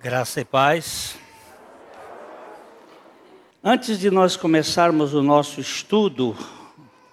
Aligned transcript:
Graça 0.00 0.40
e 0.40 0.44
paz. 0.44 1.18
Antes 3.64 3.98
de 3.98 4.12
nós 4.12 4.36
começarmos 4.36 5.12
o 5.12 5.24
nosso 5.24 5.60
estudo, 5.60 6.38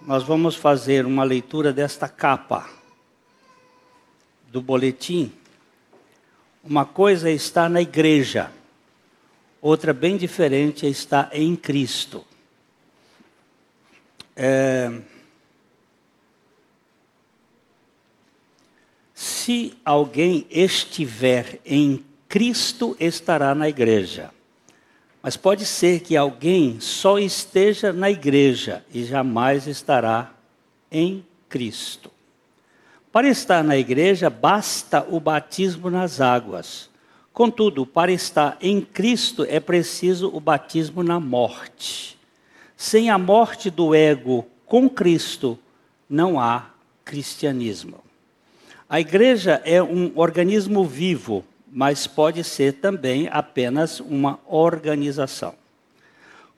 nós 0.03 0.21
vamos 0.21 0.55
fazer 0.55 1.03
uma 1.03 1.23
leitura 1.23 1.73
desta 1.73 2.07
capa 2.07 2.69
do 4.51 4.61
boletim. 4.61 5.33
Uma 6.63 6.85
coisa 6.85 7.31
estar 7.31 7.67
na 7.71 7.81
igreja, 7.81 8.51
outra 9.59 9.91
bem 9.91 10.15
diferente 10.15 10.85
estar 10.85 11.31
em 11.33 11.55
Cristo. 11.55 12.23
É... 14.35 14.91
Se 19.15 19.75
alguém 19.83 20.45
estiver 20.51 21.59
em 21.65 22.05
Cristo 22.27 22.95
estará 22.99 23.53
na 23.55 23.69
igreja. 23.69 24.31
Mas 25.21 25.35
pode 25.35 25.65
ser 25.65 26.01
que 26.01 26.15
alguém 26.15 26.79
só 26.79 27.17
esteja 27.17 27.91
na 27.91 28.11
igreja 28.11 28.85
e 28.93 29.03
jamais 29.03 29.65
estará 29.65 30.31
em 30.91 31.25
Cristo. 31.49 32.11
Para 33.11 33.27
estar 33.29 33.63
na 33.63 33.77
igreja 33.77 34.29
basta 34.29 35.05
o 35.09 35.19
batismo 35.19 35.89
nas 35.89 36.21
águas. 36.21 36.89
Contudo, 37.33 37.85
para 37.85 38.11
estar 38.11 38.57
em 38.61 38.81
Cristo 38.81 39.45
é 39.49 39.59
preciso 39.59 40.29
o 40.33 40.39
batismo 40.39 41.01
na 41.01 41.19
morte. 41.19 42.17
Sem 42.77 43.09
a 43.09 43.17
morte 43.17 43.69
do 43.69 43.95
ego 43.95 44.45
com 44.65 44.89
Cristo, 44.89 45.57
não 46.09 46.39
há 46.39 46.69
cristianismo. 47.03 48.03
A 48.87 48.99
igreja 48.99 49.61
é 49.65 49.81
um 49.81 50.11
organismo 50.15 50.85
vivo 50.85 51.43
mas 51.75 52.07
pode 52.07 52.41
ser 52.41 52.75
também 52.75 53.27
apenas 53.29 53.99
uma 53.99 54.39
organização. 54.47 55.53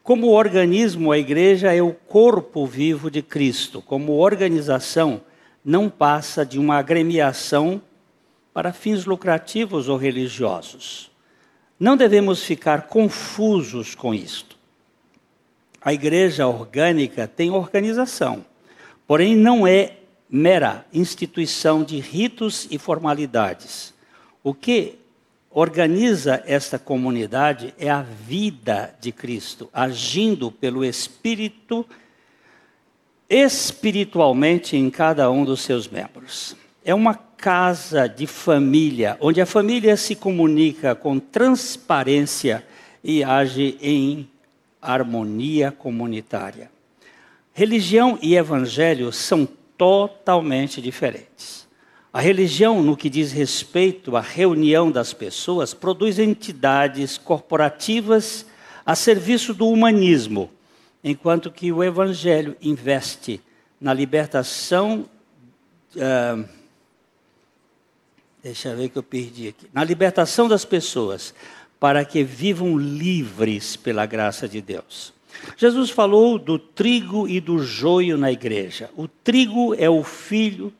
Como 0.03 0.27
organismo, 0.27 1.11
a 1.11 1.17
igreja 1.17 1.73
é 1.73 1.81
o 1.81 1.91
corpo 1.91 2.67
vivo 2.67 3.09
de 3.09 3.23
Cristo. 3.23 3.81
Como 3.81 4.13
organização, 4.13 5.19
não 5.65 5.89
passa 5.89 6.45
de 6.45 6.59
uma 6.59 6.77
agremiação 6.77 7.81
para 8.53 8.71
fins 8.71 9.05
lucrativos 9.05 9.89
ou 9.89 9.97
religiosos. 9.97 11.09
Não 11.79 11.97
devemos 11.97 12.43
ficar 12.43 12.83
confusos 12.83 13.95
com 13.95 14.13
isto. 14.13 14.55
A 15.81 15.91
igreja 15.93 16.45
orgânica 16.45 17.27
tem 17.27 17.49
organização, 17.49 18.45
porém 19.07 19.35
não 19.35 19.65
é 19.65 19.93
mera 20.29 20.85
instituição 20.93 21.83
de 21.83 21.99
ritos 21.99 22.67
e 22.69 22.77
formalidades. 22.77 23.95
O 24.43 24.53
que 24.53 24.99
organiza 25.59 26.43
esta 26.45 26.77
comunidade 26.77 27.73
é 27.79 27.89
a 27.89 28.03
vida 28.03 28.93
de 29.01 29.11
Cristo, 29.11 29.67
agindo 29.73 30.51
pelo 30.51 30.85
Espírito 30.85 31.83
espiritualmente 33.27 34.77
em 34.77 34.87
cada 34.91 35.31
um 35.31 35.43
dos 35.43 35.61
seus 35.61 35.87
membros. 35.87 36.55
É 36.85 36.93
uma 36.93 37.15
casa 37.15 38.07
de 38.07 38.27
família, 38.27 39.17
onde 39.19 39.41
a 39.41 39.47
família 39.47 39.97
se 39.97 40.15
comunica 40.15 40.93
com 40.93 41.17
transparência 41.17 42.63
e 43.03 43.23
age 43.23 43.79
em 43.81 44.29
harmonia 44.79 45.71
comunitária. 45.71 46.69
Religião 47.51 48.19
e 48.21 48.35
evangelho 48.35 49.11
são 49.11 49.47
totalmente 49.75 50.79
diferentes. 50.79 51.66
A 52.17 52.19
religião, 52.19 52.81
no 52.81 52.97
que 52.97 53.11
diz 53.11 53.31
respeito 53.31 54.15
à 54.17 54.21
reunião 54.21 54.91
das 54.91 55.13
pessoas, 55.13 55.75
produz 55.75 56.17
entidades 56.17 57.15
corporativas 57.15 58.43
a 58.83 58.95
serviço 58.95 59.53
do 59.53 59.67
humanismo, 59.67 60.49
enquanto 61.03 61.51
que 61.51 61.71
o 61.71 61.83
Evangelho 61.83 62.57
investe 62.59 63.39
na 63.79 63.93
libertação. 63.93 65.07
Uh, 65.95 66.43
deixa 68.41 68.69
eu 68.69 68.77
ver 68.77 68.89
que 68.89 68.97
eu 68.97 69.03
perdi 69.03 69.49
aqui. 69.49 69.67
Na 69.71 69.83
libertação 69.83 70.47
das 70.47 70.65
pessoas, 70.65 71.35
para 71.79 72.03
que 72.03 72.23
vivam 72.23 72.79
livres 72.79 73.75
pela 73.75 74.07
graça 74.07 74.47
de 74.47 74.59
Deus. 74.59 75.13
Jesus 75.55 75.91
falou 75.91 76.39
do 76.39 76.57
trigo 76.57 77.27
e 77.27 77.39
do 77.39 77.59
joio 77.59 78.17
na 78.17 78.31
igreja. 78.31 78.89
O 78.97 79.07
trigo 79.07 79.75
é 79.75 79.87
o 79.87 80.03
filho 80.03 80.73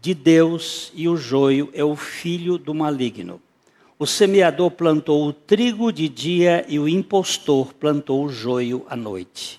de 0.00 0.14
Deus 0.14 0.92
e 0.94 1.08
o 1.08 1.16
joio 1.16 1.70
é 1.72 1.84
o 1.84 1.96
filho 1.96 2.56
do 2.56 2.74
maligno. 2.74 3.40
O 3.98 4.06
semeador 4.06 4.70
plantou 4.70 5.26
o 5.26 5.32
trigo 5.32 5.92
de 5.92 6.08
dia 6.08 6.64
e 6.68 6.78
o 6.78 6.88
impostor 6.88 7.74
plantou 7.74 8.24
o 8.24 8.28
joio 8.28 8.86
à 8.88 8.94
noite. 8.94 9.58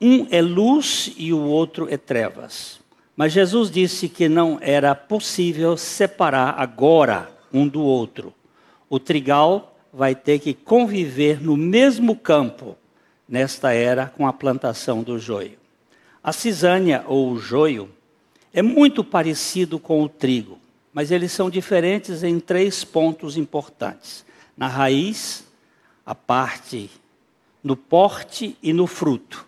Um 0.00 0.26
é 0.30 0.40
luz 0.40 1.12
e 1.16 1.32
o 1.32 1.40
outro 1.40 1.86
é 1.90 1.96
trevas. 1.96 2.80
Mas 3.14 3.32
Jesus 3.32 3.70
disse 3.70 4.08
que 4.08 4.28
não 4.28 4.58
era 4.60 4.94
possível 4.94 5.76
separar 5.76 6.54
agora 6.58 7.30
um 7.52 7.68
do 7.68 7.82
outro. 7.82 8.32
O 8.88 8.98
trigal 8.98 9.76
vai 9.92 10.14
ter 10.14 10.38
que 10.38 10.54
conviver 10.54 11.42
no 11.42 11.56
mesmo 11.56 12.16
campo 12.16 12.76
nesta 13.28 13.72
era 13.72 14.06
com 14.06 14.26
a 14.26 14.32
plantação 14.32 15.02
do 15.02 15.18
joio. 15.18 15.58
A 16.24 16.32
cisânia 16.32 17.04
ou 17.06 17.30
o 17.30 17.38
joio 17.38 17.90
é 18.52 18.60
muito 18.60 19.02
parecido 19.02 19.78
com 19.78 20.02
o 20.02 20.08
trigo, 20.08 20.58
mas 20.92 21.10
eles 21.10 21.32
são 21.32 21.48
diferentes 21.48 22.22
em 22.22 22.38
três 22.38 22.84
pontos 22.84 23.36
importantes: 23.36 24.24
na 24.56 24.68
raiz, 24.68 25.46
a 26.04 26.14
parte, 26.14 26.90
no 27.64 27.76
porte 27.76 28.56
e 28.62 28.72
no 28.72 28.86
fruto. 28.86 29.46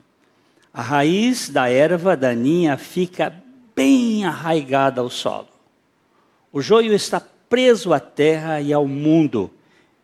A 0.72 0.82
raiz 0.82 1.50
da 1.50 1.68
erva 1.68 2.16
daninha 2.16 2.76
fica 2.76 3.42
bem 3.76 4.24
arraigada 4.24 5.00
ao 5.00 5.10
solo. 5.10 5.48
O 6.52 6.60
joio 6.60 6.92
está 6.94 7.20
preso 7.20 7.92
à 7.92 8.00
terra 8.00 8.60
e 8.60 8.72
ao 8.72 8.86
mundo, 8.86 9.50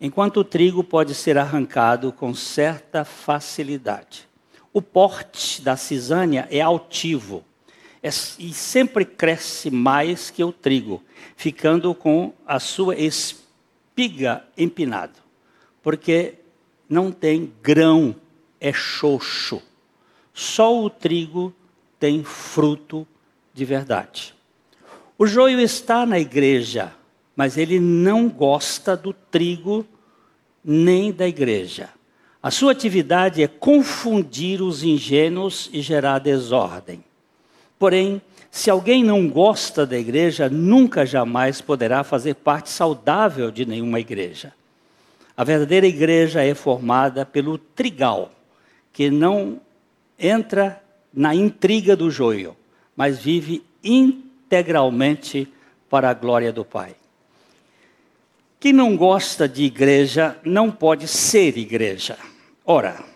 enquanto 0.00 0.39
o 0.41 0.44
trigo 0.44 0.84
pode 0.84 1.15
ser 1.15 1.39
arrancado 1.39 2.12
com 2.12 2.34
certa 2.34 3.05
facilidade. 3.05 4.28
O 4.72 4.81
porte 4.81 5.62
da 5.62 5.77
cisânia 5.77 6.47
é 6.50 6.60
altivo 6.60 7.44
e 8.03 8.53
sempre 8.53 9.05
cresce 9.05 9.71
mais 9.71 10.31
que 10.31 10.43
o 10.43 10.53
trigo, 10.53 11.03
ficando 11.37 11.94
com 11.94 12.33
a 12.47 12.59
sua 12.59 12.97
espiga 12.97 14.44
empinado, 14.56 15.19
porque 15.83 16.34
não 16.89 17.12
tem 17.12 17.53
grão, 17.62 18.16
é 18.59 18.72
xoxo. 18.72 19.62
Só 20.33 20.83
o 20.83 20.89
trigo 20.89 21.55
tem 21.99 22.25
fruto 22.25 23.06
de 23.53 23.65
verdade. 23.65 24.34
O 25.19 25.27
joio 25.27 25.60
está 25.60 26.06
na 26.06 26.19
igreja, 26.19 26.94
mas 27.37 27.59
ele 27.59 27.78
não 27.78 28.28
gosta 28.28 28.97
do 28.97 29.12
trigo 29.12 29.87
nem 30.65 31.12
da 31.12 31.28
igreja. 31.28 31.91
A 32.43 32.50
sua 32.50 32.72
atividade 32.72 33.43
é 33.43 33.47
confundir 33.47 34.62
os 34.62 34.83
ingênuos 34.83 35.69
e 35.72 35.83
gerar 35.83 36.21
desordem. 36.21 37.05
Porém, 37.81 38.21
se 38.51 38.69
alguém 38.69 39.03
não 39.03 39.27
gosta 39.27 39.87
da 39.87 39.99
igreja, 39.99 40.51
nunca 40.51 41.07
jamais 41.07 41.63
poderá 41.63 42.05
fazer 42.05 42.35
parte 42.35 42.69
saudável 42.69 43.51
de 43.51 43.65
nenhuma 43.65 43.99
igreja. 43.99 44.53
A 45.35 45.43
verdadeira 45.45 45.87
igreja 45.87 46.45
é 46.45 46.55
formada 46.55 47.25
pelo 47.25 47.57
trigal, 47.57 48.31
que 48.93 49.11
não 49.11 49.59
entra 50.19 50.79
na 51.11 51.35
intriga 51.35 51.97
do 51.97 52.11
joio, 52.11 52.55
mas 52.95 53.19
vive 53.19 53.65
integralmente 53.83 55.49
para 55.89 56.11
a 56.11 56.15
glória 56.15 56.53
do 56.53 56.67
Pai. 56.67 56.95
Quem 58.61 58.75
não 58.75 58.95
gosta 58.95 59.49
de 59.49 59.65
igreja 59.65 60.37
não 60.45 60.71
pode 60.71 61.09
ser 61.09 61.57
igreja. 61.57 62.19
Ora, 62.63 63.09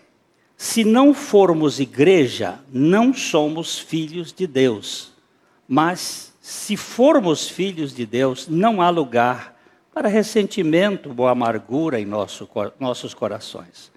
se 0.57 0.83
não 0.83 1.13
formos 1.13 1.79
igreja, 1.79 2.59
não 2.71 3.13
somos 3.13 3.77
filhos 3.77 4.31
de 4.31 4.47
Deus. 4.47 5.11
Mas 5.67 6.33
se 6.39 6.77
formos 6.77 7.49
filhos 7.49 7.93
de 7.93 8.05
Deus, 8.05 8.47
não 8.47 8.81
há 8.81 8.89
lugar 8.89 9.55
para 9.93 10.07
ressentimento 10.07 11.13
ou 11.17 11.27
amargura 11.27 11.99
em 11.99 12.05
nosso, 12.05 12.47
nossos 12.79 13.13
corações. 13.13 13.91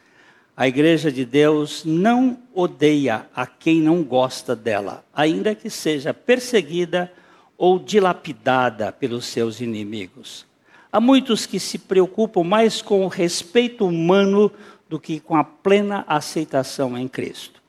A 0.56 0.66
igreja 0.66 1.12
de 1.12 1.24
Deus 1.24 1.84
não 1.84 2.38
odeia 2.52 3.26
a 3.34 3.46
quem 3.46 3.80
não 3.80 4.02
gosta 4.02 4.56
dela, 4.56 5.04
ainda 5.14 5.54
que 5.54 5.70
seja 5.70 6.12
perseguida 6.12 7.12
ou 7.56 7.78
dilapidada 7.78 8.90
pelos 8.90 9.26
seus 9.26 9.60
inimigos. 9.60 10.46
Há 10.90 11.00
muitos 11.00 11.46
que 11.46 11.60
se 11.60 11.78
preocupam 11.78 12.42
mais 12.42 12.80
com 12.80 13.04
o 13.04 13.08
respeito 13.08 13.86
humano 13.86 14.50
do 14.88 14.98
que 14.98 15.20
com 15.20 15.36
a 15.36 15.44
plena 15.44 16.04
aceitação 16.06 16.96
em 16.96 17.06
Cristo. 17.06 17.62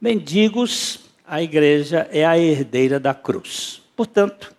Mendigos, 0.00 1.00
a 1.26 1.42
igreja 1.42 2.08
é 2.12 2.24
a 2.24 2.38
herdeira 2.38 3.00
da 3.00 3.14
cruz. 3.14 3.82
Portanto, 3.96 4.54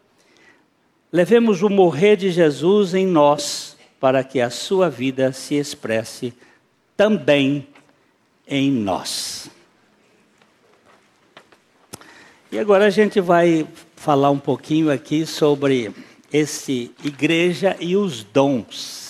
levemos 1.12 1.62
o 1.62 1.70
morrer 1.70 2.16
de 2.16 2.32
Jesus 2.32 2.94
em 2.94 3.06
nós 3.06 3.78
para 4.00 4.24
que 4.24 4.42
a 4.42 4.50
sua 4.50 4.90
vida 4.90 5.32
se 5.32 5.56
expresse 5.56 6.34
também 6.98 7.68
em 8.48 8.72
nós. 8.72 9.50
E 12.52 12.60
agora 12.60 12.86
a 12.86 12.90
gente 12.90 13.20
vai 13.20 13.68
falar 13.96 14.32
um 14.32 14.40
pouquinho 14.40 14.92
aqui 14.92 15.26
sobre 15.26 15.94
esse 16.32 16.92
igreja 17.04 17.76
e 17.80 17.96
os 17.96 18.24
dons. 18.24 19.05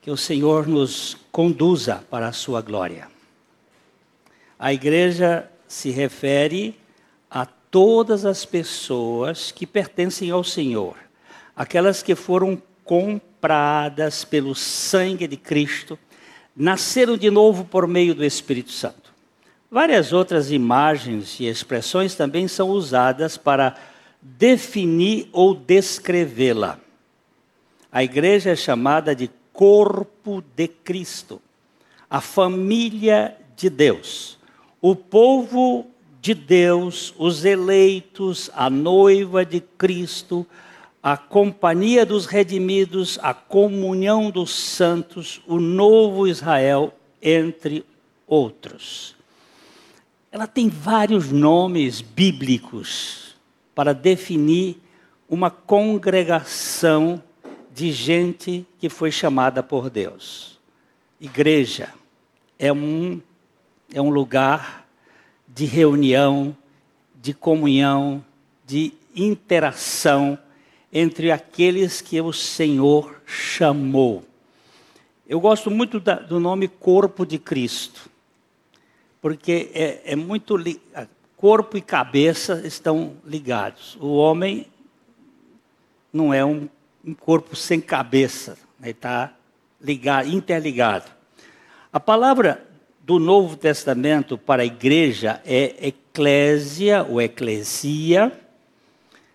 Que 0.00 0.10
o 0.10 0.16
Senhor 0.16 0.66
nos 0.66 1.16
conduza 1.32 2.04
para 2.10 2.28
a 2.28 2.32
sua 2.32 2.60
glória. 2.60 3.08
A 4.58 4.72
igreja 4.72 5.50
se 5.66 5.90
refere 5.90 6.78
a 7.30 7.44
todas 7.46 8.24
as 8.24 8.44
pessoas 8.44 9.50
que 9.50 9.66
pertencem 9.66 10.30
ao 10.30 10.44
Senhor, 10.44 10.96
aquelas 11.56 12.02
que 12.02 12.14
foram 12.14 12.62
compradas 12.84 14.24
pelo 14.24 14.54
sangue 14.54 15.26
de 15.26 15.36
Cristo, 15.36 15.98
nasceram 16.54 17.16
de 17.16 17.30
novo 17.30 17.64
por 17.64 17.88
meio 17.88 18.14
do 18.14 18.24
Espírito 18.24 18.70
Santo. 18.70 19.12
Várias 19.70 20.12
outras 20.12 20.52
imagens 20.52 21.40
e 21.40 21.46
expressões 21.46 22.14
também 22.14 22.46
são 22.46 22.70
usadas 22.70 23.36
para 23.36 23.74
definir 24.22 25.28
ou 25.32 25.52
descrevê-la. 25.54 26.78
A 27.94 28.02
igreja 28.02 28.50
é 28.50 28.56
chamada 28.56 29.14
de 29.14 29.30
corpo 29.52 30.42
de 30.56 30.66
Cristo, 30.66 31.40
a 32.10 32.20
família 32.20 33.36
de 33.54 33.70
Deus, 33.70 34.36
o 34.82 34.96
povo 34.96 35.86
de 36.20 36.34
Deus, 36.34 37.14
os 37.16 37.44
eleitos, 37.44 38.50
a 38.52 38.68
noiva 38.68 39.46
de 39.46 39.60
Cristo, 39.60 40.44
a 41.00 41.16
companhia 41.16 42.04
dos 42.04 42.26
redimidos, 42.26 43.16
a 43.22 43.32
comunhão 43.32 44.28
dos 44.28 44.50
santos, 44.50 45.40
o 45.46 45.60
novo 45.60 46.26
Israel, 46.26 46.92
entre 47.22 47.86
outros. 48.26 49.14
Ela 50.32 50.48
tem 50.48 50.68
vários 50.68 51.30
nomes 51.30 52.00
bíblicos 52.00 53.36
para 53.72 53.94
definir 53.94 54.78
uma 55.28 55.48
congregação 55.48 57.22
de 57.74 57.90
gente 57.90 58.64
que 58.78 58.88
foi 58.88 59.10
chamada 59.10 59.60
por 59.60 59.90
Deus. 59.90 60.60
Igreja 61.20 61.92
é 62.56 62.72
um, 62.72 63.20
é 63.92 64.00
um 64.00 64.10
lugar 64.10 64.86
de 65.48 65.64
reunião, 65.64 66.56
de 67.20 67.34
comunhão, 67.34 68.24
de 68.64 68.92
interação 69.16 70.38
entre 70.92 71.32
aqueles 71.32 72.00
que 72.00 72.20
o 72.20 72.32
Senhor 72.32 73.20
chamou. 73.26 74.22
Eu 75.26 75.40
gosto 75.40 75.68
muito 75.68 75.98
da, 75.98 76.14
do 76.14 76.38
nome 76.38 76.68
Corpo 76.68 77.26
de 77.26 77.40
Cristo, 77.40 78.08
porque 79.20 79.72
é, 79.74 80.12
é 80.12 80.14
muito. 80.14 80.56
Li, 80.56 80.80
corpo 81.36 81.76
e 81.76 81.80
cabeça 81.80 82.62
estão 82.64 83.16
ligados. 83.26 83.98
O 84.00 84.14
homem 84.14 84.66
não 86.12 86.32
é 86.32 86.44
um 86.44 86.68
um 87.06 87.12
corpo 87.12 87.54
sem 87.54 87.80
cabeça, 87.80 88.56
está 88.82 89.34
né, 89.80 89.94
interligado. 90.26 91.10
A 91.92 92.00
palavra 92.00 92.66
do 93.02 93.18
Novo 93.18 93.56
Testamento 93.56 94.38
para 94.38 94.62
a 94.62 94.66
igreja 94.66 95.40
é 95.44 95.88
eclésia 95.88 97.04
ou 97.04 97.20
eclesia, 97.20 98.32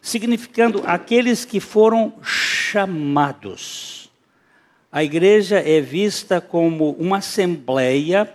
significando 0.01 0.81
aqueles 0.85 1.45
que 1.45 1.59
foram 1.59 2.13
chamados. 2.23 4.09
A 4.91 5.03
igreja 5.03 5.59
é 5.59 5.79
vista 5.79 6.41
como 6.41 6.91
uma 6.93 7.17
assembleia 7.17 8.33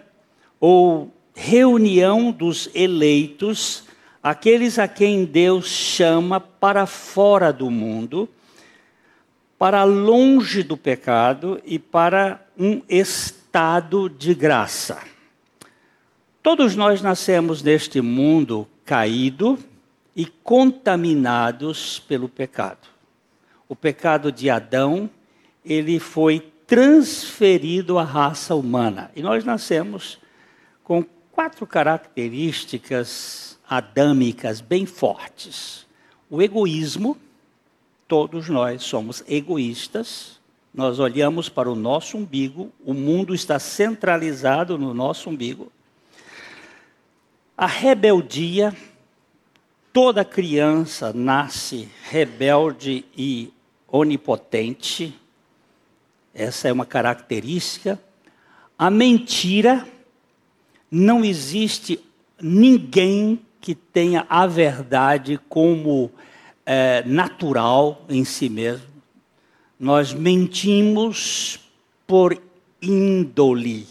ou 0.60 1.12
reunião 1.34 2.30
dos 2.30 2.70
eleitos, 2.72 3.82
aqueles 4.22 4.78
a 4.78 4.86
quem 4.86 5.24
Deus 5.24 5.66
chama 5.66 6.38
para 6.38 6.86
fora 6.86 7.52
do 7.52 7.68
mundo 7.68 8.28
para 9.58 9.84
longe 9.84 10.62
do 10.62 10.76
pecado 10.76 11.60
e 11.64 11.78
para 11.78 12.44
um 12.58 12.82
estado 12.88 14.08
de 14.08 14.34
graça. 14.34 15.02
Todos 16.42 16.76
nós 16.76 17.00
nascemos 17.00 17.62
neste 17.62 18.00
mundo 18.00 18.68
caído 18.84 19.58
e 20.14 20.26
contaminados 20.26 21.98
pelo 22.00 22.28
pecado. 22.28 22.88
O 23.68 23.74
pecado 23.74 24.30
de 24.30 24.50
Adão, 24.50 25.08
ele 25.64 25.98
foi 25.98 26.40
transferido 26.66 27.98
à 27.98 28.04
raça 28.04 28.54
humana. 28.54 29.10
E 29.16 29.22
nós 29.22 29.44
nascemos 29.44 30.18
com 30.82 31.04
quatro 31.32 31.66
características 31.66 33.58
adâmicas 33.68 34.60
bem 34.60 34.86
fortes: 34.86 35.86
o 36.30 36.42
egoísmo, 36.42 37.16
Todos 38.16 38.48
nós 38.48 38.84
somos 38.84 39.24
egoístas, 39.26 40.38
nós 40.72 41.00
olhamos 41.00 41.48
para 41.48 41.68
o 41.68 41.74
nosso 41.74 42.16
umbigo, 42.16 42.70
o 42.84 42.94
mundo 42.94 43.34
está 43.34 43.58
centralizado 43.58 44.78
no 44.78 44.94
nosso 44.94 45.30
umbigo. 45.30 45.72
A 47.58 47.66
rebeldia, 47.66 48.72
toda 49.92 50.24
criança 50.24 51.12
nasce 51.12 51.88
rebelde 52.04 53.04
e 53.18 53.52
onipotente, 53.88 55.20
essa 56.32 56.68
é 56.68 56.72
uma 56.72 56.86
característica. 56.86 58.00
A 58.78 58.90
mentira, 58.90 59.88
não 60.88 61.24
existe 61.24 61.98
ninguém 62.40 63.40
que 63.60 63.74
tenha 63.74 64.24
a 64.28 64.46
verdade 64.46 65.36
como 65.48 66.12
é, 66.64 67.02
natural 67.04 68.04
em 68.08 68.24
si 68.24 68.48
mesmo. 68.48 68.86
Nós 69.78 70.12
mentimos 70.12 71.60
por 72.06 72.40
índole. 72.80 73.86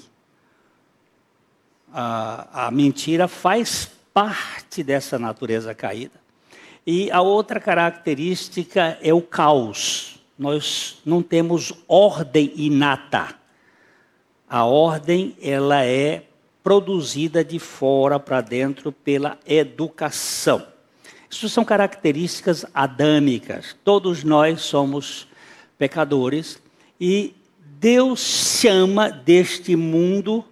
A, 1.93 2.67
a 2.67 2.71
mentira 2.71 3.27
faz 3.27 3.89
parte 4.13 4.83
dessa 4.83 5.19
natureza 5.19 5.73
caída. 5.73 6.21
E 6.85 7.09
a 7.11 7.21
outra 7.21 7.59
característica 7.59 8.97
é 9.01 9.13
o 9.13 9.21
caos. 9.21 10.19
Nós 10.37 10.99
não 11.05 11.21
temos 11.21 11.73
ordem 11.87 12.51
inata. 12.55 13.35
A 14.49 14.65
ordem 14.65 15.35
ela 15.41 15.85
é 15.85 16.23
produzida 16.61 17.43
de 17.43 17.59
fora 17.59 18.19
para 18.19 18.41
dentro 18.41 18.91
pela 18.91 19.37
educação. 19.45 20.72
Isso 21.33 21.49
são 21.49 21.65
características 21.65 22.63
adâmicas. 22.75 23.75
Todos 23.83 24.23
nós 24.23 24.61
somos 24.61 25.27
pecadores 25.79 26.61
e 27.01 27.33
Deus 27.79 28.19
chama 28.19 29.09
deste 29.09 29.75
mundo 29.75 30.45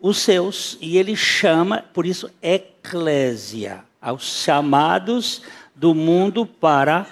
os 0.00 0.16
seus 0.16 0.78
e 0.80 0.96
ele 0.96 1.14
chama, 1.14 1.84
por 1.92 2.06
isso, 2.06 2.30
eclésia, 2.40 3.84
aos 4.00 4.42
chamados 4.42 5.42
do 5.74 5.94
mundo 5.94 6.46
para 6.46 7.06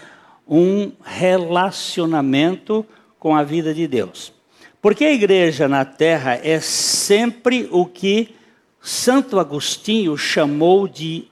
um 0.49 0.91
relacionamento 1.05 2.85
com 3.19 3.37
a 3.37 3.43
vida 3.43 3.75
de 3.75 3.87
Deus. 3.87 4.33
Porque 4.81 5.05
a 5.05 5.13
igreja 5.13 5.69
na 5.69 5.85
terra 5.85 6.41
é 6.43 6.61
sempre 6.61 7.69
o 7.71 7.85
que 7.85 8.35
Santo 8.81 9.39
Agostinho 9.39 10.17
chamou 10.17 10.89
de 10.89 11.31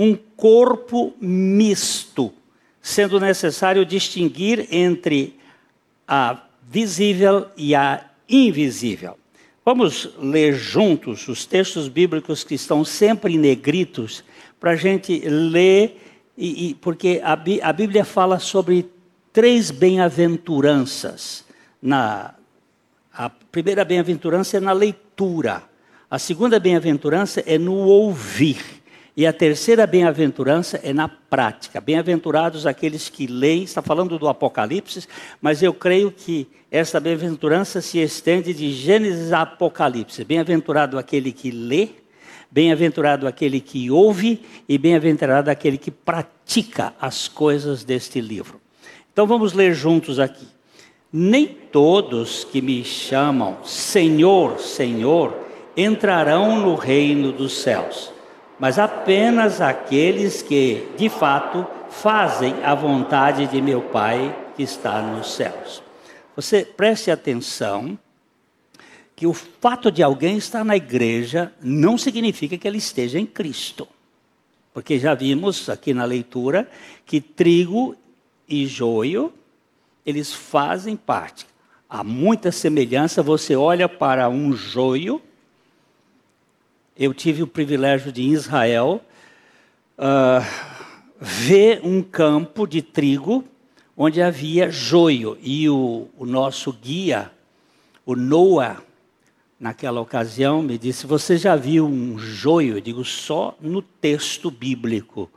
um 0.00 0.16
corpo 0.34 1.12
misto, 1.20 2.32
sendo 2.80 3.20
necessário 3.20 3.84
distinguir 3.84 4.66
entre 4.70 5.38
a 6.08 6.42
visível 6.66 7.48
e 7.54 7.74
a 7.74 8.06
invisível. 8.26 9.18
Vamos 9.62 10.08
ler 10.18 10.54
juntos 10.54 11.28
os 11.28 11.44
textos 11.44 11.86
bíblicos 11.86 12.42
que 12.42 12.54
estão 12.54 12.82
sempre 12.82 13.34
em 13.34 13.38
negritos, 13.38 14.24
para 14.58 14.70
a 14.70 14.76
gente 14.76 15.20
ler, 15.20 16.00
e, 16.34 16.70
e, 16.70 16.74
porque 16.76 17.20
a, 17.22 17.34
a 17.68 17.72
Bíblia 17.74 18.02
fala 18.02 18.38
sobre 18.38 18.88
três 19.34 19.70
bem-aventuranças. 19.70 21.44
Na, 21.82 22.32
a 23.12 23.28
primeira 23.28 23.84
bem-aventurança 23.84 24.56
é 24.56 24.60
na 24.60 24.72
leitura, 24.72 25.62
a 26.10 26.18
segunda 26.18 26.58
bem-aventurança 26.58 27.44
é 27.46 27.58
no 27.58 27.74
ouvir. 27.74 28.79
E 29.16 29.26
a 29.26 29.32
terceira 29.32 29.86
bem-aventurança 29.86 30.80
é 30.82 30.92
na 30.92 31.08
prática. 31.08 31.80
Bem-aventurados 31.80 32.66
aqueles 32.66 33.08
que 33.08 33.26
leem, 33.26 33.64
está 33.64 33.82
falando 33.82 34.18
do 34.18 34.28
Apocalipse, 34.28 35.06
mas 35.40 35.62
eu 35.62 35.74
creio 35.74 36.10
que 36.12 36.48
essa 36.70 37.00
bem-aventurança 37.00 37.80
se 37.80 37.98
estende 37.98 38.54
de 38.54 38.72
Gênesis 38.72 39.32
a 39.32 39.42
Apocalipse. 39.42 40.24
Bem-aventurado 40.24 40.98
aquele 40.98 41.32
que 41.32 41.50
lê, 41.50 41.88
bem-aventurado 42.50 43.26
aquele 43.26 43.60
que 43.60 43.90
ouve 43.90 44.42
e 44.68 44.78
bem-aventurado 44.78 45.50
aquele 45.50 45.76
que 45.76 45.90
pratica 45.90 46.94
as 47.00 47.26
coisas 47.26 47.84
deste 47.84 48.20
livro. 48.20 48.60
Então 49.12 49.26
vamos 49.26 49.52
ler 49.52 49.74
juntos 49.74 50.18
aqui. 50.18 50.46
Nem 51.12 51.46
todos 51.46 52.44
que 52.44 52.62
me 52.62 52.84
chamam 52.84 53.58
Senhor, 53.64 54.60
Senhor, 54.60 55.36
entrarão 55.76 56.60
no 56.60 56.76
reino 56.76 57.32
dos 57.32 57.60
céus, 57.60 58.12
mas 58.60 58.78
apenas 58.78 59.62
aqueles 59.62 60.42
que, 60.42 60.86
de 60.98 61.08
fato, 61.08 61.66
fazem 61.88 62.62
a 62.62 62.74
vontade 62.74 63.46
de 63.46 63.60
meu 63.62 63.80
Pai 63.80 64.52
que 64.54 64.62
está 64.62 65.00
nos 65.00 65.32
céus. 65.32 65.82
Você 66.36 66.62
preste 66.64 67.10
atenção 67.10 67.98
que 69.16 69.26
o 69.26 69.32
fato 69.32 69.90
de 69.90 70.02
alguém 70.02 70.36
estar 70.36 70.62
na 70.62 70.76
igreja 70.76 71.52
não 71.62 71.96
significa 71.96 72.58
que 72.58 72.68
ele 72.68 72.78
esteja 72.78 73.18
em 73.18 73.26
Cristo. 73.26 73.88
Porque 74.74 74.98
já 74.98 75.14
vimos 75.14 75.68
aqui 75.70 75.94
na 75.94 76.04
leitura 76.04 76.70
que 77.06 77.20
trigo 77.20 77.96
e 78.46 78.66
joio, 78.66 79.32
eles 80.04 80.32
fazem 80.32 80.96
parte. 80.96 81.46
Há 81.88 82.04
muita 82.04 82.52
semelhança, 82.52 83.22
você 83.22 83.56
olha 83.56 83.88
para 83.88 84.28
um 84.28 84.52
joio. 84.52 85.20
Eu 87.00 87.14
tive 87.14 87.42
o 87.42 87.46
privilégio 87.46 88.12
de 88.12 88.20
em 88.20 88.32
Israel 88.32 89.00
uh, 89.96 90.46
ver 91.18 91.80
um 91.82 92.02
campo 92.02 92.66
de 92.66 92.82
trigo 92.82 93.42
onde 93.96 94.20
havia 94.20 94.70
joio. 94.70 95.38
E 95.40 95.66
o, 95.70 96.08
o 96.18 96.26
nosso 96.26 96.70
guia, 96.70 97.32
o 98.04 98.14
Noah, 98.14 98.82
naquela 99.58 99.98
ocasião, 99.98 100.62
me 100.62 100.76
disse: 100.76 101.06
Você 101.06 101.38
já 101.38 101.56
viu 101.56 101.86
um 101.86 102.18
joio? 102.18 102.76
Eu 102.76 102.80
digo: 102.82 103.02
Só 103.02 103.56
no 103.62 103.80
texto 103.80 104.50
bíblico. 104.50 105.30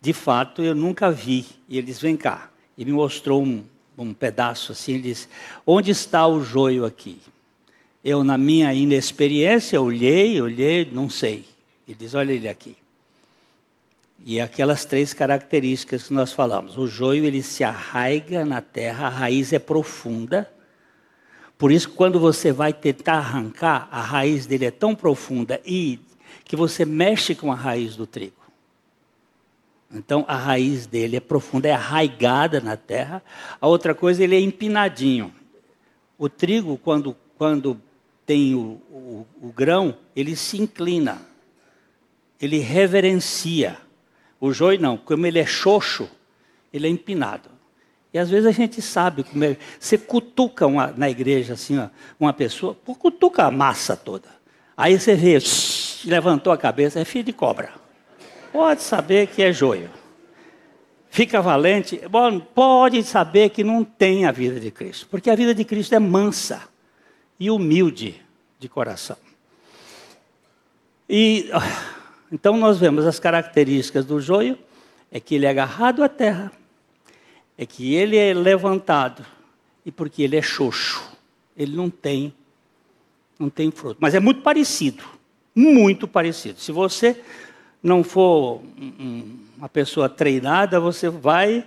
De 0.00 0.14
fato, 0.14 0.62
eu 0.62 0.74
nunca 0.74 1.10
vi. 1.10 1.44
E 1.68 1.76
eles: 1.76 2.00
Vem 2.00 2.16
cá. 2.16 2.48
E 2.78 2.86
me 2.86 2.92
mostrou 2.92 3.42
um, 3.42 3.62
um 3.98 4.14
pedaço 4.14 4.72
assim. 4.72 4.94
Ele 4.94 5.02
disse: 5.02 5.28
Onde 5.66 5.90
está 5.90 6.26
o 6.26 6.42
joio 6.42 6.86
aqui? 6.86 7.18
Eu, 8.06 8.22
na 8.22 8.38
minha 8.38 8.72
inexperiência, 8.72 9.80
olhei, 9.80 10.40
olhei, 10.40 10.88
não 10.92 11.10
sei. 11.10 11.44
Ele 11.88 11.96
diz: 11.98 12.14
Olha 12.14 12.32
ele 12.32 12.48
aqui. 12.48 12.76
E 14.24 14.40
aquelas 14.40 14.84
três 14.84 15.12
características 15.12 16.04
que 16.04 16.14
nós 16.14 16.32
falamos. 16.32 16.78
O 16.78 16.86
joio, 16.86 17.24
ele 17.24 17.42
se 17.42 17.64
arraiga 17.64 18.44
na 18.44 18.60
terra, 18.60 19.06
a 19.06 19.10
raiz 19.10 19.52
é 19.52 19.58
profunda 19.58 20.48
por 21.58 21.72
isso, 21.72 21.90
quando 21.90 22.20
você 22.20 22.52
vai 22.52 22.72
tentar 22.72 23.14
arrancar, 23.14 23.88
a 23.90 24.00
raiz 24.00 24.46
dele 24.46 24.66
é 24.66 24.70
tão 24.70 24.94
profunda 24.94 25.60
e 25.64 25.98
que 26.44 26.54
você 26.54 26.84
mexe 26.84 27.34
com 27.34 27.50
a 27.50 27.54
raiz 27.54 27.96
do 27.96 28.06
trigo. 28.06 28.34
Então, 29.90 30.24
a 30.28 30.36
raiz 30.36 30.86
dele 30.86 31.16
é 31.16 31.20
profunda, 31.20 31.68
é 31.68 31.72
arraigada 31.72 32.60
na 32.60 32.76
terra. 32.76 33.22
A 33.60 33.66
outra 33.66 33.94
coisa, 33.94 34.22
ele 34.22 34.36
é 34.36 34.40
empinadinho. 34.40 35.32
O 36.18 36.28
trigo, 36.28 36.76
quando, 36.76 37.16
quando 37.38 37.80
tem 38.26 38.54
o, 38.54 38.80
o, 38.90 39.26
o 39.40 39.52
grão, 39.52 39.96
ele 40.14 40.34
se 40.34 40.60
inclina, 40.60 41.22
ele 42.40 42.58
reverencia. 42.58 43.78
O 44.40 44.52
joio 44.52 44.80
não, 44.80 44.96
como 44.96 45.26
ele 45.26 45.38
é 45.38 45.46
xoxo, 45.46 46.10
ele 46.72 46.88
é 46.88 46.90
empinado. 46.90 47.48
E 48.12 48.18
às 48.18 48.28
vezes 48.28 48.46
a 48.46 48.50
gente 48.50 48.82
sabe 48.82 49.22
como 49.22 49.44
é. 49.44 49.56
Você 49.78 49.96
cutuca 49.96 50.66
uma, 50.66 50.92
na 50.96 51.08
igreja 51.08 51.54
assim, 51.54 51.78
uma 52.18 52.32
pessoa, 52.32 52.74
cutuca 52.98 53.44
a 53.44 53.50
massa 53.50 53.96
toda. 53.96 54.28
Aí 54.76 54.98
você 54.98 55.14
vê, 55.14 55.38
levantou 56.04 56.52
a 56.52 56.58
cabeça, 56.58 57.00
é 57.00 57.04
filho 57.04 57.24
de 57.24 57.32
cobra. 57.32 57.70
Pode 58.52 58.82
saber 58.82 59.28
que 59.28 59.42
é 59.42 59.52
joio. 59.52 59.90
Fica 61.08 61.40
valente. 61.40 62.00
Pode 62.54 63.02
saber 63.04 63.50
que 63.50 63.62
não 63.62 63.84
tem 63.84 64.26
a 64.26 64.32
vida 64.32 64.58
de 64.58 64.70
Cristo. 64.70 65.06
Porque 65.10 65.30
a 65.30 65.34
vida 65.34 65.54
de 65.54 65.64
Cristo 65.64 65.94
é 65.94 65.98
mansa 65.98 66.75
e 67.38 67.50
humilde 67.50 68.22
de 68.58 68.68
coração. 68.68 69.16
E 71.08 71.50
então 72.32 72.56
nós 72.56 72.78
vemos 72.78 73.06
as 73.06 73.18
características 73.18 74.04
do 74.04 74.20
joio, 74.20 74.58
é 75.10 75.20
que 75.20 75.34
ele 75.34 75.46
é 75.46 75.50
agarrado 75.50 76.02
à 76.02 76.08
terra 76.08 76.52
é 77.58 77.64
que 77.64 77.94
ele 77.94 78.16
é 78.16 78.34
levantado 78.34 79.24
e 79.84 79.90
porque 79.90 80.22
ele 80.22 80.36
é 80.36 80.42
xoxo, 80.42 81.02
ele 81.56 81.76
não 81.76 81.88
tem 81.88 82.32
não 83.38 83.50
tem 83.50 83.70
fruto. 83.70 83.98
Mas 84.00 84.14
é 84.14 84.20
muito 84.20 84.40
parecido, 84.40 85.04
muito 85.54 86.08
parecido. 86.08 86.58
Se 86.58 86.72
você 86.72 87.20
não 87.82 88.02
for 88.02 88.62
uma 89.58 89.68
pessoa 89.68 90.08
treinada, 90.08 90.80
você 90.80 91.10
vai 91.10 91.58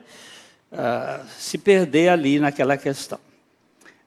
uh, 0.71 1.27
se 1.37 1.59
perder 1.59 2.09
ali 2.09 2.39
naquela 2.39 2.75
questão. 2.75 3.19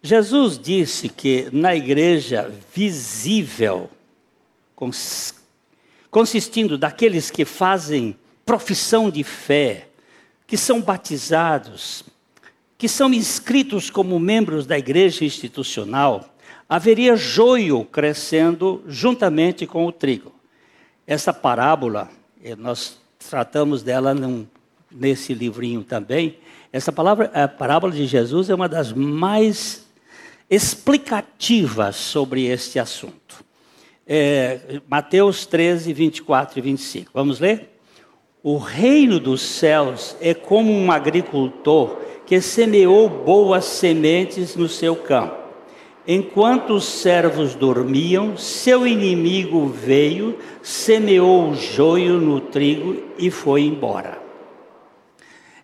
Jesus 0.05 0.59
disse 0.59 1.09
que 1.09 1.49
na 1.53 1.77
igreja 1.77 2.53
visível, 2.75 3.89
consistindo 6.11 6.77
daqueles 6.77 7.31
que 7.31 7.45
fazem 7.45 8.17
profissão 8.45 9.09
de 9.09 9.23
fé, 9.23 9.87
que 10.45 10.57
são 10.57 10.83
batizados, 10.83 12.03
que 12.77 12.89
são 12.89 13.15
inscritos 13.15 13.91
como 13.91 14.19
membros 14.19 14.67
da 14.67 14.77
igreja 14.77 15.25
institucional, 15.25 16.35
haveria 16.69 17.15
joio 17.15 17.85
crescendo 17.85 18.83
juntamente 18.89 19.69
com 19.69 19.87
o 19.87 19.93
trigo. 19.93 20.33
Essa 21.07 21.33
parábola, 21.33 22.11
eh, 22.43 22.57
nós 22.57 22.99
tratamos 23.31 23.85
dela 23.85 24.13
num, 24.13 24.45
nesse 24.91 25.33
livrinho 25.33 25.85
também. 25.85 26.39
Essa 26.73 26.91
palavra, 26.91 27.31
a 27.33 27.47
parábola 27.47 27.93
de 27.93 28.05
Jesus 28.05 28.51
é 28.51 28.55
uma 28.55 28.69
das 28.69 28.93
mais 28.93 29.87
explicativas 30.53 31.97
sobre 31.97 32.45
este 32.45 32.79
assunto. 32.79 33.43
É, 34.07 34.83
Mateus 34.87 35.47
13, 35.47 35.91
24 35.95 36.59
e 36.59 36.63
25. 36.63 37.11
Vamos 37.15 37.41
ler? 37.41 37.71
O 38.43 38.59
reino 38.59 39.19
dos 39.19 39.41
céus 39.41 40.15
é 40.21 40.35
como 40.35 40.71
um 40.71 40.93
agricultor 40.93 41.97
que 42.27 42.39
semeou 42.43 43.09
boas 43.09 43.65
sementes 43.65 44.55
no 44.55 44.69
seu 44.69 44.95
campo. 44.95 45.41
Enquanto 46.07 46.75
os 46.75 46.85
servos 46.85 47.55
dormiam, 47.55 48.37
seu 48.37 48.87
inimigo 48.87 49.69
veio, 49.69 50.39
semeou 50.61 51.49
o 51.49 51.55
joio 51.55 52.21
no 52.21 52.41
trigo 52.41 53.03
e 53.17 53.31
foi 53.31 53.63
embora. 53.63 54.21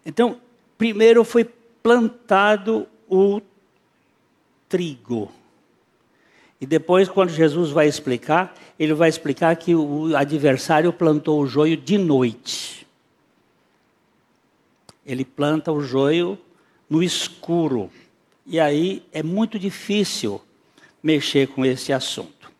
Então, 0.07 0.41
primeiro 0.79 1.25
foi 1.25 1.45
plantado 1.83 2.87
o 3.07 3.43
trigo. 4.69 5.31
E 6.61 6.67
depois, 6.67 7.09
quando 7.09 7.31
Jesus 7.31 7.71
vai 7.71 7.87
explicar, 7.87 8.55
ele 8.79 8.95
vai 8.95 9.09
explicar 9.09 9.55
que 9.57 9.75
o 9.75 10.17
adversário 10.17 10.93
plantou 10.93 11.41
o 11.41 11.47
joio 11.47 11.77
de 11.77 11.97
noite. 11.97 12.87
Ele 15.07 15.25
planta 15.25 15.73
o 15.73 15.81
joio 15.81 16.39
no 16.91 17.03
escuro. 17.03 17.91
E 18.45 18.59
aí 18.59 19.03
é 19.13 19.23
muito 19.23 19.59
difícil 19.59 20.41
mexer 21.03 21.49
com 21.49 21.65
esse 21.65 21.93
assunto. 21.93 22.51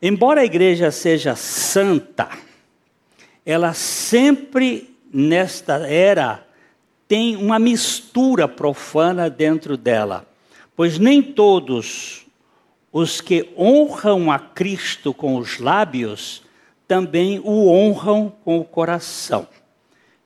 Embora 0.00 0.40
a 0.40 0.44
igreja 0.44 0.90
seja 0.90 1.34
santa, 1.34 2.28
ela 3.46 3.72
sempre 3.72 4.94
nesta 5.12 5.86
era 5.86 6.46
tem 7.06 7.36
uma 7.36 7.58
mistura 7.58 8.48
profana 8.48 9.28
dentro 9.28 9.76
dela, 9.76 10.26
pois 10.76 10.98
nem 10.98 11.22
todos 11.22 12.26
os 12.92 13.20
que 13.20 13.48
honram 13.56 14.30
a 14.30 14.38
Cristo 14.38 15.14
com 15.14 15.36
os 15.36 15.58
lábios, 15.58 16.42
também 16.86 17.40
o 17.42 17.68
honram 17.68 18.32
com 18.44 18.58
o 18.58 18.64
coração. 18.64 19.46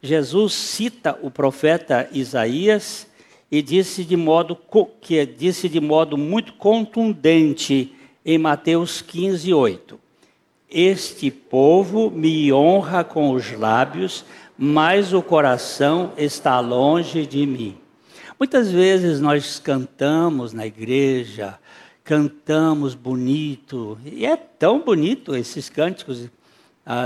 Jesus 0.02 0.52
cita 0.52 1.18
o 1.22 1.30
profeta 1.30 2.08
Isaías 2.12 3.06
e 3.50 3.62
disse 3.62 4.04
de 4.04 4.16
modo 4.16 4.58
que 5.00 5.24
disse 5.24 5.68
de 5.68 5.80
modo 5.80 6.16
muito 6.16 6.54
contundente 6.54 7.94
em 8.24 8.38
Mateus 8.38 9.00
15, 9.00 9.54
8. 9.54 10.00
Este 10.68 11.30
povo 11.30 12.10
me 12.10 12.52
honra 12.52 13.04
com 13.04 13.30
os 13.30 13.52
lábios, 13.52 14.24
mas 14.58 15.12
o 15.12 15.22
coração 15.22 16.12
está 16.16 16.58
longe 16.58 17.24
de 17.24 17.46
mim. 17.46 17.76
Muitas 18.38 18.70
vezes 18.70 19.18
nós 19.18 19.58
cantamos 19.58 20.52
na 20.52 20.66
igreja, 20.66 21.58
cantamos 22.04 22.94
bonito, 22.94 23.98
e 24.04 24.26
é 24.26 24.36
tão 24.36 24.80
bonito 24.80 25.34
esses 25.34 25.70
cânticos. 25.70 26.28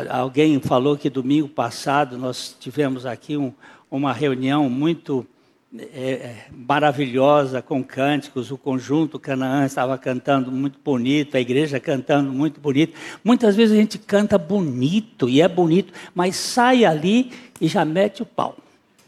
alguém 0.09 0.59
falou 0.61 0.97
que 0.97 1.09
domingo 1.09 1.49
passado 1.49 2.19
nós 2.19 2.57
tivemos 2.59 3.07
aqui 3.07 3.37
um, 3.37 3.53
uma 3.89 4.13
reunião 4.13 4.69
muito 4.69 5.25
é, 5.73 5.83
é, 5.85 6.47
maravilhosa 6.51 7.63
com 7.63 7.85
cânticos, 7.85 8.51
o 8.51 8.59
conjunto 8.59 9.17
Canaã 9.17 9.65
estava 9.65 9.97
cantando 9.97 10.51
muito 10.51 10.81
bonito, 10.85 11.37
a 11.37 11.41
igreja 11.41 11.79
cantando 11.79 12.33
muito 12.33 12.61
bonito. 12.61 12.99
Muitas 13.23 13.55
vezes 13.55 13.79
a 13.79 13.81
gente 13.81 13.99
canta 13.99 14.37
bonito, 14.37 15.29
e 15.29 15.41
é 15.41 15.47
bonito, 15.47 15.93
mas 16.13 16.35
sai 16.35 16.85
ali 16.85 17.31
e 17.61 17.69
já 17.69 17.85
mete 17.85 18.21
o 18.21 18.27
pau. 18.27 18.57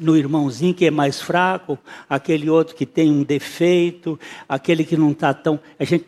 No 0.03 0.17
irmãozinho 0.17 0.75
que 0.75 0.87
é 0.87 0.91
mais 0.91 1.21
fraco, 1.21 1.79
aquele 2.09 2.51
outro 2.51 2.75
que 2.75 2.85
tem 2.85 3.11
um 3.11 3.23
defeito, 3.23 4.19
aquele 4.49 4.85
que 4.85 4.97
não 4.97 5.13
está 5.13 5.33
tão. 5.33 5.59
A 5.79 5.85
gente, 5.85 6.07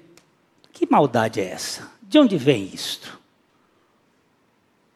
que 0.72 0.86
maldade 0.90 1.40
é 1.40 1.44
essa? 1.44 1.90
De 2.02 2.18
onde 2.18 2.36
vem 2.36 2.70
isto? 2.72 3.18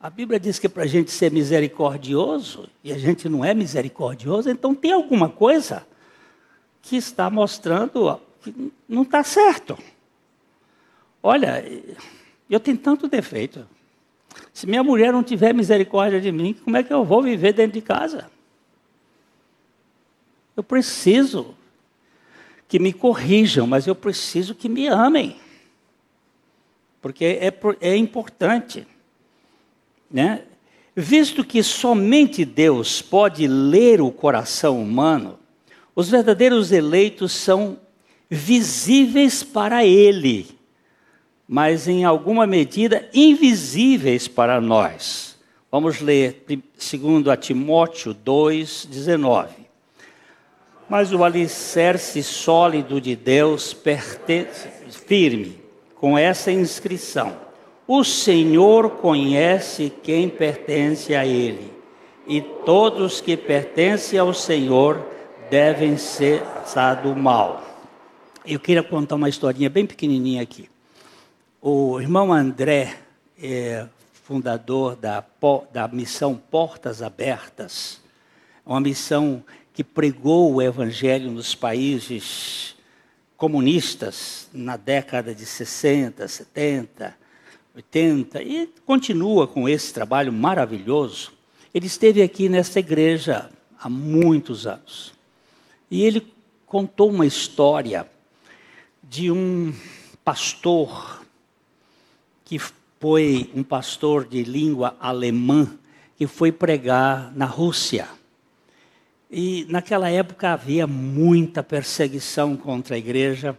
A 0.00 0.08
Bíblia 0.08 0.38
diz 0.38 0.58
que 0.58 0.66
é 0.66 0.70
para 0.70 0.84
a 0.84 0.86
gente 0.86 1.10
ser 1.10 1.32
misericordioso 1.32 2.68
e 2.84 2.92
a 2.92 2.98
gente 2.98 3.28
não 3.28 3.44
é 3.44 3.52
misericordioso, 3.52 4.48
então 4.48 4.74
tem 4.74 4.92
alguma 4.92 5.28
coisa 5.28 5.84
que 6.82 6.96
está 6.96 7.28
mostrando 7.28 8.20
que 8.40 8.72
não 8.88 9.02
está 9.02 9.24
certo. 9.24 9.76
Olha, 11.20 11.64
eu 12.48 12.60
tenho 12.60 12.78
tanto 12.78 13.08
defeito. 13.08 13.66
Se 14.52 14.66
minha 14.66 14.84
mulher 14.84 15.12
não 15.12 15.22
tiver 15.22 15.52
misericórdia 15.52 16.20
de 16.20 16.30
mim, 16.30 16.54
como 16.54 16.76
é 16.76 16.82
que 16.82 16.92
eu 16.92 17.04
vou 17.04 17.22
viver 17.22 17.52
dentro 17.52 17.72
de 17.72 17.82
casa? 17.82 18.30
Eu 20.58 20.64
preciso 20.64 21.54
que 22.66 22.80
me 22.80 22.92
corrijam, 22.92 23.64
mas 23.64 23.86
eu 23.86 23.94
preciso 23.94 24.56
que 24.56 24.68
me 24.68 24.88
amem. 24.88 25.36
Porque 27.00 27.24
é, 27.24 27.54
é 27.80 27.96
importante. 27.96 28.84
Né? 30.10 30.42
Visto 30.96 31.44
que 31.44 31.62
somente 31.62 32.44
Deus 32.44 33.00
pode 33.00 33.46
ler 33.46 34.00
o 34.00 34.10
coração 34.10 34.82
humano, 34.82 35.38
os 35.94 36.10
verdadeiros 36.10 36.72
eleitos 36.72 37.30
são 37.30 37.78
visíveis 38.28 39.44
para 39.44 39.84
Ele 39.84 40.58
mas 41.48 41.88
em 41.88 42.04
alguma 42.04 42.46
medida 42.46 43.08
invisíveis 43.14 44.28
para 44.28 44.60
nós. 44.60 45.38
Vamos 45.72 45.98
ler 45.98 46.44
segundo 46.76 47.30
a 47.30 47.36
Timóteo 47.38 48.12
2:19. 48.12 49.67
Mas 50.88 51.12
o 51.12 51.22
alicerce 51.22 52.22
sólido 52.22 53.00
de 53.00 53.14
Deus 53.14 53.74
pertence 53.74 54.68
firme 54.90 55.60
com 55.94 56.16
essa 56.16 56.50
inscrição: 56.50 57.36
O 57.86 58.02
Senhor 58.02 58.90
conhece 58.92 59.92
quem 60.02 60.28
pertence 60.28 61.14
a 61.14 61.26
ele, 61.26 61.72
e 62.26 62.40
todos 62.40 63.20
que 63.20 63.36
pertencem 63.36 64.18
ao 64.18 64.32
Senhor 64.32 65.04
devem 65.50 65.96
ser 65.96 66.42
do 67.02 67.14
mal. 67.14 67.62
Eu 68.44 68.58
queria 68.58 68.82
contar 68.82 69.16
uma 69.16 69.28
historinha 69.28 69.68
bem 69.68 69.86
pequenininha 69.86 70.42
aqui. 70.42 70.68
O 71.60 72.00
irmão 72.00 72.32
André, 72.32 72.94
é 73.42 73.86
fundador 74.12 74.96
da, 74.96 75.24
da 75.72 75.88
missão 75.88 76.34
Portas 76.34 77.02
Abertas, 77.02 78.00
uma 78.64 78.80
missão 78.80 79.42
que 79.78 79.84
pregou 79.84 80.54
o 80.54 80.60
evangelho 80.60 81.30
nos 81.30 81.54
países 81.54 82.74
comunistas 83.36 84.48
na 84.52 84.76
década 84.76 85.32
de 85.32 85.46
60, 85.46 86.26
70, 86.26 87.16
80 87.76 88.42
e 88.42 88.66
continua 88.84 89.46
com 89.46 89.68
esse 89.68 89.94
trabalho 89.94 90.32
maravilhoso. 90.32 91.32
Ele 91.72 91.86
esteve 91.86 92.22
aqui 92.22 92.48
nessa 92.48 92.80
igreja 92.80 93.52
há 93.80 93.88
muitos 93.88 94.66
anos. 94.66 95.14
E 95.88 96.02
ele 96.02 96.26
contou 96.66 97.10
uma 97.10 97.24
história 97.24 98.04
de 99.00 99.30
um 99.30 99.72
pastor 100.24 101.24
que 102.44 102.58
foi 102.98 103.48
um 103.54 103.62
pastor 103.62 104.26
de 104.26 104.42
língua 104.42 104.96
alemã 104.98 105.78
que 106.16 106.26
foi 106.26 106.50
pregar 106.50 107.32
na 107.36 107.46
Rússia. 107.46 108.17
E 109.30 109.66
naquela 109.68 110.08
época 110.08 110.52
havia 110.52 110.86
muita 110.86 111.62
perseguição 111.62 112.56
contra 112.56 112.94
a 112.94 112.98
igreja. 112.98 113.54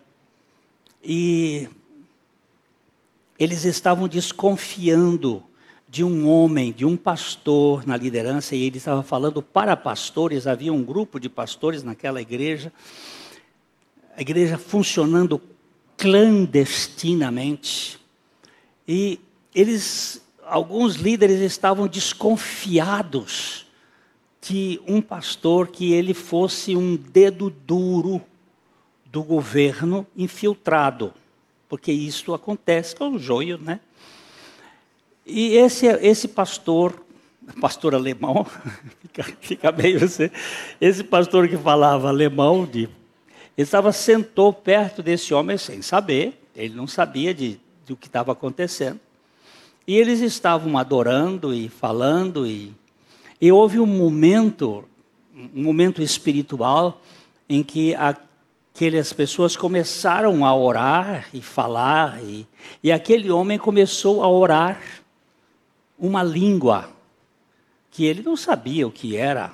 E 1.04 1.70
eles 3.38 3.66
estavam 3.66 4.08
desconfiando 4.08 5.44
de 5.88 6.04
um 6.04 6.28
homem, 6.28 6.72
de 6.72 6.86
um 6.86 6.98
pastor 6.98 7.86
na 7.86 7.96
liderança, 7.96 8.56
e 8.56 8.64
ele 8.64 8.78
estava 8.78 9.04
falando 9.04 9.42
para 9.42 9.78
pastores, 9.78 10.48
havia 10.48 10.74
um 10.74 10.84
grupo 10.84 11.20
de 11.20 11.30
pastores 11.30 11.84
naquela 11.84 12.22
igreja, 12.22 12.74
a 14.16 14.22
igreja 14.22 14.58
funcionando 14.58 15.42
clandestinamente. 15.98 18.00
E 18.88 19.20
eles, 19.54 20.24
alguns 20.46 20.96
líderes 20.96 21.42
estavam 21.42 21.88
desconfiados 21.88 23.69
que 24.42 24.82
um 24.88 25.02
pastor 25.02 25.68
que 25.68 25.94
ele 25.94 26.14
fosse 26.14 26.76
um 26.76 26.96
dedo 26.96 27.50
duro 27.50 28.22
do 29.06 29.24
governo 29.24 30.06
infiltrado, 30.16 31.14
porque 31.68 31.92
isso 31.92 32.34
acontece 32.34 32.96
com 32.96 33.12
o 33.12 33.20
joio, 33.20 33.58
né? 33.58 33.80
E 35.26 35.56
esse 35.58 35.86
esse 35.86 36.28
pastor, 36.28 37.04
pastor 37.60 37.94
alemão, 37.94 38.46
fica, 39.42 39.72
meio 39.72 40.00
você, 40.00 40.32
esse 40.80 41.04
pastor 41.04 41.48
que 41.48 41.58
falava 41.58 42.08
alemão, 42.08 42.66
de, 42.66 42.84
ele 42.84 42.90
estava 43.58 43.92
sentou 43.92 44.54
perto 44.54 45.04
desse 45.04 45.34
homem 45.34 45.58
sem 45.58 45.82
saber, 45.82 46.42
ele 46.56 46.76
não 46.76 46.88
sabia 46.88 47.34
de 47.34 47.60
do 47.90 47.98
que 47.98 48.08
estava 48.08 48.32
acontecendo. 48.32 49.00
E 49.86 49.98
eles 49.98 50.22
estavam 50.22 50.78
adorando 50.78 51.54
e 51.54 51.68
falando 51.68 52.46
e, 52.46 52.72
e 53.42 53.52
houve 53.52 53.80
um 53.80 53.86
momento, 53.86 54.84
um 55.56 55.64
momento 55.64 56.02
espiritual 56.02 57.02
em 57.48 57.64
que 57.64 57.96
aquelas 57.96 59.14
pessoas 59.14 59.56
começaram 59.56 60.46
a 60.46 60.56
orar 60.56 61.28
e 61.34 61.42
falar 61.42 62.22
e, 62.24 62.46
e 62.84 62.92
aquele 62.92 63.32
homem 63.32 63.58
começou 63.58 64.24
a 64.24 64.30
orar 64.30 64.82
uma 65.98 66.22
língua 66.22 66.90
que 67.92 68.06
ele 68.06 68.22
não 68.22 68.36
sabia 68.36 68.88
o 68.88 68.92
que 68.92 69.16
era. 69.16 69.52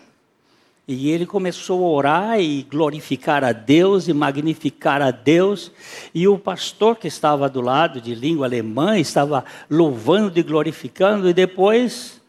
E 0.87 1.09
ele 1.09 1.25
começou 1.25 1.83
a 1.83 1.89
orar 1.89 2.39
e 2.39 2.61
glorificar 2.61 3.43
a 3.43 3.51
Deus 3.51 4.07
e 4.07 4.13
magnificar 4.13 5.01
a 5.01 5.09
Deus. 5.09 5.71
E 6.13 6.27
o 6.27 6.37
pastor 6.37 6.97
que 6.97 7.07
estava 7.07 7.49
do 7.49 7.59
lado, 7.59 7.99
de 7.99 8.13
língua 8.13 8.45
alemã, 8.45 8.99
estava 8.99 9.43
louvando 9.67 10.37
e 10.37 10.43
glorificando. 10.43 11.27
E 11.27 11.33
depois 11.33 12.21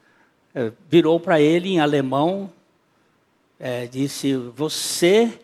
virou 0.88 1.20
para 1.20 1.40
ele 1.40 1.70
em 1.70 1.80
alemão, 1.80 2.50
é, 3.58 3.86
disse: 3.86 4.34
Você 4.34 5.38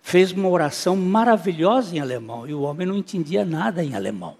fez 0.00 0.32
uma 0.32 0.48
oração 0.48 0.96
maravilhosa 0.96 1.96
em 1.96 2.00
alemão. 2.00 2.46
E 2.46 2.54
o 2.54 2.62
homem 2.62 2.86
não 2.86 2.96
entendia 2.96 3.44
nada 3.44 3.82
em 3.82 3.94
alemão. 3.94 4.36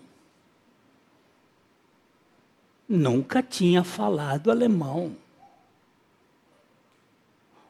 Nunca 2.88 3.42
tinha 3.42 3.82
falado 3.82 4.50
alemão 4.50 5.16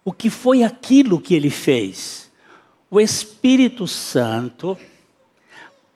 o 0.05 0.13
que 0.13 0.29
foi 0.29 0.63
aquilo 0.63 1.21
que 1.21 1.35
ele 1.35 1.51
fez? 1.51 2.31
O 2.91 3.01
Espírito 3.01 3.87
Santo, 3.87 4.77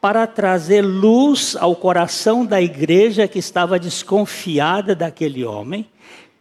para 0.00 0.26
trazer 0.26 0.82
luz 0.82 1.56
ao 1.56 1.74
coração 1.74 2.46
da 2.46 2.62
igreja 2.62 3.26
que 3.26 3.38
estava 3.38 3.78
desconfiada 3.78 4.94
daquele 4.94 5.44
homem, 5.44 5.88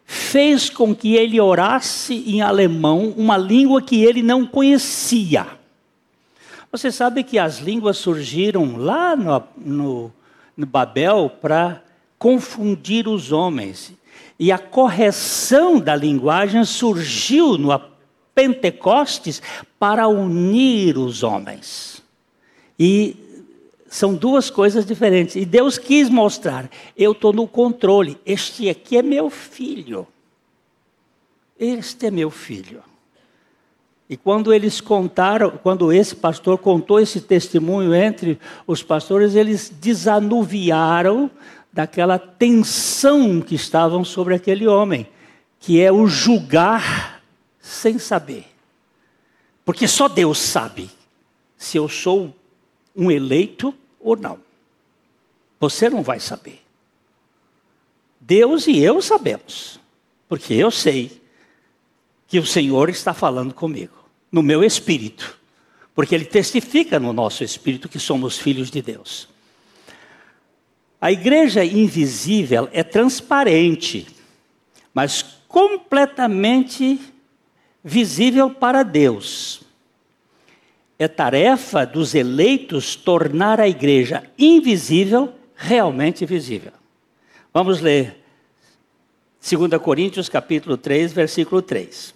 fez 0.06 0.70
com 0.70 0.96
que 0.96 1.16
ele 1.16 1.40
orasse 1.42 2.14
em 2.28 2.42
alemão, 2.42 3.14
uma 3.18 3.38
língua 3.38 3.82
que 3.82 4.04
ele 4.04 4.22
não 4.22 4.46
conhecia. 4.46 5.48
Você 6.72 6.92
sabe 6.92 7.24
que 7.24 7.40
as 7.40 7.60
línguas 7.60 7.98
surgiram 7.98 8.76
lá 8.76 9.16
no, 9.16 9.44
no, 9.58 10.14
no 10.56 10.66
Babel 10.66 11.32
para 11.42 11.82
confundir 12.20 13.08
os 13.08 13.32
homens. 13.32 13.94
E 14.38 14.52
a 14.52 14.58
correção 14.58 15.80
da 15.80 15.96
linguagem 15.96 16.64
surgiu 16.66 17.58
no 17.58 17.80
Pentecostes 18.34 19.42
para 19.80 20.08
unir 20.08 20.98
os 20.98 21.24
homens. 21.24 22.04
E 22.78 23.16
são 23.96 24.14
duas 24.14 24.50
coisas 24.50 24.86
diferentes. 24.86 25.38
E 25.38 25.46
Deus 25.46 25.78
quis 25.78 26.10
mostrar: 26.10 26.70
eu 26.98 27.14
estou 27.14 27.32
no 27.32 27.48
controle. 27.48 28.18
Este 28.26 28.70
aqui 28.70 28.98
é 28.98 29.02
meu 29.02 29.30
filho. 29.30 30.06
Este 31.58 32.08
é 32.08 32.12
meu 32.12 32.30
filho. 32.30 32.84
E 34.10 34.18
quando 34.18 34.54
eles 34.54 34.82
contaram, 34.82 35.52
quando 35.52 35.94
esse 35.94 36.14
pastor 36.14 36.58
contou 36.58 37.00
esse 37.00 37.22
testemunho 37.22 37.96
entre 37.96 38.38
os 38.68 38.84
pastores, 38.84 39.34
eles 39.34 39.70
desanuviaram 39.70 41.32
daquela 41.72 42.20
tensão 42.20 43.40
que 43.40 43.56
estavam 43.56 44.04
sobre 44.04 44.36
aquele 44.36 44.68
homem, 44.68 45.08
que 45.58 45.82
é 45.82 45.90
o 45.90 46.06
julgar 46.06 47.24
sem 47.62 47.98
saber. 47.98 48.46
Porque 49.64 49.88
só 49.88 50.10
Deus 50.10 50.38
sabe 50.38 50.90
se 51.56 51.78
eu 51.78 51.88
sou 51.88 52.36
um 52.94 53.10
eleito 53.10 53.74
ou 54.06 54.16
não. 54.16 54.40
Você 55.60 55.90
não 55.90 56.04
vai 56.04 56.20
saber. 56.20 56.62
Deus 58.22 58.68
e 58.68 58.80
eu 58.80 59.02
sabemos, 59.02 59.80
porque 60.30 60.54
eu 60.54 60.70
sei 60.70 61.22
que 62.28 62.38
o 62.38 62.46
Senhor 62.46 62.90
está 62.90 63.14
falando 63.14 63.54
comigo, 63.54 64.06
no 64.32 64.44
meu 64.44 64.64
espírito, 64.64 65.38
porque 65.94 66.14
Ele 66.14 66.26
testifica 66.26 67.00
no 67.00 67.12
nosso 67.12 67.44
espírito 67.44 67.90
que 67.90 68.00
somos 68.00 68.38
filhos 68.38 68.70
de 68.70 68.82
Deus. 68.82 69.28
A 71.02 71.12
igreja 71.12 71.66
invisível 71.66 72.70
é 72.72 72.84
transparente, 72.84 74.08
mas 74.94 75.24
completamente 75.48 77.00
visível 77.84 78.50
para 78.50 78.84
Deus. 78.84 79.65
É 80.98 81.08
tarefa 81.08 81.86
dos 81.86 82.16
eleitos 82.16 82.96
tornar 82.96 83.60
a 83.60 83.68
igreja 83.68 84.24
invisível 84.38 85.34
realmente 85.56 86.26
visível. 86.26 86.72
Vamos 87.54 87.82
ler 87.82 88.24
2 89.42 89.82
Coríntios 89.82 90.30
capítulo 90.30 90.78
3, 90.78 91.14
versículo 91.14 91.62
3. 91.62 92.16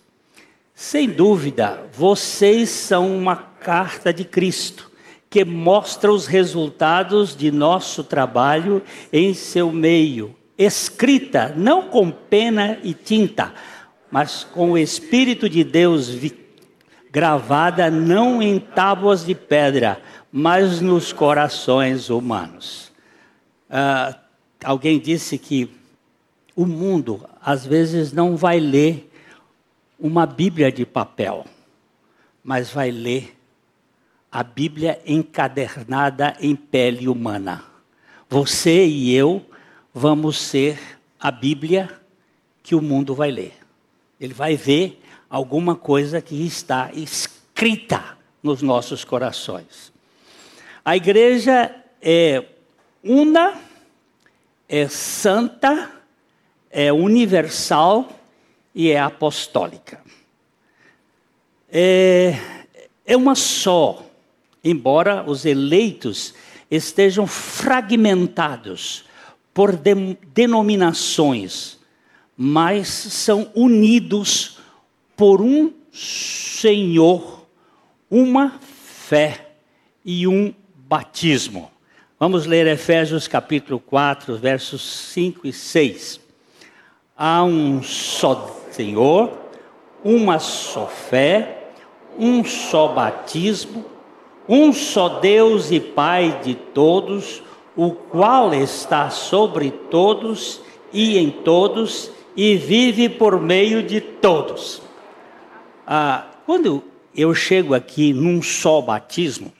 Sem 0.74 1.10
dúvida, 1.10 1.84
vocês 1.92 2.70
são 2.70 3.16
uma 3.16 3.36
carta 3.36 4.14
de 4.14 4.24
Cristo 4.24 4.90
que 5.30 5.44
mostra 5.44 6.12
os 6.12 6.26
resultados 6.26 7.36
de 7.36 7.52
nosso 7.52 8.04
trabalho 8.04 8.82
em 9.12 9.34
seu 9.34 9.72
meio, 9.72 10.36
escrita 10.58 11.54
não 11.56 11.84
com 11.84 12.10
pena 12.10 12.80
e 12.82 12.94
tinta, 12.94 13.54
mas 14.10 14.44
com 14.44 14.72
o 14.72 14.78
Espírito 14.78 15.48
de 15.48 15.64
Deus 15.64 16.10
gravada 17.12 17.90
não 17.90 18.42
em 18.42 18.60
tábuas 18.60 19.26
de 19.26 19.34
pedra, 19.34 20.02
mas 20.32 20.80
nos 20.82 21.12
corações 21.12 22.10
humanos. 22.10 22.92
Uh, 23.70 24.16
alguém 24.64 25.00
disse 25.00 25.38
que 25.38 25.72
o 26.56 26.66
mundo 26.66 27.28
às 27.42 27.66
vezes 27.66 28.12
não 28.12 28.36
vai 28.36 28.60
ler 28.60 29.12
uma 30.00 30.26
Bíblia 30.26 30.72
de 30.72 30.86
papel, 30.86 31.46
mas 32.44 32.70
vai 32.70 32.92
ler 32.92 33.36
a 34.32 34.44
Bíblia 34.44 35.02
encadernada 35.06 36.36
em 36.40 36.56
pele 36.56 37.08
humana. 37.08 37.64
Você 38.30 38.86
e 38.86 39.14
eu 39.14 39.46
vamos 39.94 40.40
ser 40.40 40.80
a 41.20 41.32
Bíblia 41.32 41.90
que 42.62 42.76
o 42.76 42.82
mundo 42.82 43.16
vai 43.16 43.32
ler. 43.32 43.54
Ele 44.20 44.34
vai 44.34 44.56
ver 44.56 45.02
alguma 45.30 45.76
coisa 45.76 46.22
que 46.22 46.46
está 46.46 46.90
escrita 46.94 48.18
nos 48.42 48.62
nossos 48.62 49.04
corações. 49.04 49.92
A 50.84 50.96
igreja 50.96 51.76
é 52.02 52.44
una, 53.04 53.60
é 54.68 54.88
santa, 54.88 55.92
é 56.72 56.92
universal 56.92 58.10
e 58.74 58.90
é 58.90 59.00
apostólica. 59.00 60.02
É, 61.72 62.36
é 63.06 63.16
uma 63.16 63.36
só, 63.36 64.04
embora 64.64 65.24
os 65.30 65.46
eleitos 65.46 66.34
estejam 66.72 67.28
fragmentados 67.28 69.06
por 69.54 69.76
de, 69.76 70.18
denominações 70.34 71.80
mas 72.42 72.88
são 72.88 73.52
unidos 73.54 74.59
por 75.20 75.42
um 75.42 75.74
Senhor, 75.92 77.46
uma 78.10 78.58
fé 78.62 79.48
e 80.06 80.26
um 80.26 80.54
batismo. 80.88 81.70
Vamos 82.18 82.46
ler 82.46 82.66
Efésios 82.68 83.28
capítulo 83.28 83.82
4, 83.82 84.38
versos 84.38 84.82
5 84.82 85.46
e 85.46 85.52
6. 85.52 86.22
Há 87.18 87.44
um 87.44 87.84
só 87.84 88.62
Senhor, 88.72 89.38
uma 90.06 90.40
só 90.40 90.88
fé, 90.88 91.72
um 92.18 92.46
só 92.46 92.88
batismo, 92.88 93.84
um 94.48 94.72
só 94.72 95.20
Deus 95.20 95.70
e 95.70 95.82
Pai 95.82 96.40
de 96.42 96.56
todos, 96.56 97.44
o 97.76 97.92
qual 97.92 98.54
está 98.54 99.10
sobre 99.10 99.70
todos 99.70 100.62
e 100.94 101.18
em 101.18 101.30
todos 101.30 102.10
e 102.38 102.56
vive 102.56 103.10
por 103.10 103.38
meio 103.42 103.84
de 103.84 104.00
todos. 104.00 104.88
Ah, 105.92 106.28
quando 106.46 106.84
eu 107.16 107.34
chego 107.34 107.74
aqui 107.74 108.14
num 108.14 108.44
só 108.44 108.80
batismo, 108.80 109.52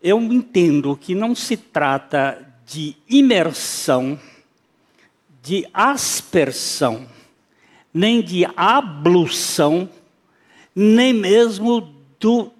eu 0.00 0.22
entendo 0.22 0.96
que 0.96 1.12
não 1.12 1.34
se 1.34 1.56
trata 1.56 2.38
de 2.64 2.94
imersão, 3.08 4.16
de 5.42 5.66
aspersão, 5.74 7.04
nem 7.92 8.22
de 8.22 8.46
ablução, 8.56 9.90
nem 10.72 11.12
mesmo 11.12 11.92
do, 12.20 12.52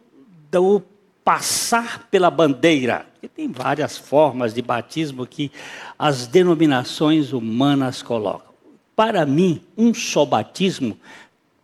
do 0.50 0.82
passar 1.22 2.08
pela 2.10 2.28
bandeira. 2.28 3.06
E 3.22 3.28
tem 3.28 3.52
várias 3.52 3.96
formas 3.96 4.52
de 4.52 4.60
batismo 4.62 5.24
que 5.28 5.52
as 5.96 6.26
denominações 6.26 7.32
humanas 7.32 8.02
colocam. 8.02 8.52
Para 8.96 9.24
mim, 9.24 9.62
um 9.78 9.94
só 9.94 10.24
batismo 10.24 10.98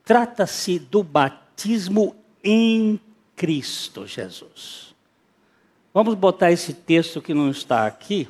trata-se 0.09 0.79
do 0.79 1.03
batismo 1.03 2.17
em 2.43 2.99
Cristo 3.37 4.07
Jesus. 4.07 4.95
Vamos 5.93 6.15
botar 6.15 6.51
esse 6.51 6.73
texto 6.73 7.21
que 7.21 7.35
não 7.35 7.51
está 7.51 7.87
aqui, 7.87 8.27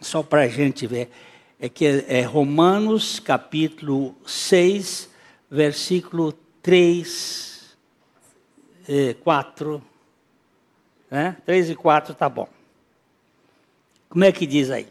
só 0.00 0.22
para 0.22 0.44
a 0.44 0.48
gente 0.48 0.86
ver. 0.86 1.10
É 1.60 1.68
que 1.68 1.84
é 2.08 2.22
Romanos 2.22 3.20
capítulo 3.20 4.16
6, 4.24 5.10
versículo 5.50 6.32
3, 6.62 7.76
4. 9.22 9.82
Né? 11.10 11.36
3 11.44 11.68
e 11.68 11.74
4 11.74 12.14
tá 12.14 12.30
bom. 12.30 12.48
Como 14.08 14.24
é 14.24 14.32
que 14.32 14.46
diz 14.46 14.70
aí? 14.70 14.88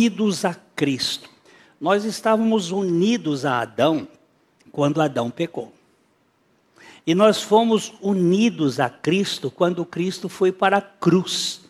Unidos 0.00 0.46
a 0.46 0.54
Cristo. 0.54 1.28
Nós 1.78 2.06
estávamos 2.06 2.70
unidos 2.70 3.44
a 3.44 3.60
Adão 3.60 4.08
quando 4.72 5.02
Adão 5.02 5.30
pecou. 5.30 5.74
E 7.06 7.14
nós 7.14 7.42
fomos 7.42 7.92
unidos 8.00 8.80
a 8.80 8.88
Cristo 8.88 9.50
quando 9.50 9.84
Cristo 9.84 10.26
foi 10.26 10.52
para 10.52 10.78
a 10.78 10.80
cruz. 10.80 11.60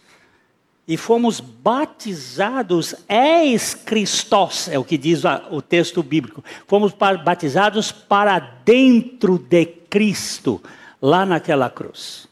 E 0.86 0.96
fomos 0.96 1.40
batizados 1.40 2.94
ex 3.08 3.74
Christos, 3.74 4.68
é 4.68 4.78
o 4.78 4.84
que 4.84 4.96
diz 4.96 5.22
o 5.50 5.60
texto 5.60 6.00
bíblico. 6.00 6.44
Fomos 6.68 6.92
batizados 6.92 7.90
para 7.90 8.38
dentro 8.64 9.38
de 9.38 9.66
Cristo, 9.66 10.62
lá 11.02 11.26
naquela 11.26 11.68
cruz. 11.68 12.28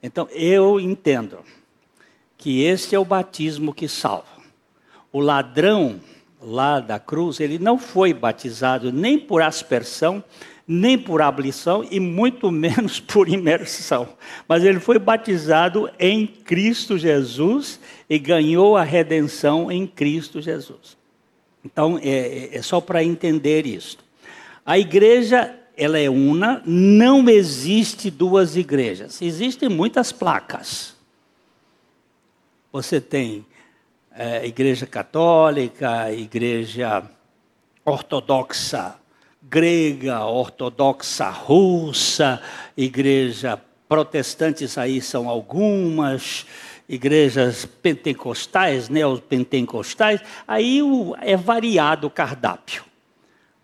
Então 0.00 0.28
eu 0.30 0.78
entendo 0.78 1.38
que 2.38 2.62
este 2.62 2.94
é 2.94 2.98
o 2.98 3.04
batismo 3.04 3.74
que 3.74 3.88
salva 3.88 4.31
o 5.12 5.20
ladrão 5.20 6.00
lá 6.40 6.80
da 6.80 6.98
cruz, 6.98 7.38
ele 7.38 7.58
não 7.58 7.78
foi 7.78 8.12
batizado 8.12 8.92
nem 8.92 9.18
por 9.18 9.42
aspersão, 9.42 10.24
nem 10.66 10.98
por 10.98 11.20
abolição 11.20 11.86
e 11.90 12.00
muito 12.00 12.50
menos 12.52 12.98
por 12.98 13.28
imersão. 13.28 14.08
Mas 14.48 14.64
ele 14.64 14.80
foi 14.80 14.98
batizado 14.98 15.88
em 15.98 16.26
Cristo 16.26 16.98
Jesus 16.98 17.78
e 18.08 18.18
ganhou 18.18 18.76
a 18.76 18.82
redenção 18.82 19.70
em 19.70 19.86
Cristo 19.86 20.40
Jesus. 20.40 20.96
Então, 21.64 21.98
é, 22.02 22.56
é 22.56 22.62
só 22.62 22.80
para 22.80 23.04
entender 23.04 23.66
isso. 23.66 23.98
A 24.66 24.78
igreja, 24.78 25.54
ela 25.76 25.98
é 25.98 26.10
una, 26.10 26.62
não 26.66 27.28
existe 27.28 28.10
duas 28.10 28.56
igrejas. 28.56 29.22
Existem 29.22 29.68
muitas 29.68 30.10
placas. 30.10 30.96
Você 32.72 33.00
tem 33.00 33.44
é, 34.16 34.46
igreja 34.46 34.86
católica, 34.86 36.12
igreja 36.12 37.02
ortodoxa 37.84 38.96
grega, 39.42 40.24
ortodoxa 40.24 41.28
russa, 41.28 42.40
igreja 42.76 43.60
protestantes 43.88 44.78
aí 44.78 45.02
são 45.02 45.28
algumas, 45.28 46.46
igrejas 46.88 47.66
pentecostais, 47.66 48.88
neopentecostais, 48.88 50.22
aí 50.48 50.82
o, 50.82 51.14
é 51.20 51.36
variado 51.36 52.06
o 52.06 52.10
cardápio. 52.10 52.82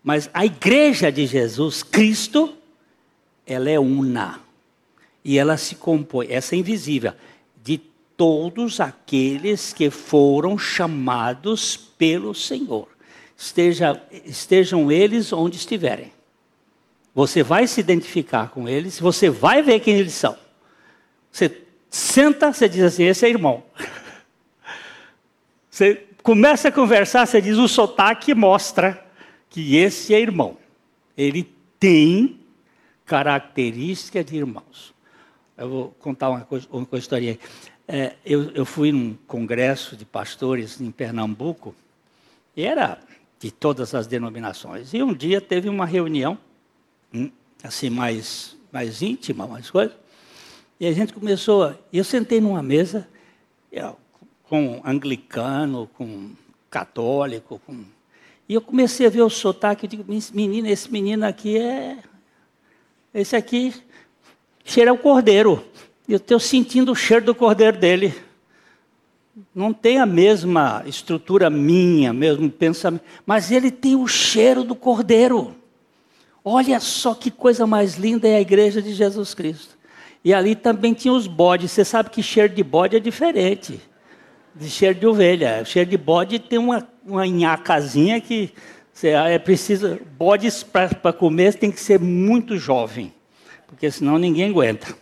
Mas 0.03 0.29
a 0.31 0.45
igreja 0.45 1.11
de 1.11 1.25
Jesus 1.25 1.81
Cristo, 1.81 2.53
ela 3.47 3.69
é 3.69 3.79
una. 3.79 4.39
E 5.25 5.39
ela 5.39 5.57
se 5.57 5.75
compõe, 5.75 6.27
essa 6.29 6.55
é 6.55 6.59
invisível, 6.59 7.13
todos 8.19 8.81
aqueles 8.81 9.71
que 9.71 9.89
foram 9.89 10.57
chamados 10.57 11.77
pelo 11.77 12.35
Senhor. 12.35 12.89
Esteja, 13.37 14.03
estejam 14.25 14.91
eles 14.91 15.31
onde 15.31 15.55
estiverem. 15.55 16.11
Você 17.15 17.41
vai 17.41 17.65
se 17.65 17.79
identificar 17.79 18.49
com 18.49 18.67
eles, 18.67 18.99
você 18.99 19.29
vai 19.29 19.63
ver 19.63 19.79
quem 19.79 19.97
eles 19.97 20.15
são. 20.15 20.37
Você 21.31 21.61
senta, 21.89 22.51
você 22.51 22.67
diz 22.67 22.81
assim: 22.81 23.05
esse 23.05 23.25
é 23.25 23.29
irmão. 23.29 23.63
Você 25.71 26.03
começa 26.21 26.67
a 26.67 26.71
conversar, 26.73 27.25
você 27.25 27.39
diz: 27.39 27.57
o 27.57 27.69
sotaque 27.69 28.33
mostra 28.33 29.01
que 29.49 29.77
esse 29.77 30.13
é 30.13 30.19
irmão. 30.19 30.57
Ele 31.15 31.49
tem 31.79 32.37
característica 33.05 34.21
de 34.21 34.35
irmãos. 34.35 34.93
Eu 35.57 35.69
vou 35.69 35.95
contar 35.99 36.29
uma, 36.29 36.41
coisa, 36.41 36.67
uma 36.69 36.85
historinha. 36.93 37.39
É, 37.91 38.13
eu, 38.23 38.51
eu 38.51 38.65
fui 38.65 38.91
num 38.91 39.15
congresso 39.25 39.97
de 39.97 40.05
pastores 40.05 40.79
em 40.79 40.91
Pernambuco, 40.91 41.73
e 42.55 42.63
era 42.63 42.99
de 43.39 43.49
todas 43.49 43.95
as 43.95 44.05
denominações. 44.05 44.93
E 44.93 45.01
um 45.01 45.11
dia 45.11 45.41
teve 45.41 45.67
uma 45.67 45.87
reunião, 45.87 46.37
hum, 47.11 47.31
assim, 47.63 47.89
mais, 47.89 48.55
mais 48.71 49.01
íntima, 49.01 49.47
mais 49.47 49.71
coisa. 49.71 49.95
E 50.79 50.85
a 50.85 50.91
gente 50.91 51.13
começou. 51.13 51.75
Eu 51.91 52.03
sentei 52.03 52.39
numa 52.39 52.61
mesa 52.61 53.07
com 54.43 54.81
anglicano, 54.85 55.89
com 55.95 56.29
católico, 56.69 57.59
com 57.65 57.83
e 58.47 58.53
eu 58.55 58.61
comecei 58.61 59.05
a 59.05 59.09
ver 59.09 59.21
o 59.21 59.29
sotaque, 59.29 59.85
eu 59.85 59.89
digo, 59.89 60.05
menina, 60.33 60.69
esse 60.69 60.91
menino 60.91 61.23
aqui 61.23 61.57
é. 61.57 61.99
Esse 63.13 63.35
aqui 63.35 63.73
cheira 64.63 64.93
o 64.93 64.97
cordeiro. 64.97 65.63
Eu 66.09 66.17
estou 66.17 66.39
sentindo 66.39 66.91
o 66.91 66.95
cheiro 66.95 67.25
do 67.25 67.35
cordeiro 67.35 67.77
dele. 67.77 68.13
Não 69.53 69.71
tem 69.71 69.99
a 69.99 70.05
mesma 70.05 70.83
estrutura 70.85 71.49
minha, 71.49 72.11
mesmo 72.11 72.49
pensamento, 72.49 73.03
mas 73.25 73.51
ele 73.51 73.71
tem 73.71 73.95
o 73.95 74.07
cheiro 74.07 74.63
do 74.63 74.75
cordeiro. 74.75 75.55
Olha 76.43 76.79
só 76.79 77.13
que 77.13 77.29
coisa 77.29 77.67
mais 77.67 77.95
linda 77.95 78.27
é 78.27 78.37
a 78.37 78.41
igreja 78.41 78.81
de 78.81 78.93
Jesus 78.93 79.33
Cristo. 79.33 79.77
E 80.25 80.33
ali 80.33 80.55
também 80.55 80.93
tinha 80.93 81.13
os 81.13 81.27
bodes. 81.27 81.71
Você 81.71 81.85
sabe 81.85 82.09
que 82.09 82.23
cheiro 82.23 82.53
de 82.53 82.63
bode 82.63 82.97
é 82.97 82.99
diferente 82.99 83.79
de 84.59 84.69
cheiro 84.69 84.99
de 84.99 85.07
ovelha. 85.07 85.63
Cheiro 85.63 85.89
de 85.89 85.97
bode 85.97 86.39
tem 86.39 86.59
uma, 86.59 86.87
uma 87.05 87.25
nhacazinha 87.25 88.19
que 88.19 88.51
você, 88.91 89.09
é 89.09 89.39
preciso. 89.39 89.99
Bodes 90.17 90.63
para 90.63 91.13
comer 91.13 91.53
tem 91.55 91.71
que 91.71 91.79
ser 91.79 91.99
muito 91.99 92.57
jovem, 92.57 93.13
porque 93.67 93.89
senão 93.89 94.17
ninguém 94.17 94.49
aguenta. 94.49 94.93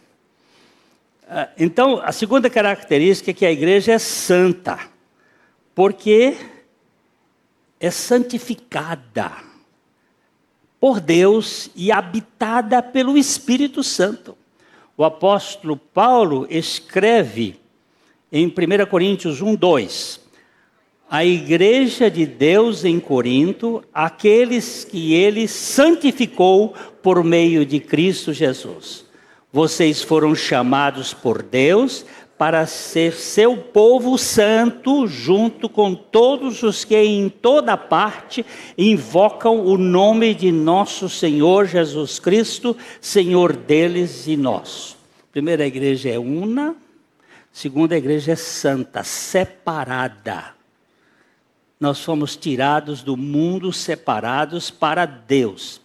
Ah, 1.29 1.49
então, 1.57 1.99
a 2.01 2.13
segunda 2.13 2.49
característica 2.49 3.31
é 3.31 3.33
que 3.33 3.45
a 3.45 3.51
igreja 3.51 3.91
é 3.91 3.99
santa, 3.99 4.79
porque 5.75 6.37
é 7.81 7.91
santificada 7.91 9.33
por 10.79 11.01
Deus 11.01 11.69
e 11.75 11.91
habitada 11.91 12.81
pelo 12.81 13.17
Espírito 13.17 13.83
Santo. 13.83 14.37
O 14.95 15.03
apóstolo 15.03 15.75
Paulo 15.75 16.47
escreve 16.49 17.59
em 18.31 18.47
1 18.47 18.85
Coríntios 18.89 19.41
1, 19.41 19.53
2. 19.53 20.21
A 21.09 21.25
igreja 21.25 22.09
de 22.09 22.25
Deus 22.25 22.85
em 22.85 23.01
Corinto, 23.01 23.83
aqueles 23.93 24.85
que 24.85 25.13
ele 25.13 25.45
santificou 25.47 26.73
por 27.03 27.21
meio 27.21 27.65
de 27.65 27.81
Cristo 27.81 28.31
Jesus. 28.31 29.06
Vocês 29.51 30.01
foram 30.01 30.35
chamados 30.35 31.13
por 31.13 31.41
Deus 31.41 32.05
para 32.37 32.65
ser 32.67 33.13
seu 33.13 33.57
povo 33.57 34.17
santo, 34.17 35.07
junto 35.07 35.67
com 35.67 35.95
todos 35.95 36.61
os 36.61 36.83
que 36.83 36.95
em 36.95 37.29
toda 37.29 37.75
parte 37.75 38.45
invocam 38.77 39.65
o 39.65 39.77
nome 39.77 40.35
de 40.35 40.51
nosso 40.51 41.09
Senhor 41.09 41.65
Jesus 41.65 42.19
Cristo, 42.19 42.77
Senhor 43.01 43.55
deles 43.55 44.27
e 44.27 44.37
nós. 44.37 44.95
Primeira 45.31 45.65
igreja 45.65 46.09
é 46.09 46.19
una, 46.19 46.75
Segunda, 47.57 47.97
igreja 47.97 48.33
é 48.33 48.35
santa, 48.35 49.03
separada. 49.03 50.53
Nós 51.79 52.03
fomos 52.03 52.35
tirados 52.35 53.01
do 53.01 53.17
mundo, 53.17 53.73
separados 53.73 54.69
para 54.69 55.07
Deus. 55.07 55.81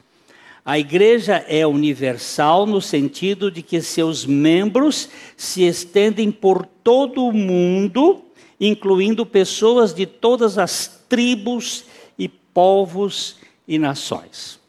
A 0.65 0.79
igreja 0.79 1.45
é 1.49 1.67
universal 1.67 2.67
no 2.67 2.81
sentido 2.81 3.51
de 3.51 3.63
que 3.63 3.83
seus 3.83 4.25
membros 4.25 5.09
se 5.37 5.65
estendem 5.65 6.31
por 6.31 6.65
todo 6.65 7.27
o 7.27 7.33
mundo, 7.33 8.23
incluindo 8.61 9.27
pessoas 9.27 9.93
de 9.93 10.07
todas 10.07 10.59
as 10.59 11.03
tribos 11.09 11.85
e 12.17 12.29
povos 12.29 13.39
e 13.67 13.77
nações. 13.77 14.61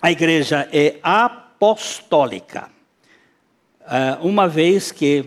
A 0.00 0.12
igreja 0.12 0.68
é 0.72 0.98
apostólica, 1.02 2.70
ah, 3.84 4.18
uma 4.22 4.46
vez 4.46 4.92
que 4.92 5.24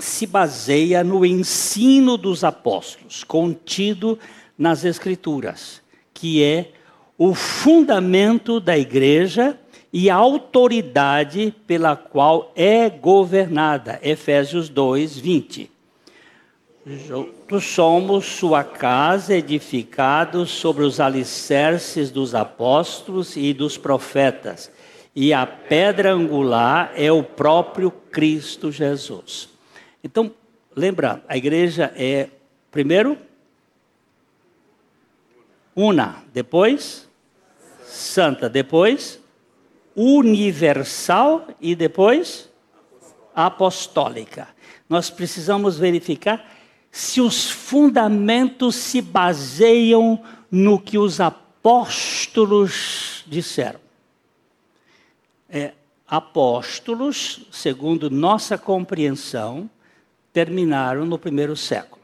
se 0.00 0.26
baseia 0.26 1.04
no 1.04 1.24
ensino 1.24 2.16
dos 2.16 2.42
apóstolos, 2.42 3.22
contido 3.22 4.18
nas 4.56 4.84
Escrituras, 4.84 5.80
que 6.12 6.42
é 6.42 6.72
o 7.18 7.34
fundamento 7.34 8.60
da 8.60 8.78
igreja 8.78 9.58
e 9.92 10.08
a 10.08 10.14
autoridade 10.14 11.52
pela 11.66 11.96
qual 11.96 12.52
é 12.54 12.88
governada. 12.88 13.98
Efésios 14.02 14.68
2, 14.68 15.18
20. 15.18 15.70
Juntos 16.86 17.64
somos 17.64 18.24
sua 18.24 18.62
casa, 18.62 19.34
edificados 19.34 20.50
sobre 20.50 20.84
os 20.84 21.00
alicerces 21.00 22.10
dos 22.10 22.36
apóstolos 22.36 23.36
e 23.36 23.52
dos 23.52 23.76
profetas, 23.76 24.70
e 25.14 25.32
a 25.32 25.44
pedra 25.44 26.12
angular 26.12 26.92
é 26.94 27.10
o 27.10 27.22
próprio 27.22 27.90
Cristo 27.90 28.70
Jesus. 28.70 29.48
Então, 30.02 30.32
lembra, 30.74 31.22
a 31.28 31.36
igreja 31.36 31.92
é, 31.96 32.28
primeiro, 32.70 33.18
una, 35.74 36.22
depois, 36.32 37.07
santa, 37.88 38.48
depois, 38.48 39.18
universal 39.96 41.48
e 41.60 41.74
depois, 41.74 42.48
apostólica. 43.34 44.48
Nós 44.88 45.10
precisamos 45.10 45.78
verificar 45.78 46.56
se 46.90 47.20
os 47.20 47.50
fundamentos 47.50 48.74
se 48.74 49.00
baseiam 49.00 50.22
no 50.50 50.80
que 50.80 50.98
os 50.98 51.20
apóstolos 51.20 53.24
disseram. 53.26 53.80
É, 55.48 55.72
apóstolos, 56.06 57.46
segundo 57.50 58.10
nossa 58.10 58.56
compreensão, 58.56 59.68
terminaram 60.32 61.04
no 61.04 61.18
primeiro 61.18 61.56
século. 61.56 61.97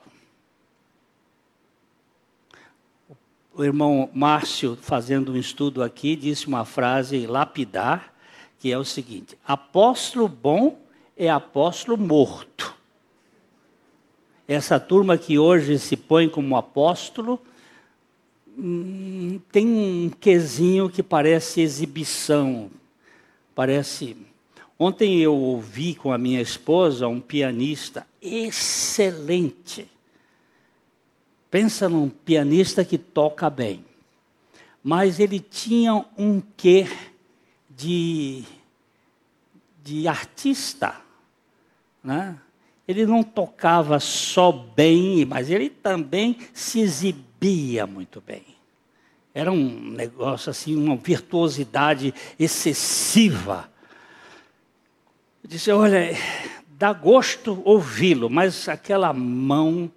O 3.57 3.63
irmão 3.63 4.11
Márcio, 4.13 4.77
fazendo 4.81 5.33
um 5.33 5.37
estudo 5.37 5.83
aqui, 5.83 6.17
disse 6.17 6.49
uma 6.49 6.65
frase 6.65 7.27
lapidar, 7.27 8.13
que 8.59 8.73
é 8.73 8.77
o 8.77 8.85
seguinte: 8.85 9.39
apóstolo 9.47 10.27
bom 10.27 10.79
é 11.17 11.31
apóstolo 11.31 11.97
morto. 11.97 12.75
Essa 14.49 14.81
turma 14.81 15.17
que 15.17 15.39
hoje 15.39 15.79
se 15.79 15.97
põe 15.97 16.29
como 16.29 16.57
apóstolo 16.57 17.41
hum, 18.59 19.41
tem 19.53 19.67
um 19.67 20.11
quesinho 20.11 20.91
que 20.91 21.03
parece 21.03 21.61
exibição, 21.61 22.71
parece 23.55 24.17
Ontem 24.77 25.21
eu 25.21 25.35
ouvi 25.35 25.95
com 25.95 26.13
a 26.13 26.19
minha 26.19 26.43
esposa 26.43 27.07
um 27.07 27.21
pianista 27.21 28.05
excelente. 28.21 29.89
Pensa 31.55 31.89
num 31.89 32.09
pianista 32.09 32.85
que 32.85 32.99
toca 32.99 33.49
bem. 33.49 33.85
Mas 34.83 35.21
ele 35.21 35.39
tinha 35.39 36.05
um 36.19 36.43
quê 36.57 36.89
de, 37.71 38.43
de 39.81 40.09
artista. 40.09 40.97
Né? 42.03 42.37
Ele 42.89 43.07
não 43.07 43.23
tocava 43.23 44.01
só 44.01 44.51
bem, 44.51 45.25
mas 45.25 45.49
ele 45.49 45.71
também 45.71 46.39
se 46.53 46.81
exibia 46.81 47.87
muito 47.87 48.21
bem. 48.21 48.43
Era 49.33 49.53
um 49.53 49.91
negócio 49.91 50.51
assim, 50.51 50.75
uma 50.75 50.97
virtuosidade 50.97 52.13
excessiva 52.37 53.71
eu 55.45 55.51
disse: 55.51 55.71
Olha, 55.71 56.17
dá 56.71 56.91
gosto 56.95 57.61
ouvi-lo, 57.67 58.31
mas 58.31 58.67
aquela 58.67 59.13
mão 59.13 59.93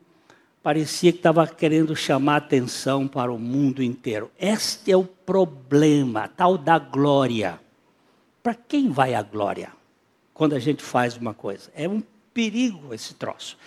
parecia 0.62 1.12
que 1.12 1.20
estava 1.20 1.48
querendo 1.48 1.96
chamar 1.96 2.38
atenção 2.38 3.08
para 3.08 3.32
o 3.32 3.40
mundo 3.40 3.82
inteiro. 3.82 4.32
Este 4.40 4.92
é 4.92 4.98
o 4.98 5.04
problema, 5.04 6.28
tal 6.28 6.58
da 6.58 6.78
glória. 6.78 7.60
Para 8.44 8.54
quem 8.54 8.90
vai 8.90 9.14
a 9.14 9.22
glória 9.22 9.72
quando 10.34 10.56
a 10.56 10.60
gente 10.60 10.84
faz 10.84 11.18
uma 11.18 11.34
coisa? 11.34 11.72
É 11.76 11.88
um 11.88 12.02
perigo 12.34 12.94
esse 12.94 13.14
troço. 13.14 13.58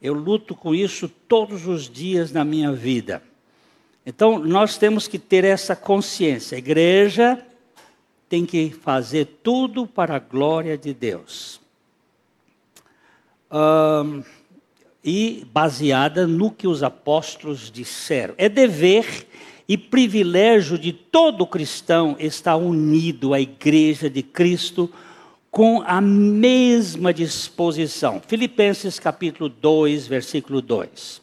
Eu 0.00 0.14
luto 0.14 0.54
com 0.54 0.74
isso 0.74 1.08
todos 1.08 1.66
os 1.66 1.88
dias 1.88 2.30
na 2.30 2.44
minha 2.44 2.72
vida. 2.72 3.22
Então, 4.06 4.38
nós 4.38 4.78
temos 4.78 5.08
que 5.08 5.18
ter 5.18 5.44
essa 5.44 5.74
consciência. 5.74 6.56
A 6.56 6.58
igreja 6.58 7.44
tem 8.28 8.46
que 8.46 8.70
fazer 8.70 9.26
tudo 9.42 9.86
para 9.86 10.16
a 10.16 10.18
glória 10.18 10.78
de 10.78 10.94
Deus. 10.94 11.60
Um, 13.50 14.22
e 15.08 15.46
baseada 15.52 16.26
no 16.26 16.50
que 16.50 16.68
os 16.68 16.82
apóstolos 16.82 17.70
disseram. 17.70 18.34
É 18.36 18.46
dever 18.46 19.26
e 19.66 19.78
privilégio 19.78 20.78
de 20.78 20.92
todo 20.92 21.46
cristão 21.46 22.14
estar 22.18 22.56
unido 22.56 23.32
à 23.32 23.40
igreja 23.40 24.10
de 24.10 24.22
Cristo 24.22 24.90
com 25.50 25.82
a 25.86 25.98
mesma 26.00 27.12
disposição. 27.12 28.20
Filipenses 28.26 28.98
capítulo 28.98 29.48
2, 29.48 30.06
versículo 30.06 30.60
2. 30.60 31.22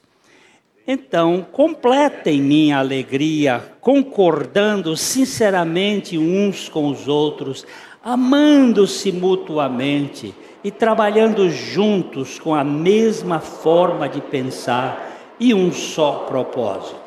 Então, 0.88 1.45
completem 1.52 2.41
minha 2.41 2.80
alegria, 2.80 3.74
concordando 3.82 4.98
sinceramente 4.98 6.17
uns 6.17 6.69
com 6.69 6.89
os 6.89 7.08
outros, 7.08 7.65
amando-se 8.04 9.12
mutuamente 9.12 10.34
e 10.65 10.71
trabalhando 10.71 11.47
juntos 11.47 12.39
com 12.39 12.56
a 12.56 12.63
mesma 12.63 13.39
forma 13.39 14.10
de 14.10 14.19
pensar 14.19 15.36
e 15.39 15.54
um 15.54 15.71
só 15.71 16.25
propósito. 16.25 16.99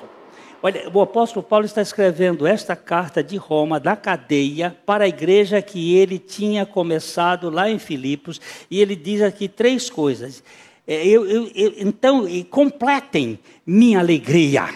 Olha, 0.62 0.88
o 0.94 1.00
apóstolo 1.00 1.42
Paulo 1.42 1.66
está 1.66 1.82
escrevendo 1.82 2.46
esta 2.46 2.76
carta 2.76 3.20
de 3.20 3.36
Roma, 3.36 3.80
da 3.80 3.96
cadeia, 3.96 4.76
para 4.86 5.06
a 5.06 5.08
igreja 5.08 5.60
que 5.60 5.96
ele 5.96 6.20
tinha 6.20 6.64
começado 6.64 7.50
lá 7.50 7.68
em 7.68 7.80
Filipos, 7.80 8.40
e 8.70 8.80
ele 8.80 8.94
diz 8.94 9.22
aqui 9.22 9.48
três 9.48 9.90
coisas. 9.90 10.40
É, 10.86 11.04
eu, 11.04 11.26
eu, 11.26 11.50
eu, 11.52 11.74
então, 11.78 12.28
completem 12.48 13.40
minha 13.66 13.98
alegria. 13.98 14.72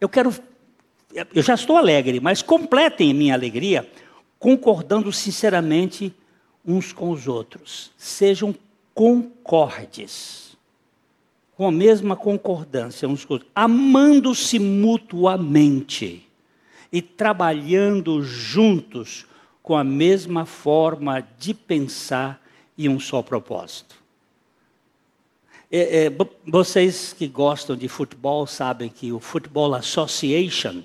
Eu 0.00 0.08
quero, 0.08 0.32
eu 1.34 1.42
já 1.42 1.54
estou 1.54 1.76
alegre, 1.76 2.20
mas 2.20 2.40
completem 2.40 3.12
minha 3.12 3.34
alegria, 3.34 3.84
concordando 4.38 5.12
sinceramente 5.12 6.14
uns 6.64 6.92
com 6.92 7.10
os 7.10 7.26
outros. 7.26 7.90
Sejam 7.96 8.54
concordes 8.94 10.56
com 11.56 11.68
a 11.68 11.72
mesma 11.72 12.16
concordância 12.16 13.08
uns 13.08 13.24
com 13.24 13.34
os 13.34 13.40
outros, 13.40 13.52
amando-se 13.54 14.58
mutuamente 14.58 16.26
e 16.92 17.02
trabalhando 17.02 18.22
juntos 18.22 19.26
com 19.62 19.76
a 19.76 19.84
mesma 19.84 20.46
forma 20.46 21.20
de 21.38 21.54
pensar 21.54 22.42
e 22.76 22.88
um 22.88 22.98
só 22.98 23.22
propósito. 23.22 23.94
É, 25.70 26.06
é, 26.06 26.12
vocês 26.44 27.12
que 27.12 27.28
gostam 27.28 27.76
de 27.76 27.86
futebol 27.86 28.46
sabem 28.46 28.88
que 28.88 29.12
o 29.12 29.20
Football 29.20 29.74
Association, 29.74 30.82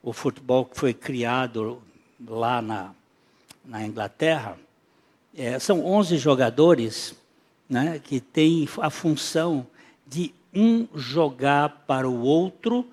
o 0.00 0.12
futebol 0.12 0.64
que 0.64 0.78
foi 0.78 0.94
criado 0.94 1.82
lá 2.24 2.62
na, 2.62 2.94
na 3.64 3.84
Inglaterra, 3.84 4.56
é, 5.36 5.58
são 5.58 5.84
11 5.84 6.18
jogadores 6.18 7.14
né, 7.68 7.98
que 7.98 8.20
têm 8.20 8.68
a 8.78 8.90
função 8.90 9.66
de 10.06 10.34
um 10.54 10.86
jogar 10.94 11.84
para 11.86 12.08
o 12.08 12.20
outro 12.20 12.86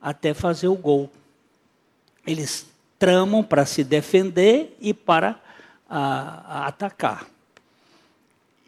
até 0.00 0.32
fazer 0.32 0.68
o 0.68 0.76
gol. 0.76 1.10
Eles 2.26 2.66
tramam 2.98 3.42
para 3.42 3.66
se 3.66 3.82
defender 3.82 4.76
e 4.80 4.94
para 4.94 5.40
a, 5.88 6.60
a 6.60 6.66
atacar. 6.68 7.28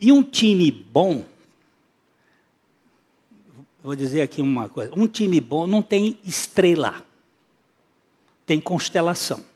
E 0.00 0.10
um 0.10 0.22
time 0.22 0.70
bom, 0.70 1.24
vou 3.82 3.94
dizer 3.94 4.22
aqui 4.22 4.42
uma 4.42 4.68
coisa: 4.68 4.92
um 4.96 5.06
time 5.06 5.40
bom 5.40 5.66
não 5.66 5.80
tem 5.80 6.18
estrela, 6.24 7.02
tem 8.44 8.60
constelação. 8.60 9.53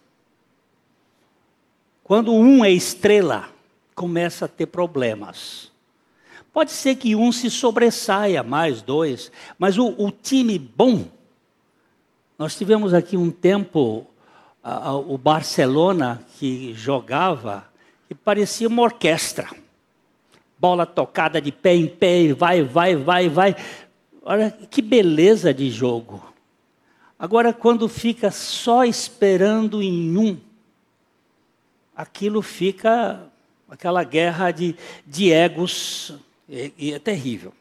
Quando 2.09 2.33
um 2.33 2.65
é 2.65 2.71
estrela, 2.71 3.51
começa 3.95 4.47
a 4.47 4.49
ter 4.49 4.65
problemas. 4.65 5.71
Pode 6.55 6.71
ser 6.71 6.97
que 6.97 7.15
um 7.15 7.31
se 7.31 7.51
sobressaia 7.51 8.43
mais, 8.43 8.81
dois, 8.81 9.31
mas 9.59 9.77
o, 9.77 9.89
o 9.89 10.11
time 10.11 10.59
bom. 10.59 11.05
Nós 12.39 12.57
tivemos 12.57 12.95
aqui 12.95 13.15
um 13.15 13.31
tempo 13.31 14.07
uh, 14.65 14.91
uh, 14.91 15.13
o 15.13 15.19
Barcelona 15.19 16.25
que 16.39 16.73
jogava 16.73 17.69
e 18.09 18.15
parecia 18.15 18.69
uma 18.69 18.85
orquestra. 18.85 19.47
Bola 20.59 20.87
tocada 20.87 21.43
de 21.43 21.53
pé 21.53 21.75
em 21.75 21.87
pé, 21.87 22.33
vai, 22.33 22.63
vai, 22.63 22.97
vai, 22.97 23.29
vai. 23.29 23.57
Olha 24.23 24.51
que 24.51 24.81
beleza 24.81 25.53
de 25.53 25.71
jogo. 25.71 26.25
Agora, 27.19 27.53
quando 27.53 27.87
fica 27.87 28.31
só 28.31 28.83
esperando 28.83 29.83
em 29.83 30.17
um, 30.17 30.48
aquilo 31.99 32.41
fica 32.43 33.21
aquela 33.69 34.05
guerra 34.05 34.53
de, 34.53 34.77
de 35.05 35.33
egos 35.33 36.15
e, 36.49 36.73
e 36.79 36.93
é 36.95 36.99
terrível. 37.01 37.53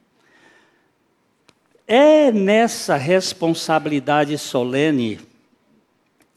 É 1.87 2.31
nessa 2.31 2.95
responsabilidade 2.97 4.37
solene 4.37 5.19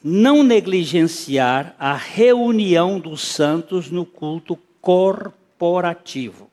não 0.03 0.41
negligenciar 0.41 1.75
a 1.77 1.93
reunião 1.93 2.99
dos 2.99 3.21
santos 3.21 3.91
no 3.91 4.03
culto 4.03 4.57
corporativo. 4.81 6.49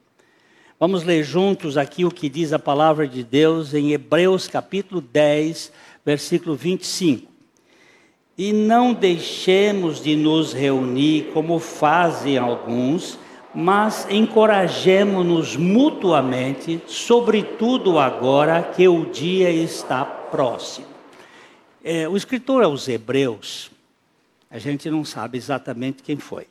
Vamos 0.78 1.02
ler 1.02 1.24
juntos 1.24 1.78
aqui 1.78 2.04
o 2.04 2.11
que 2.11 2.28
diz 2.28 2.52
a 2.52 2.58
palavra 2.58 3.08
de 3.08 3.24
Deus 3.24 3.72
em 3.72 3.92
Hebreus 3.92 4.46
capítulo 4.48 5.00
10, 5.00 5.72
versículo 6.04 6.54
25. 6.54 7.38
E 8.38 8.53
não 8.53 8.94
deixemos 8.94 10.01
de 10.01 10.14
nos 10.14 10.53
reunir 10.53 11.33
como 11.35 11.59
fazem 11.59 12.38
alguns, 12.38 13.18
mas 13.53 14.07
encorajemo-nos 14.09 15.57
mutuamente, 15.57 16.81
sobretudo 16.87 17.98
agora 17.98 18.62
que 18.62 18.87
o 18.87 19.07
dia 19.07 19.51
está 19.51 20.05
próximo. 20.05 20.87
É, 21.83 22.09
o 22.09 22.16
escritor 22.16 22.62
aos 22.62 22.87
Hebreus, 22.87 23.72
a 24.48 24.61
gente 24.61 24.88
não 24.88 25.05
sabe 25.05 25.37
exatamente 25.37 26.01
quem 26.05 26.16
foi. 26.16 26.46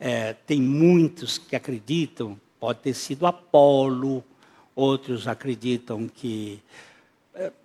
É, 0.00 0.32
tem 0.46 0.58
muitos 0.58 1.36
que 1.36 1.54
acreditam, 1.54 2.40
pode 2.58 2.78
ter 2.78 2.94
sido 2.94 3.26
Apolo, 3.26 4.24
outros 4.74 5.28
acreditam 5.28 6.08
que 6.08 6.62
é, 6.62 6.91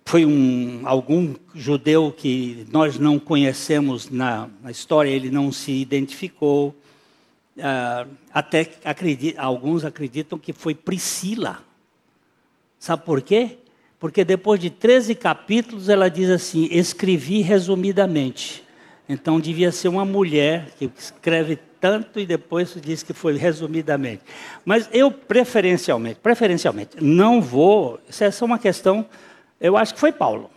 foi 0.04 0.24
um, 0.24 0.80
algum 0.84 1.34
judeu 1.54 2.12
que 2.16 2.66
nós 2.72 2.98
não 2.98 3.18
conhecemos 3.18 4.08
na, 4.08 4.48
na 4.62 4.70
história, 4.70 5.10
ele 5.10 5.30
não 5.30 5.52
se 5.52 5.72
identificou. 5.72 6.74
Uh, 7.56 8.08
até 8.32 8.70
acredita, 8.84 9.40
alguns 9.42 9.84
acreditam 9.84 10.38
que 10.38 10.52
foi 10.52 10.74
Priscila. 10.74 11.58
Sabe 12.78 13.04
por 13.04 13.20
quê? 13.20 13.58
Porque 13.98 14.24
depois 14.24 14.60
de 14.60 14.70
13 14.70 15.14
capítulos 15.14 15.88
ela 15.88 16.08
diz 16.08 16.30
assim: 16.30 16.68
escrevi 16.70 17.40
resumidamente. 17.40 18.64
Então 19.08 19.40
devia 19.40 19.72
ser 19.72 19.88
uma 19.88 20.04
mulher 20.04 20.70
que 20.78 20.90
escreve 20.96 21.58
tanto 21.80 22.20
e 22.20 22.26
depois 22.26 22.76
diz 22.80 23.02
que 23.02 23.12
foi 23.12 23.36
resumidamente. 23.36 24.22
Mas 24.64 24.88
eu 24.92 25.10
preferencialmente, 25.10 26.20
preferencialmente, 26.22 27.02
não 27.02 27.40
vou. 27.40 28.00
Isso 28.08 28.24
é 28.24 28.30
só 28.30 28.44
uma 28.44 28.58
questão. 28.58 29.06
Eu 29.60 29.76
acho 29.76 29.94
que 29.94 30.00
foi 30.00 30.12
Paulo. 30.12 30.50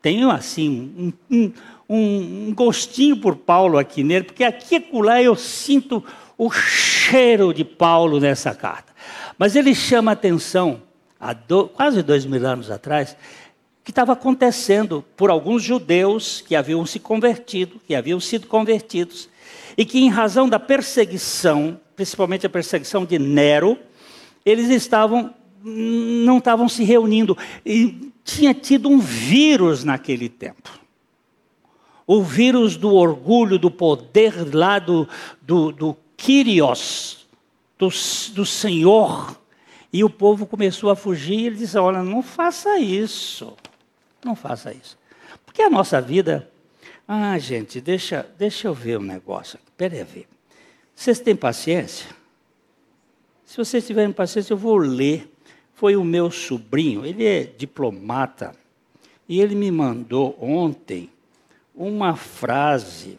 Tenho 0.00 0.30
assim 0.30 1.12
um, 1.30 1.36
um, 1.36 1.52
um, 1.88 2.54
gostinho 2.54 3.16
por 3.16 3.36
Paulo 3.36 3.78
aqui 3.78 4.02
nele, 4.02 4.24
porque 4.24 4.44
aqui 4.44 4.74
e 4.74 4.78
acolá 4.78 5.22
eu 5.22 5.34
sinto 5.34 6.04
o 6.36 6.50
cheiro 6.50 7.52
de 7.52 7.64
Paulo 7.64 8.20
nessa 8.20 8.54
carta. 8.54 8.92
Mas 9.36 9.56
ele 9.56 9.74
chama 9.74 10.12
atenção, 10.12 10.82
há 11.18 11.32
do, 11.32 11.68
quase 11.68 12.02
dois 12.02 12.24
mil 12.24 12.44
anos 12.46 12.70
atrás, 12.70 13.16
que 13.82 13.90
estava 13.90 14.12
acontecendo 14.12 15.04
por 15.16 15.30
alguns 15.30 15.62
judeus 15.62 16.42
que 16.46 16.54
haviam 16.54 16.84
se 16.84 17.00
convertido, 17.00 17.80
que 17.86 17.94
haviam 17.94 18.20
sido 18.20 18.46
convertidos, 18.46 19.28
e 19.76 19.84
que 19.84 19.98
em 19.98 20.10
razão 20.10 20.48
da 20.48 20.60
perseguição, 20.60 21.80
principalmente 21.96 22.46
a 22.46 22.50
perseguição 22.50 23.04
de 23.04 23.18
Nero, 23.18 23.78
eles 24.44 24.68
estavam 24.68 25.34
não 25.62 26.38
estavam 26.38 26.68
se 26.68 26.84
reunindo 26.84 27.36
e 27.64 28.12
tinha 28.24 28.52
tido 28.54 28.88
um 28.88 28.98
vírus 28.98 29.84
naquele 29.84 30.28
tempo 30.28 30.78
o 32.08 32.22
vírus 32.22 32.74
do 32.74 32.94
orgulho, 32.94 33.58
do 33.58 33.70
poder 33.70 34.54
lá 34.54 34.78
do, 34.78 35.06
do, 35.42 35.70
do 35.70 35.96
Kyrios, 36.16 37.28
do, 37.78 37.90
do 38.32 38.46
Senhor. 38.46 39.38
E 39.92 40.02
o 40.02 40.08
povo 40.08 40.46
começou 40.46 40.88
a 40.90 40.96
fugir. 40.96 41.46
Ele 41.48 41.56
disse: 41.56 41.76
Olha, 41.76 42.02
não 42.02 42.22
faça 42.22 42.78
isso. 42.78 43.54
Não 44.24 44.34
faça 44.34 44.72
isso. 44.72 44.98
Porque 45.44 45.60
a 45.60 45.68
nossa 45.68 46.00
vida. 46.00 46.50
Ah, 47.06 47.38
gente, 47.38 47.78
deixa, 47.78 48.26
deixa 48.38 48.68
eu 48.68 48.74
ver 48.74 48.98
um 48.98 49.02
negócio. 49.02 49.58
Peraí, 49.76 50.02
ver. 50.02 50.26
Vocês 50.94 51.20
têm 51.20 51.36
paciência? 51.36 52.06
Se 53.44 53.56
vocês 53.56 53.86
tiverem 53.86 54.12
paciência, 54.12 54.54
eu 54.54 54.58
vou 54.58 54.76
ler. 54.76 55.30
Foi 55.78 55.94
o 55.94 56.02
meu 56.02 56.28
sobrinho, 56.28 57.06
ele 57.06 57.24
é 57.24 57.44
diplomata, 57.44 58.52
e 59.28 59.40
ele 59.40 59.54
me 59.54 59.70
mandou 59.70 60.36
ontem 60.42 61.08
uma 61.72 62.16
frase. 62.16 63.16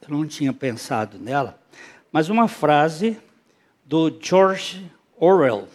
Eu 0.00 0.10
não 0.10 0.24
tinha 0.24 0.52
pensado 0.52 1.18
nela, 1.18 1.60
mas 2.12 2.28
uma 2.28 2.46
frase 2.46 3.18
do 3.84 4.16
George 4.20 4.88
Orwell, 5.18 5.66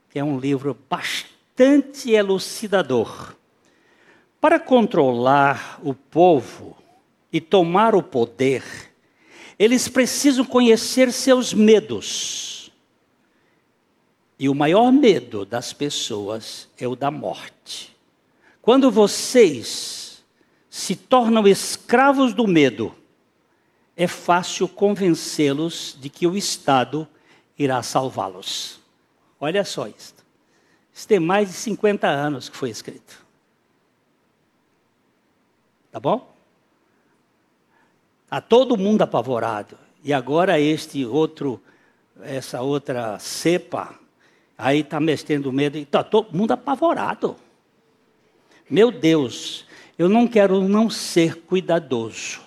que 0.10 0.20
é 0.20 0.24
um 0.26 0.38
livro 0.38 0.78
bastante 0.90 2.12
elucidador. 2.12 3.34
Para 4.42 4.60
controlar 4.60 5.80
o 5.82 5.94
povo 5.94 6.76
e 7.32 7.40
tomar 7.40 7.96
o 7.96 8.04
poder, 8.04 8.92
eles 9.58 9.88
precisam 9.88 10.46
conhecer 10.46 11.12
seus 11.12 11.54
medos. 11.54 12.72
E 14.38 14.50
o 14.50 14.56
maior 14.56 14.92
medo 14.92 15.46
das 15.46 15.72
pessoas 15.72 16.68
é 16.78 16.88
o 16.88 16.96
da 16.96 17.12
morte. 17.12 17.96
Quando 18.62 18.90
vocês 18.92 20.24
se 20.70 20.96
tornam 20.96 21.48
escravos 21.48 22.34
do 22.34 22.48
medo, 22.48 22.96
é 23.96 24.08
fácil 24.08 24.68
convencê-los 24.68 25.96
de 26.00 26.10
que 26.10 26.26
o 26.26 26.36
Estado 26.36 27.08
irá 27.58 27.82
salvá-los. 27.84 28.80
Olha 29.40 29.64
só 29.64 29.88
isto. 29.88 30.24
Isso 30.94 31.08
tem 31.08 31.20
mais 31.20 31.50
de 31.50 31.56
50 31.56 32.08
anos 32.08 32.50
que 32.50 32.58
foi 32.58 32.70
escrito. 32.70 33.24
Tá 35.92 36.00
bom? 36.00 36.33
Está 38.34 38.42
todo 38.42 38.76
mundo 38.78 39.04
apavorado. 39.04 39.78
E 40.04 40.12
agora 40.12 40.60
este 40.60 41.06
outro, 41.06 41.62
essa 42.22 42.62
outra 42.62 43.20
cepa, 43.20 43.94
aí 44.58 44.80
está 44.80 45.00
mexendo 45.00 45.54
medo. 45.54 45.78
Está 45.78 46.04
todo 46.04 46.36
mundo 46.36 46.52
apavorado. 46.52 47.36
Meu 48.70 48.92
Deus, 48.92 49.66
eu 50.00 50.10
não 50.10 50.28
quero 50.28 50.68
não 50.68 50.90
ser 50.90 51.42
cuidadoso 51.42 52.44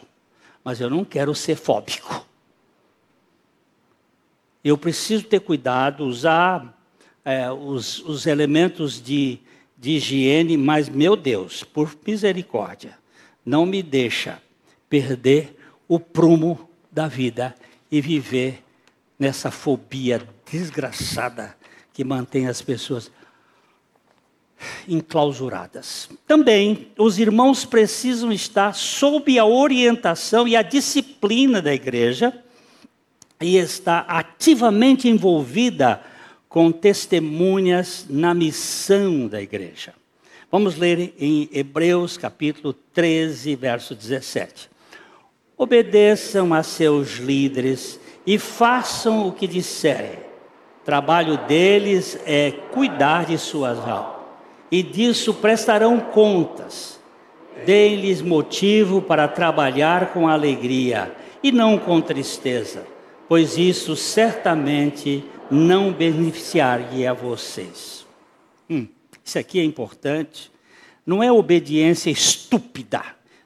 mas 0.67 0.81
eu 0.81 0.91
não 0.91 1.05
quero 1.05 1.33
ser 1.33 1.55
fóbico. 1.55 2.27
Eu 4.65 4.77
preciso 4.77 5.23
ter 5.23 5.39
cuidado, 5.39 6.05
usar 6.05 6.77
é, 7.25 7.49
os, 7.53 8.01
os, 8.01 8.27
elementos 8.27 9.01
de, 9.01 9.39
de 9.79 9.93
higiene, 9.93 10.57
mas, 10.57 10.89
meu 10.89 11.15
Deus, 11.15 11.63
por 11.63 11.97
misericórdia, 12.05 12.99
não 13.45 13.65
me 13.65 13.81
deixa 13.81 14.43
perder 14.89 15.56
o 15.89 16.01
prumo 16.01 16.69
da 16.91 17.07
vida 17.07 17.55
e 17.91 18.01
viver 18.01 18.63
nessa 19.19 19.51
fobia 19.51 20.27
desgraçada 20.51 21.57
que 21.93 22.05
mantém 22.05 22.47
as 22.47 22.61
pessoas 22.61 23.11
enclausuradas. 24.89 26.09
Também 26.27 26.89
os 26.99 27.19
irmãos 27.19 27.65
precisam 27.65 28.33
estar 28.33 28.75
sob 28.75 29.39
a 29.39 29.45
orientação 29.45 30.47
e 30.49 30.57
a 30.57 30.63
disciplina 30.63 31.61
da 31.61 31.75
igreja 31.75 32.33
e 33.41 33.57
estar 33.57 34.05
ativamente 34.09 35.09
envolvida 35.09 36.03
com 36.49 36.73
testemunhas 36.73 38.07
na 38.09 38.33
missão 38.33 39.29
da 39.29 39.43
igreja. 39.43 39.93
Vamos 40.51 40.77
ler 40.77 41.13
em 41.19 41.51
Hebreus 41.53 42.17
capítulo 42.17 42.73
13, 42.73 43.55
verso 43.57 43.95
17. 43.95 44.71
Obedeçam 45.59 46.53
a 46.53 46.63
seus 46.63 47.17
líderes 47.17 47.99
e 48.27 48.39
façam 48.39 49.27
o 49.27 49.33
que 49.33 49.47
disserem. 49.47 50.19
Trabalho 50.85 51.39
deles 51.47 52.19
é 52.27 52.51
cuidar 52.73 53.25
de 53.25 53.39
suas 53.39 53.79
almas 53.79 54.17
e 54.71 54.83
disso 54.83 55.35
prestarão 55.35 55.99
contas. 55.99 57.01
Deem-lhes 57.65 58.21
motivo 58.21 59.01
para 59.01 59.27
trabalhar 59.27 60.13
com 60.13 60.29
alegria 60.29 61.15
e 61.43 61.51
não 61.51 61.79
com 61.79 62.01
tristeza, 62.01 62.87
pois 63.29 63.57
isso 63.57 63.97
certamente 63.97 65.25
não 65.51 65.93
beneficiaria 65.93 67.13
a 67.13 67.15
vocês. 67.15 68.07
Hum, 68.69 68.87
isso 69.25 69.39
aqui 69.39 69.59
é 69.59 69.65
importante. 69.65 70.51
Não 71.07 71.23
é 71.23 71.31
obediência 71.31 72.11
estúpida, 72.11 73.03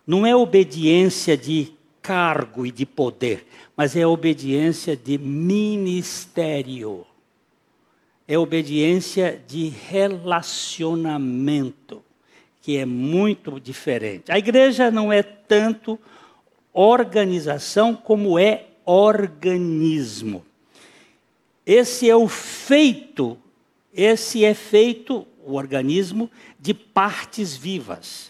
não 0.06 0.26
é 0.26 0.34
obediência 0.34 1.36
de 1.36 1.72
cargo 2.02 2.66
e 2.66 2.70
de 2.70 2.86
poder, 2.86 3.46
mas 3.76 3.96
é 3.96 4.06
obediência 4.06 4.96
de 4.96 5.18
ministério 5.18 7.06
é 8.30 8.38
obediência 8.38 9.42
de 9.48 9.68
relacionamento, 9.68 12.00
que 12.62 12.76
é 12.76 12.86
muito 12.86 13.58
diferente. 13.58 14.30
A 14.30 14.38
igreja 14.38 14.88
não 14.88 15.12
é 15.12 15.20
tanto 15.20 15.98
organização 16.72 17.96
como 17.96 18.38
é 18.38 18.66
organismo. 18.84 20.46
Esse 21.66 22.08
é 22.08 22.14
o 22.14 22.28
feito, 22.28 23.36
esse 23.92 24.44
é 24.44 24.54
feito, 24.54 25.26
o 25.44 25.54
organismo, 25.54 26.30
de 26.56 26.72
partes 26.72 27.56
vivas. 27.56 28.29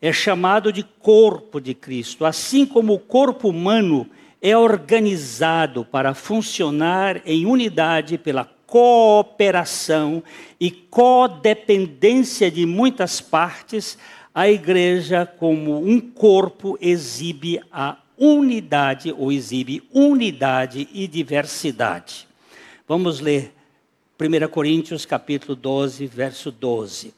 É 0.00 0.12
chamado 0.12 0.72
de 0.72 0.82
corpo 0.82 1.60
de 1.60 1.74
Cristo. 1.74 2.24
Assim 2.24 2.64
como 2.64 2.94
o 2.94 2.98
corpo 2.98 3.48
humano 3.48 4.08
é 4.40 4.56
organizado 4.56 5.84
para 5.84 6.14
funcionar 6.14 7.20
em 7.26 7.46
unidade 7.46 8.16
pela 8.16 8.44
cooperação 8.66 10.22
e 10.60 10.70
codependência 10.70 12.50
de 12.50 12.64
muitas 12.66 13.20
partes, 13.20 13.98
a 14.34 14.48
igreja, 14.48 15.26
como 15.26 15.82
um 15.82 16.00
corpo, 16.00 16.78
exibe 16.80 17.60
a 17.72 17.96
unidade 18.16 19.12
ou 19.16 19.32
exibe 19.32 19.82
unidade 19.92 20.88
e 20.92 21.08
diversidade. 21.08 22.28
Vamos 22.86 23.20
ler 23.20 23.52
1 24.20 24.48
Coríntios 24.48 25.06
capítulo 25.06 25.56
12, 25.56 26.06
verso 26.06 26.50
12. 26.50 27.17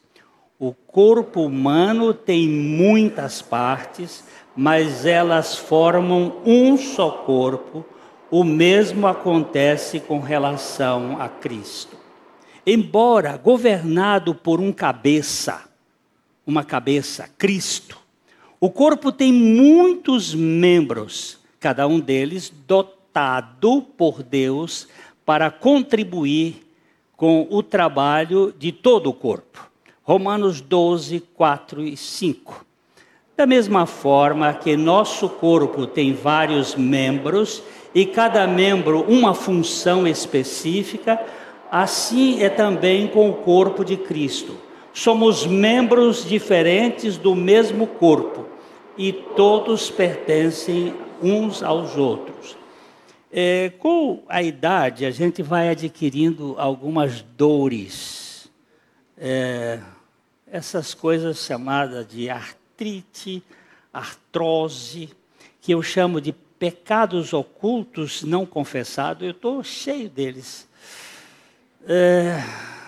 O 0.63 0.73
corpo 0.73 1.41
humano 1.41 2.13
tem 2.13 2.47
muitas 2.47 3.41
partes, 3.41 4.23
mas 4.55 5.07
elas 5.07 5.55
formam 5.55 6.35
um 6.45 6.77
só 6.77 7.09
corpo 7.09 7.83
o 8.29 8.43
mesmo 8.43 9.07
acontece 9.07 9.99
com 9.99 10.19
relação 10.19 11.19
a 11.19 11.27
Cristo. 11.27 11.97
Embora 12.63 13.37
governado 13.37 14.35
por 14.35 14.59
um 14.59 14.71
cabeça, 14.71 15.67
uma 16.45 16.63
cabeça, 16.63 17.27
Cristo, 17.39 17.97
o 18.59 18.69
corpo 18.69 19.11
tem 19.11 19.33
muitos 19.33 20.35
membros, 20.35 21.39
cada 21.59 21.87
um 21.87 21.99
deles 21.99 22.53
dotado 22.67 23.81
por 23.97 24.21
Deus 24.21 24.87
para 25.25 25.49
contribuir 25.49 26.67
com 27.17 27.47
o 27.49 27.63
trabalho 27.63 28.53
de 28.59 28.71
todo 28.71 29.09
o 29.09 29.13
corpo. 29.13 29.70
Romanos 30.03 30.61
12, 30.61 31.19
4 31.33 31.83
e 31.83 31.95
5. 31.95 32.65
Da 33.37 33.45
mesma 33.45 33.85
forma 33.85 34.53
que 34.53 34.75
nosso 34.75 35.29
corpo 35.29 35.87
tem 35.87 36.13
vários 36.13 36.75
membros, 36.75 37.63
e 37.93 38.05
cada 38.05 38.47
membro 38.47 39.01
uma 39.01 39.33
função 39.33 40.07
específica, 40.07 41.19
assim 41.69 42.41
é 42.41 42.49
também 42.49 43.07
com 43.07 43.29
o 43.29 43.35
corpo 43.35 43.83
de 43.83 43.97
Cristo. 43.97 44.55
Somos 44.93 45.45
membros 45.45 46.25
diferentes 46.25 47.17
do 47.17 47.35
mesmo 47.35 47.87
corpo 47.87 48.45
e 48.97 49.13
todos 49.13 49.89
pertencem 49.89 50.93
uns 51.21 51.63
aos 51.63 51.97
outros. 51.97 52.57
É, 53.31 53.71
com 53.79 54.23
a 54.27 54.43
idade, 54.43 55.05
a 55.05 55.11
gente 55.11 55.41
vai 55.41 55.69
adquirindo 55.69 56.55
algumas 56.57 57.21
dores, 57.21 58.51
é, 59.17 59.79
essas 60.51 60.93
coisas 60.93 61.37
chamadas 61.45 62.05
de 62.05 62.29
artrite, 62.29 63.41
artrose, 63.93 65.09
que 65.61 65.71
eu 65.71 65.81
chamo 65.81 66.19
de 66.19 66.33
pecados 66.33 67.31
ocultos 67.31 68.21
não 68.23 68.45
confessados, 68.45 69.23
eu 69.23 69.31
estou 69.31 69.63
cheio 69.63 70.09
deles. 70.09 70.67
É, 71.87 72.43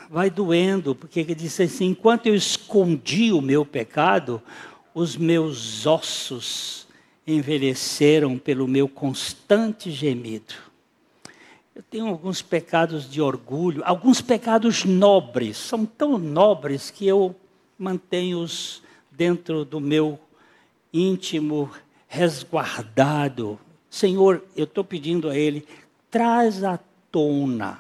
vai 0.10 0.30
doendo, 0.30 0.94
porque 0.94 1.22
ele 1.22 1.34
disse 1.34 1.64
assim: 1.64 1.86
enquanto 1.88 2.28
eu 2.28 2.36
escondi 2.36 3.32
o 3.32 3.42
meu 3.42 3.66
pecado, 3.66 4.42
os 4.94 5.16
meus 5.16 5.88
ossos 5.88 6.86
envelheceram 7.26 8.38
pelo 8.38 8.68
meu 8.68 8.90
constante 8.90 9.90
gemido. 9.90 10.54
Eu 11.74 11.82
tenho 11.82 12.08
alguns 12.08 12.42
pecados 12.42 13.10
de 13.10 13.22
orgulho, 13.22 13.82
alguns 13.86 14.22
pecados 14.22 14.84
nobres, 14.84 15.58
são 15.58 15.86
tão 15.86 16.20
nobres 16.20 16.92
que 16.92 17.08
eu 17.08 17.36
mantenho-os 17.78 18.82
dentro 19.12 19.64
do 19.64 19.80
meu 19.80 20.20
íntimo, 20.94 21.72
resguardado. 22.08 23.60
Senhor, 23.90 24.44
eu 24.56 24.66
estou 24.66 24.84
pedindo 24.84 25.30
a 25.30 25.38
Ele, 25.38 25.66
traz 26.10 26.64
à 26.64 26.80
tona, 27.12 27.80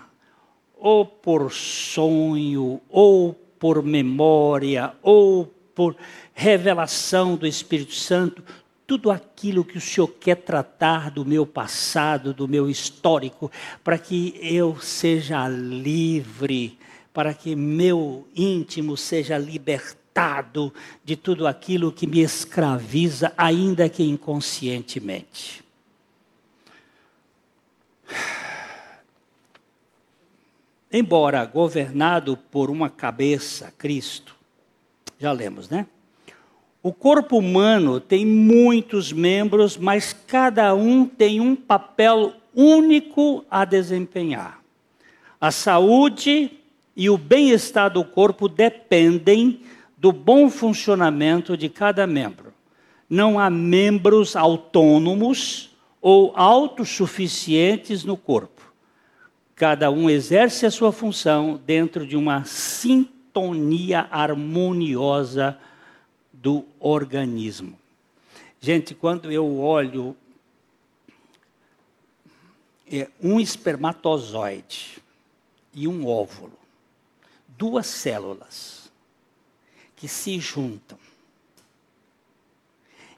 ou 0.78 1.06
por 1.06 1.52
sonho, 1.52 2.82
ou 2.90 3.34
por 3.60 3.82
memória, 3.84 4.94
ou 5.02 5.46
por 5.74 5.96
revelação 6.34 7.36
do 7.36 7.48
Espírito 7.48 7.94
Santo, 7.94 8.44
tudo 8.86 9.10
aquilo 9.10 9.64
que 9.64 9.78
o 9.78 9.82
Senhor 9.82 10.08
quer 10.08 10.36
tratar 10.36 11.10
do 11.10 11.26
meu 11.26 11.46
passado, 11.46 12.34
do 12.34 12.48
meu 12.48 12.70
histórico, 12.70 13.52
para 13.84 13.98
que 13.98 14.38
eu 14.42 14.80
seja 14.80 15.48
livre, 15.48 16.78
para 17.14 17.34
que 17.34 17.56
meu 17.56 18.28
íntimo 18.36 18.98
seja 18.98 19.38
libertado 19.38 20.74
de 21.04 21.16
tudo 21.16 21.46
aquilo 21.46 21.92
que 21.92 22.08
me 22.08 22.22
escraviza, 22.22 23.32
ainda 23.38 23.88
que 23.88 24.04
inconscientemente. 24.04 25.64
Embora 30.92 31.46
governado 31.46 32.36
por 32.36 32.70
uma 32.70 32.90
cabeça, 32.90 33.72
Cristo, 33.78 34.36
já 35.20 35.32
lemos, 35.32 35.70
né? 35.70 35.88
O 36.82 36.92
corpo 36.92 37.38
humano 37.38 38.00
tem 38.02 38.26
muitos 38.26 39.14
membros, 39.14 39.78
mas 39.78 40.12
cada 40.28 40.76
um 40.76 41.06
tem 41.06 41.40
um 41.40 41.56
papel 41.56 42.34
único 42.54 43.46
a 43.50 43.64
desempenhar. 43.64 44.62
A 45.40 45.50
saúde 45.50 46.52
e 46.96 47.10
o 47.10 47.18
bem-estar 47.18 47.92
do 47.92 48.04
corpo 48.04 48.48
dependem 48.48 49.62
do 49.98 50.12
bom 50.12 50.50
funcionamento 50.50 51.58
de 51.58 51.70
cada 51.70 52.06
membro. 52.06 52.54
Não 53.10 53.40
há 53.40 53.50
membros 53.50 54.36
autônomos 54.36 55.72
ou 56.02 56.34
autossuficientes 56.36 58.04
no 58.04 58.18
corpo. 58.18 58.74
Cada 59.56 59.90
um 59.90 60.10
exerce 60.10 60.66
a 60.66 60.72
sua 60.72 60.92
função 60.92 61.62
dentro 61.66 62.06
de 62.06 62.18
uma 62.18 62.44
sintonia 62.44 64.08
harmoniosa 64.12 65.58
do 66.32 66.66
organismo. 66.80 67.78
Gente, 68.60 68.94
quando 68.94 69.32
eu 69.32 69.60
olho 69.60 70.16
é, 72.92 73.10
um 73.22 73.40
espermatozoide 73.40 75.02
e 75.74 75.88
um 75.88 76.08
óvulo, 76.08 76.63
duas 77.64 77.88
células 77.88 78.92
que 79.96 80.06
se 80.06 80.38
juntam 80.38 81.00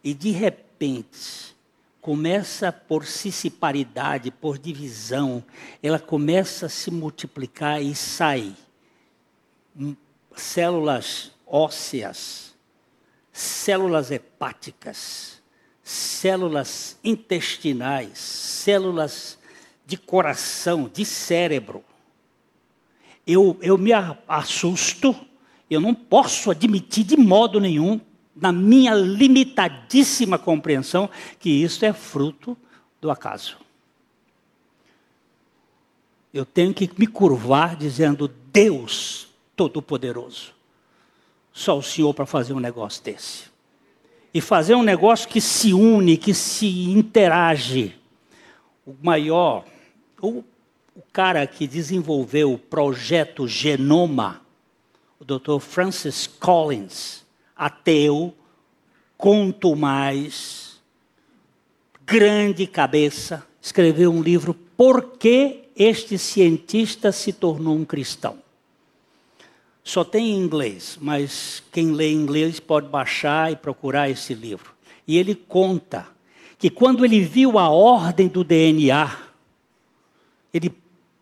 e 0.03 0.13
de 0.13 0.29
repente 0.29 1.55
começa 1.99 2.71
por 2.71 3.07
cissiparidade, 3.07 4.29
por 4.29 4.59
divisão, 4.59 5.43
ela 5.81 5.97
começa 5.97 6.67
a 6.67 6.69
se 6.69 6.91
multiplicar 6.91 7.81
e 7.81 7.95
sai 7.95 8.55
células 10.35 11.31
ósseas 11.47 12.53
células 13.33 14.11
hepáticas, 14.11 15.41
células 15.83 16.97
intestinais, 17.03 18.17
células 18.17 19.39
de 19.85 19.97
coração, 19.97 20.87
de 20.87 21.03
cérebro. 21.03 21.83
Eu, 23.25 23.57
eu 23.61 23.77
me 23.77 23.91
assusto, 24.27 25.15
eu 25.69 25.81
não 25.81 25.93
posso 25.93 26.51
admitir 26.51 27.03
de 27.03 27.17
modo 27.17 27.59
nenhum, 27.59 27.99
na 28.35 28.51
minha 28.51 28.93
limitadíssima 28.93 30.37
compreensão, 30.37 31.09
que 31.39 31.49
isso 31.49 31.85
é 31.85 31.93
fruto 31.93 32.57
do 33.01 33.09
acaso. 33.09 33.57
Eu 36.33 36.45
tenho 36.45 36.73
que 36.73 36.89
me 36.97 37.07
curvar 37.07 37.75
dizendo: 37.75 38.27
Deus 38.51 39.27
Todo-Poderoso 39.55 40.55
só 41.55 41.77
o 41.77 41.81
Senhor 41.81 42.13
para 42.13 42.25
fazer 42.25 42.51
um 42.51 42.59
negócio 42.59 43.01
desse. 43.01 43.45
E 44.33 44.41
fazer 44.41 44.75
um 44.75 44.83
negócio 44.83 45.29
que 45.29 45.39
se 45.39 45.73
une, 45.73 46.17
que 46.17 46.33
se 46.33 46.89
interage. 46.91 47.95
O 48.85 48.93
maior, 49.01 49.63
o, 50.21 50.43
o 50.95 51.01
cara 51.11 51.45
que 51.45 51.67
desenvolveu 51.67 52.53
o 52.53 52.57
projeto 52.57 53.45
Genoma, 53.47 54.41
o 55.19 55.25
Dr. 55.25 55.59
Francis 55.59 56.25
Collins, 56.25 57.25
ateu, 57.53 58.33
conto 59.17 59.75
mais, 59.75 60.79
grande 62.05 62.65
cabeça, 62.65 63.45
escreveu 63.61 64.09
um 64.09 64.21
livro 64.21 64.53
Por 64.53 65.17
que 65.17 65.65
este 65.75 66.17
cientista 66.17 67.11
se 67.11 67.33
tornou 67.33 67.75
um 67.75 67.83
cristão? 67.83 68.37
Só 69.83 70.03
tem 70.03 70.31
em 70.31 70.39
inglês, 70.39 70.97
mas 71.01 71.61
quem 71.73 71.91
lê 71.91 72.11
inglês 72.11 72.59
pode 72.59 72.87
baixar 72.87 73.51
e 73.51 73.55
procurar 73.57 74.09
esse 74.09 74.33
livro. 74.33 74.73
E 75.05 75.17
ele 75.17 75.35
conta 75.35 76.07
que 76.57 76.69
quando 76.69 77.03
ele 77.03 77.19
viu 77.19 77.59
a 77.59 77.69
ordem 77.69 78.27
do 78.27 78.43
DNA, 78.43 79.25
ele 80.53 80.69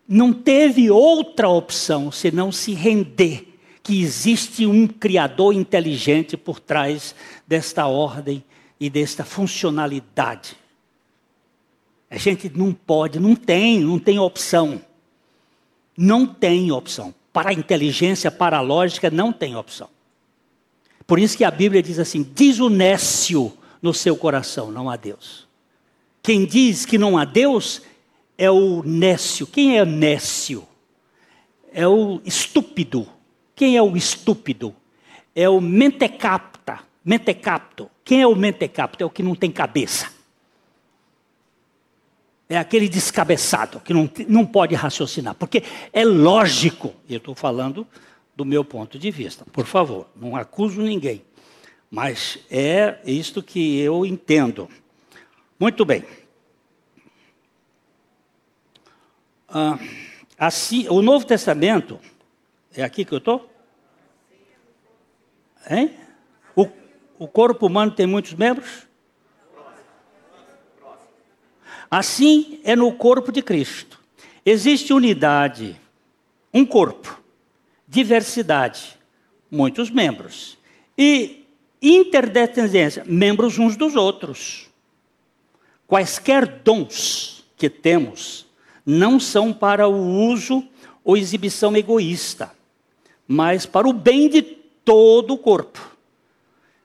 não 0.08 0.34
teve 0.34 0.90
outra 0.92 1.48
opção 1.48 2.12
senão 2.12 2.52
se 2.52 2.74
render 2.74 3.48
que 3.82 4.02
existe 4.02 4.66
um 4.66 4.88
criador 4.88 5.54
inteligente 5.54 6.38
por 6.38 6.60
trás 6.60 7.14
desta 7.48 7.86
ordem 7.88 8.44
e 8.80 8.90
desta 8.90 9.24
funcionalidade. 9.26 10.56
A 12.10 12.18
gente 12.18 12.52
não 12.56 12.74
pode, 12.74 13.20
não 13.20 13.36
tem, 13.36 13.82
não 13.82 14.00
tem 14.00 14.20
opção. 14.20 14.82
Não 15.98 16.26
tem 16.26 16.72
opção 16.72 17.14
para 17.32 17.50
a 17.50 17.54
inteligência, 17.54 18.30
para 18.30 18.58
a 18.58 18.62
lógica, 18.62 19.10
não 19.10 19.34
tem 19.34 19.56
opção. 19.56 19.90
Por 21.06 21.20
isso 21.20 21.36
que 21.36 21.44
a 21.44 21.52
Bíblia 21.52 21.82
diz 21.82 22.00
assim: 22.00 22.24
diz 22.36 22.60
o 22.60 22.70
nécio 22.70 23.52
no 23.82 23.94
seu 23.94 24.16
coração, 24.16 24.72
não 24.72 24.90
há 24.90 24.96
Deus. 24.96 25.48
Quem 26.22 26.46
diz 26.46 26.86
que 26.86 26.98
não 26.98 27.18
há 27.18 27.26
Deus 27.26 27.82
é 28.38 28.50
o 28.50 28.84
nécio. 28.84 29.48
Quem 29.48 29.78
é 29.78 29.86
nécio? 29.86 30.68
É 31.72 31.88
o 31.88 32.22
estúpido. 32.26 33.08
Quem 33.56 33.78
é 33.78 33.82
o 33.82 33.96
estúpido? 33.96 34.76
É 35.36 35.48
o 35.50 35.60
mentecapta. 35.60 36.80
Mentecapto. 37.04 37.90
Quem 38.04 38.22
é 38.22 38.28
o 38.28 38.36
mentecapto? 38.36 39.04
É 39.04 39.06
o 39.06 39.10
que 39.10 39.24
não 39.24 39.36
tem 39.36 39.52
cabeça 39.52 40.12
é 42.50 42.58
aquele 42.58 42.88
descabeçado 42.88 43.80
que 43.80 43.94
não, 43.94 44.10
não 44.28 44.46
pode 44.46 44.76
raciocinar, 44.76 45.34
porque 45.36 45.64
é 45.92 46.06
lógico, 46.06 46.94
eu 47.10 47.18
estou 47.18 47.34
falando 47.34 47.88
do 48.36 48.46
meu 48.46 48.64
ponto 48.64 49.00
de 49.00 49.10
vista, 49.12 49.46
por 49.52 49.66
favor, 49.66 50.08
não 50.16 50.36
acuso 50.36 50.82
ninguém, 50.82 51.24
mas 51.90 52.40
é 52.50 53.00
isto 53.06 53.42
que 53.42 53.80
eu 53.80 54.06
entendo. 54.06 54.68
Muito 55.60 55.86
bem. 55.86 56.04
Ah, 59.56 59.78
assim, 60.36 60.88
o 60.90 61.00
Novo 61.04 61.28
Testamento, 61.28 62.00
é 62.76 62.82
aqui 62.82 63.06
que 63.06 63.14
eu 63.14 63.20
estou? 63.20 63.48
Hein? 65.70 65.96
O, 66.56 66.68
o 67.20 67.28
corpo 67.28 67.68
humano 67.68 67.92
tem 67.92 68.08
muitos 68.08 68.34
membros? 68.34 68.88
Assim 71.92 72.60
é 72.64 72.76
no 72.76 72.92
corpo 72.94 73.32
de 73.32 73.44
Cristo. 73.44 74.02
Existe 74.44 74.92
unidade, 74.92 75.80
um 76.52 76.66
corpo, 76.66 77.22
diversidade, 77.88 78.98
muitos 79.52 79.92
membros. 79.92 80.58
E 80.98 81.46
interdependência, 81.80 83.04
membros 83.06 83.60
uns 83.60 83.78
dos 83.78 83.96
outros. 83.96 84.68
Quaisquer 85.86 86.48
dons 86.48 87.46
que 87.56 87.70
temos 87.70 88.43
não 88.86 89.20
são 89.20 89.54
para 89.54 89.88
o 89.88 90.28
uso 90.30 90.68
ou 91.04 91.18
exibição 91.18 91.76
egoísta, 91.76 92.52
mas 93.28 93.66
para 93.66 93.88
o 93.88 93.94
bem 93.94 94.30
de 94.30 94.42
todo 94.42 95.34
o 95.34 95.38
corpo. 95.38 95.96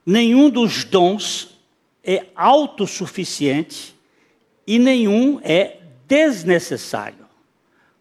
Nenhum 0.05 0.49
dos 0.49 0.85
dons 0.85 1.59
é 2.03 2.27
autossuficiente 2.35 3.95
e 4.67 4.79
nenhum 4.79 5.41
é 5.43 5.79
desnecessário. 6.07 7.27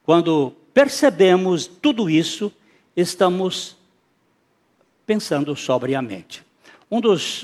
Quando 0.04 0.54
percebemos 0.74 1.68
tudo 1.68 2.10
isso, 2.10 2.52
estamos 2.96 3.76
pensando 5.06 5.56
sobriamente. 5.56 6.46
Um 6.90 7.02
dos 7.02 7.44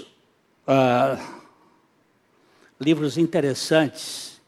uh, 0.67 1.21
livros 2.79 3.17
interessantes 3.17 4.41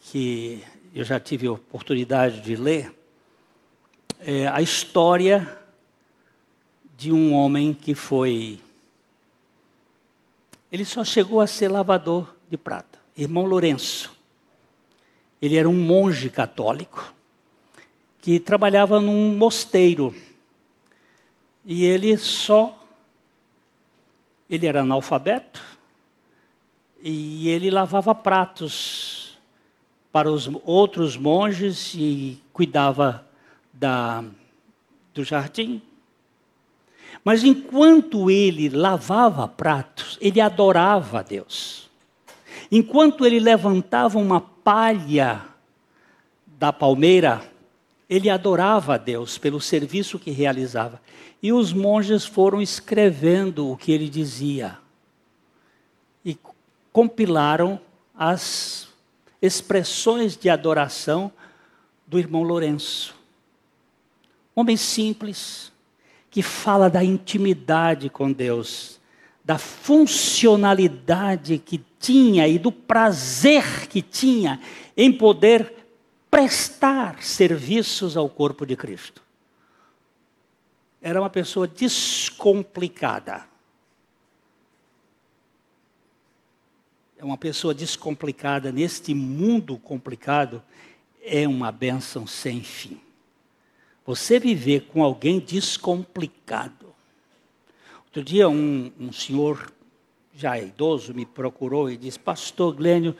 que 0.00 0.62
eu 0.96 1.04
já 1.04 1.20
tive 1.20 1.46
a 1.46 1.52
oportunidade 1.52 2.40
de 2.40 2.56
ler. 2.56 2.90
É 4.18 4.48
a 4.48 4.62
história 4.62 5.58
de 6.96 7.12
um 7.12 7.34
homem 7.34 7.74
que 7.74 7.94
foi. 7.94 8.58
Ele 10.72 10.86
só 10.86 11.04
chegou 11.04 11.42
a 11.42 11.46
ser 11.46 11.68
lavador 11.68 12.34
de 12.48 12.56
prata, 12.56 12.98
irmão 13.14 13.44
Lourenço. 13.44 14.10
Ele 15.40 15.56
era 15.58 15.68
um 15.68 15.78
monge 15.78 16.30
católico 16.30 17.12
que 18.22 18.40
trabalhava 18.40 18.98
num 18.98 19.36
mosteiro. 19.36 20.14
E 21.62 21.84
ele 21.84 22.16
só. 22.16 22.74
Ele 24.48 24.66
era 24.66 24.80
analfabeto 24.80 25.62
e 27.02 27.50
ele 27.50 27.70
lavava 27.70 28.14
pratos 28.14 29.25
para 30.16 30.32
os 30.32 30.48
outros 30.64 31.14
monges 31.14 31.92
e 31.94 32.42
cuidava 32.50 33.26
da, 33.70 34.24
do 35.12 35.22
jardim. 35.22 35.82
Mas 37.22 37.44
enquanto 37.44 38.30
ele 38.30 38.70
lavava 38.70 39.46
pratos, 39.46 40.16
ele 40.18 40.40
adorava 40.40 41.18
a 41.18 41.22
Deus. 41.22 41.90
Enquanto 42.72 43.26
ele 43.26 43.38
levantava 43.38 44.18
uma 44.18 44.40
palha 44.40 45.44
da 46.46 46.72
palmeira, 46.72 47.42
ele 48.08 48.30
adorava 48.30 48.94
a 48.94 48.96
Deus 48.96 49.36
pelo 49.36 49.60
serviço 49.60 50.18
que 50.18 50.30
realizava. 50.30 50.98
E 51.42 51.52
os 51.52 51.74
monges 51.74 52.24
foram 52.24 52.62
escrevendo 52.62 53.70
o 53.70 53.76
que 53.76 53.92
ele 53.92 54.08
dizia. 54.08 54.78
E 56.24 56.38
compilaram 56.90 57.78
as 58.14 58.95
expressões 59.40 60.36
de 60.36 60.48
adoração 60.48 61.30
do 62.06 62.18
irmão 62.18 62.42
Lourenço. 62.42 63.14
Homem 64.54 64.76
simples, 64.76 65.72
que 66.30 66.42
fala 66.42 66.88
da 66.88 67.04
intimidade 67.04 68.08
com 68.08 68.32
Deus, 68.32 69.00
da 69.44 69.58
funcionalidade 69.58 71.58
que 71.58 71.84
tinha 71.98 72.48
e 72.48 72.58
do 72.58 72.72
prazer 72.72 73.86
que 73.88 74.02
tinha 74.02 74.60
em 74.96 75.12
poder 75.12 75.74
prestar 76.30 77.22
serviços 77.22 78.16
ao 78.16 78.28
corpo 78.28 78.66
de 78.66 78.76
Cristo. 78.76 79.22
Era 81.00 81.20
uma 81.20 81.30
pessoa 81.30 81.68
descomplicada. 81.68 83.44
É 87.18 87.24
uma 87.24 87.38
pessoa 87.38 87.74
descomplicada 87.74 88.70
neste 88.70 89.14
mundo 89.14 89.78
complicado 89.78 90.62
é 91.22 91.46
uma 91.48 91.72
bênção 91.72 92.26
sem 92.26 92.62
fim. 92.62 93.00
Você 94.04 94.38
viver 94.38 94.82
com 94.86 95.02
alguém 95.02 95.40
descomplicado. 95.40 96.94
Outro 98.04 98.22
dia, 98.22 98.48
um, 98.48 98.92
um 99.00 99.12
senhor 99.12 99.72
já 100.32 100.58
idoso 100.58 101.12
me 101.12 101.26
procurou 101.26 101.90
e 101.90 101.96
disse: 101.96 102.18
Pastor 102.18 102.74
Glênio, 102.74 103.16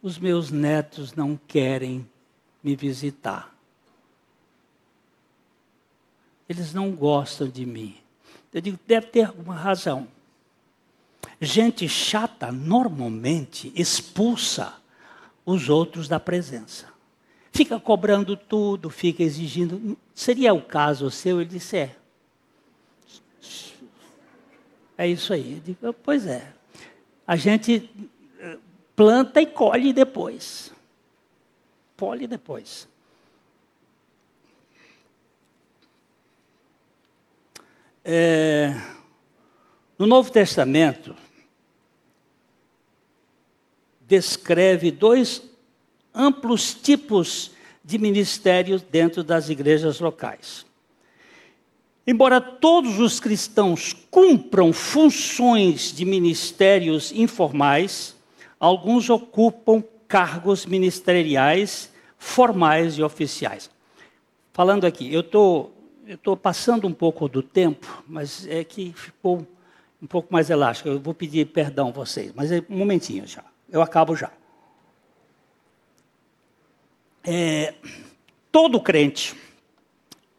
os 0.00 0.18
meus 0.18 0.50
netos 0.50 1.12
não 1.12 1.38
querem 1.46 2.08
me 2.62 2.74
visitar. 2.74 3.54
Eles 6.48 6.72
não 6.72 6.92
gostam 6.92 7.48
de 7.48 7.66
mim. 7.66 7.96
Eu 8.52 8.60
digo: 8.60 8.78
deve 8.86 9.08
ter 9.08 9.26
alguma 9.26 9.54
razão. 9.54 10.08
Gente 11.40 11.88
chata 11.88 12.52
normalmente 12.52 13.72
expulsa 13.74 14.74
os 15.44 15.68
outros 15.68 16.06
da 16.06 16.20
presença 16.20 16.90
fica 17.52 17.78
cobrando 17.78 18.36
tudo, 18.36 18.88
fica 18.88 19.22
exigindo. 19.22 19.96
Seria 20.14 20.54
o 20.54 20.62
caso 20.62 21.10
seu? 21.10 21.40
Ele 21.40 21.50
disse: 21.50 21.76
é. 21.76 21.96
É 24.96 25.06
isso 25.06 25.32
aí. 25.32 25.54
Eu 25.54 25.60
digo, 25.60 25.92
pois 26.02 26.26
é. 26.26 26.52
A 27.26 27.36
gente 27.36 27.90
eh, 28.38 28.58
planta 28.96 29.40
e 29.40 29.46
colhe 29.46 29.92
depois. 29.92 30.72
Colhe 31.96 32.26
depois. 32.26 32.88
É, 38.02 38.74
no 39.98 40.06
Novo 40.06 40.32
Testamento, 40.32 41.14
descreve 44.10 44.90
dois 44.90 45.40
amplos 46.12 46.74
tipos 46.74 47.52
de 47.84 47.96
ministérios 47.96 48.82
dentro 48.82 49.22
das 49.22 49.48
igrejas 49.48 50.00
locais. 50.00 50.66
Embora 52.04 52.40
todos 52.40 52.98
os 52.98 53.20
cristãos 53.20 53.94
cumpram 54.10 54.72
funções 54.72 55.92
de 55.92 56.04
ministérios 56.04 57.12
informais, 57.12 58.16
alguns 58.58 59.08
ocupam 59.08 59.80
cargos 60.08 60.66
ministeriais 60.66 61.92
formais 62.18 62.98
e 62.98 63.02
oficiais. 63.04 63.70
Falando 64.52 64.86
aqui, 64.86 65.14
eu 65.14 65.22
tô, 65.22 65.70
estou 66.04 66.36
passando 66.36 66.88
um 66.88 66.92
pouco 66.92 67.28
do 67.28 67.44
tempo, 67.44 68.02
mas 68.08 68.44
é 68.48 68.64
que 68.64 68.92
ficou 68.92 69.46
um 70.02 70.06
pouco 70.06 70.32
mais 70.32 70.50
elástico. 70.50 70.88
Eu 70.88 70.98
vou 70.98 71.14
pedir 71.14 71.46
perdão 71.46 71.90
a 71.90 71.92
vocês, 71.92 72.32
mas 72.34 72.50
é 72.50 72.60
um 72.68 72.76
momentinho 72.76 73.24
já. 73.24 73.44
Eu 73.70 73.82
acabo 73.82 74.16
já. 74.16 74.32
É, 77.22 77.74
todo 78.50 78.80
crente, 78.80 79.36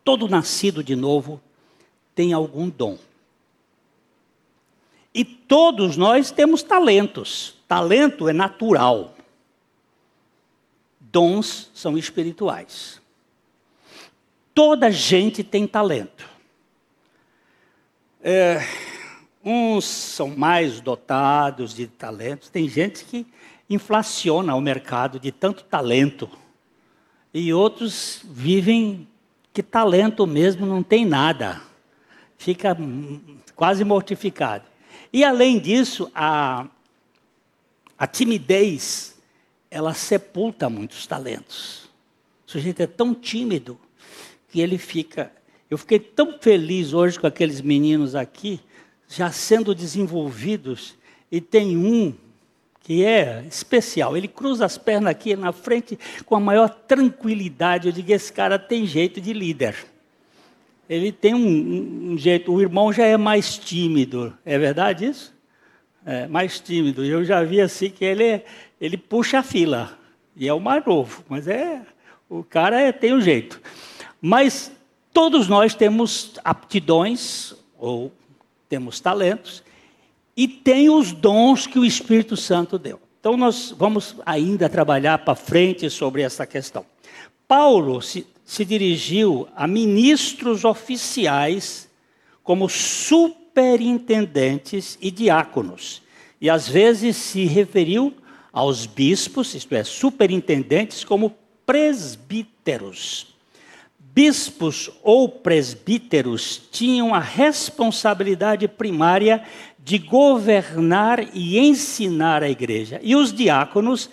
todo 0.03 0.27
nascido 0.27 0.83
de 0.83 0.95
novo, 0.95 1.41
tem 2.13 2.33
algum 2.33 2.69
dom. 2.69 2.97
E 5.13 5.23
todos 5.23 5.97
nós 5.97 6.31
temos 6.31 6.63
talentos. 6.63 7.55
Talento 7.67 8.27
é 8.27 8.33
natural. 8.33 9.15
Dons 10.99 11.69
são 11.73 11.97
espirituais. 11.97 13.01
Toda 14.53 14.91
gente 14.91 15.43
tem 15.43 15.67
talento. 15.67 16.29
É, 18.23 18.59
uns 19.43 19.85
são 19.85 20.29
mais 20.29 20.81
dotados 20.81 21.73
de 21.73 21.87
talentos. 21.87 22.49
Tem 22.49 22.67
gente 22.67 23.05
que 23.05 23.25
inflaciona 23.69 24.55
o 24.55 24.61
mercado 24.61 25.19
de 25.19 25.31
tanto 25.31 25.63
talento 25.63 26.29
e 27.33 27.53
outros 27.53 28.21
vivem 28.25 29.07
que 29.53 29.63
talento 29.63 30.27
mesmo 30.27 30.65
não 30.65 30.83
tem 30.83 31.05
nada. 31.05 31.61
Fica 32.37 32.77
quase 33.55 33.83
mortificado. 33.83 34.65
E 35.13 35.23
além 35.23 35.59
disso, 35.59 36.11
a, 36.15 36.67
a 37.97 38.07
timidez, 38.07 39.17
ela 39.69 39.93
sepulta 39.93 40.69
muitos 40.69 41.05
talentos. 41.05 41.89
O 42.47 42.51
sujeito 42.51 42.81
é 42.81 42.87
tão 42.87 43.13
tímido 43.13 43.79
que 44.49 44.59
ele 44.59 44.77
fica. 44.77 45.31
Eu 45.69 45.77
fiquei 45.77 45.99
tão 45.99 46.37
feliz 46.39 46.93
hoje 46.93 47.19
com 47.19 47.27
aqueles 47.27 47.61
meninos 47.61 48.15
aqui, 48.15 48.59
já 49.11 49.31
sendo 49.31 49.75
desenvolvidos, 49.75 50.95
e 51.31 51.41
tem 51.41 51.77
um 51.77 52.13
que 52.79 53.05
é 53.05 53.43
especial. 53.47 54.17
Ele 54.17 54.27
cruza 54.27 54.65
as 54.65 54.77
pernas 54.77 55.11
aqui 55.11 55.35
na 55.35 55.51
frente 55.51 55.99
com 56.25 56.35
a 56.35 56.39
maior 56.39 56.69
tranquilidade. 56.69 57.87
Eu 57.87 57.93
digo: 57.93 58.11
esse 58.11 58.31
cara 58.31 58.57
tem 58.57 58.85
jeito 58.85 59.19
de 59.21 59.33
líder. 59.33 59.75
Ele 60.89 61.11
tem 61.11 61.33
um, 61.33 62.11
um 62.13 62.17
jeito. 62.17 62.51
O 62.51 62.61
irmão 62.61 62.91
já 62.91 63.05
é 63.05 63.17
mais 63.17 63.57
tímido. 63.57 64.35
É 64.45 64.57
verdade 64.57 65.05
isso? 65.05 65.33
É, 66.05 66.27
mais 66.27 66.59
tímido. 66.59 67.05
Eu 67.05 67.23
já 67.23 67.43
vi 67.43 67.61
assim 67.61 67.89
que 67.89 68.03
ele, 68.03 68.41
ele 68.79 68.97
puxa 68.97 69.39
a 69.39 69.43
fila. 69.43 69.97
E 70.35 70.47
é 70.47 70.53
o 70.53 70.59
mais 70.59 70.85
novo. 70.85 71.23
Mas 71.29 71.47
é. 71.47 71.81
O 72.29 72.43
cara 72.43 72.79
é, 72.79 72.91
tem 72.91 73.13
um 73.13 73.21
jeito. 73.21 73.61
Mas 74.21 74.71
todos 75.13 75.47
nós 75.47 75.75
temos 75.75 76.39
aptidões 76.43 77.53
ou 77.77 78.11
temos 78.71 78.99
talentos 79.01 79.61
e 80.35 80.47
tem 80.47 80.89
os 80.89 81.11
dons 81.11 81.67
que 81.67 81.77
o 81.77 81.83
Espírito 81.83 82.37
Santo 82.37 82.79
deu. 82.79 83.01
Então, 83.19 83.35
nós 83.35 83.75
vamos 83.77 84.15
ainda 84.25 84.69
trabalhar 84.69 85.17
para 85.17 85.35
frente 85.35 85.89
sobre 85.89 86.21
essa 86.21 86.47
questão. 86.47 86.85
Paulo 87.45 88.01
se, 88.01 88.25
se 88.45 88.63
dirigiu 88.63 89.45
a 89.57 89.67
ministros 89.67 90.63
oficiais 90.63 91.89
como 92.43 92.69
superintendentes 92.69 94.97
e 95.01 95.11
diáconos, 95.11 96.01
e 96.39 96.49
às 96.49 96.69
vezes 96.69 97.17
se 97.17 97.43
referiu 97.43 98.13
aos 98.53 98.85
bispos, 98.85 99.53
isto 99.53 99.75
é, 99.75 99.83
superintendentes, 99.83 101.03
como 101.03 101.35
presbíteros. 101.65 103.35
Bispos 104.13 104.89
ou 105.03 105.29
presbíteros 105.29 106.61
tinham 106.71 107.13
a 107.13 107.19
responsabilidade 107.19 108.67
primária 108.67 109.43
de 109.79 109.97
governar 109.97 111.19
e 111.35 111.57
ensinar 111.57 112.43
a 112.43 112.49
igreja. 112.49 112.99
E 113.01 113.15
os 113.15 113.33
diáconos, 113.33 114.09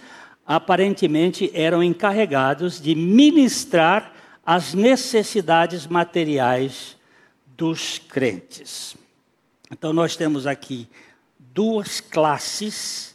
aparentemente, 0.46 1.50
eram 1.52 1.82
encarregados 1.82 2.80
de 2.80 2.94
ministrar 2.94 4.12
as 4.44 4.72
necessidades 4.72 5.86
materiais 5.86 6.96
dos 7.56 7.98
crentes. 7.98 8.96
Então, 9.70 9.92
nós 9.92 10.16
temos 10.16 10.46
aqui 10.46 10.88
duas 11.38 12.00
classes, 12.00 13.14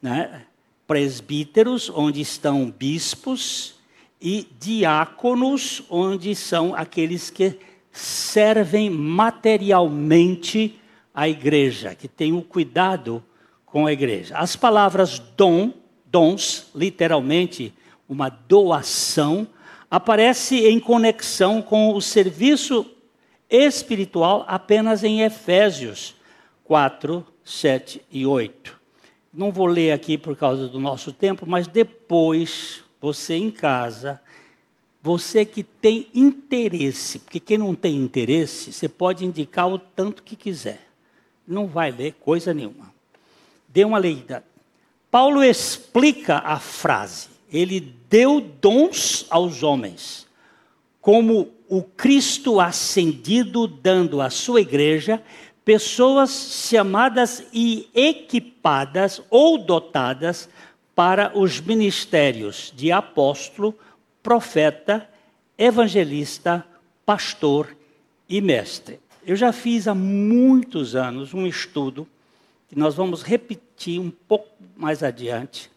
né? 0.00 0.46
presbíteros, 0.86 1.90
onde 1.90 2.20
estão 2.20 2.70
bispos, 2.70 3.79
e 4.20 4.46
diáconos, 4.58 5.82
onde 5.88 6.34
são 6.34 6.74
aqueles 6.74 7.30
que 7.30 7.58
servem 7.90 8.90
materialmente 8.90 10.78
a 11.14 11.28
igreja, 11.28 11.94
que 11.94 12.06
tem 12.06 12.32
o 12.32 12.42
cuidado 12.42 13.22
com 13.64 13.86
a 13.86 13.92
igreja. 13.92 14.36
As 14.36 14.56
palavras 14.56 15.18
dom, 15.36 15.72
dons, 16.06 16.70
literalmente 16.74 17.72
uma 18.08 18.28
doação, 18.28 19.46
aparece 19.90 20.66
em 20.66 20.78
conexão 20.78 21.62
com 21.62 21.94
o 21.94 22.00
serviço 22.00 22.86
espiritual 23.48 24.44
apenas 24.46 25.02
em 25.02 25.22
Efésios 25.22 26.14
4, 26.64 27.26
7 27.44 28.02
e 28.10 28.24
8. 28.24 28.78
Não 29.32 29.50
vou 29.50 29.66
ler 29.66 29.92
aqui 29.92 30.16
por 30.18 30.36
causa 30.36 30.68
do 30.68 30.78
nosso 30.78 31.12
tempo, 31.12 31.44
mas 31.46 31.66
depois 31.66 32.84
você 33.00 33.34
em 33.34 33.50
casa, 33.50 34.20
você 35.02 35.44
que 35.44 35.62
tem 35.62 36.08
interesse, 36.14 37.18
porque 37.18 37.40
quem 37.40 37.56
não 37.56 37.74
tem 37.74 37.96
interesse, 37.96 38.72
você 38.72 38.88
pode 38.88 39.24
indicar 39.24 39.68
o 39.68 39.78
tanto 39.78 40.22
que 40.22 40.36
quiser. 40.36 40.88
Não 41.46 41.66
vai 41.66 41.90
ler 41.90 42.14
coisa 42.20 42.52
nenhuma. 42.52 42.92
Dê 43.68 43.84
uma 43.84 43.98
leida. 43.98 44.44
Paulo 45.10 45.42
explica 45.42 46.38
a 46.38 46.58
frase. 46.58 47.28
Ele 47.50 47.80
deu 48.08 48.40
dons 48.40 49.26
aos 49.30 49.62
homens, 49.62 50.26
como 51.00 51.48
o 51.68 51.82
Cristo 51.82 52.60
ascendido 52.60 53.66
dando 53.66 54.20
à 54.20 54.28
sua 54.28 54.60
igreja 54.60 55.22
pessoas 55.64 56.66
chamadas 56.68 57.44
e 57.52 57.88
equipadas 57.94 59.22
ou 59.30 59.58
dotadas 59.58 60.48
para 61.00 61.32
os 61.34 61.62
ministérios 61.62 62.70
de 62.76 62.92
apóstolo, 62.92 63.74
profeta, 64.22 65.08
evangelista, 65.56 66.62
pastor 67.06 67.74
e 68.28 68.38
mestre. 68.38 69.00
Eu 69.24 69.34
já 69.34 69.50
fiz 69.50 69.88
há 69.88 69.94
muitos 69.94 70.94
anos 70.94 71.32
um 71.32 71.46
estudo, 71.46 72.06
que 72.68 72.78
nós 72.78 72.94
vamos 72.94 73.22
repetir 73.22 73.98
um 73.98 74.10
pouco 74.10 74.50
mais 74.76 75.02
adiante, 75.02 75.70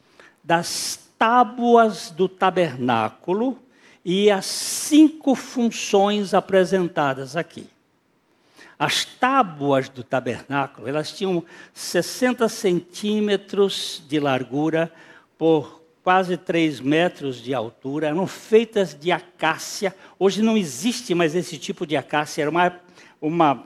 das 0.44 1.00
tábuas 1.18 2.12
do 2.12 2.28
tabernáculo 2.28 3.58
e 4.04 4.30
as 4.30 4.46
cinco 4.46 5.36
funções 5.36 6.34
apresentadas 6.34 7.38
aqui. 7.38 7.70
As 8.78 9.06
tábuas 9.06 9.88
do 9.88 10.04
tabernáculo, 10.04 10.86
elas 10.86 11.14
tinham 11.14 11.46
60 11.74 12.50
centímetros 12.50 14.04
de 14.10 14.20
largura, 14.20 14.92
por 15.38 15.82
quase 16.04 16.36
3 16.36 16.82
metros 16.82 17.42
de 17.42 17.54
altura, 17.54 18.08
eram 18.08 18.28
feitas 18.28 18.94
de 18.94 19.12
acácia. 19.12 19.96
Hoje 20.20 20.42
não 20.42 20.58
existe 20.58 21.16
mais 21.16 21.34
esse 21.34 21.58
tipo 21.58 21.88
de 21.88 21.96
acácia, 21.96 22.42
era 22.42 22.52
uma, 22.52 22.80
uma 23.22 23.64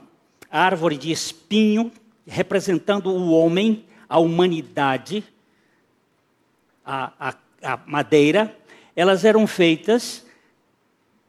árvore 0.50 0.96
de 0.96 1.10
espinho 1.10 1.90
representando 2.26 3.10
o 3.10 3.32
homem, 3.32 3.84
a 4.08 4.18
humanidade, 4.18 5.24
a, 6.84 7.12
a, 7.18 7.34
a 7.62 7.80
madeira. 7.86 8.56
Elas 8.94 9.24
eram 9.24 9.46
feitas 9.46 10.24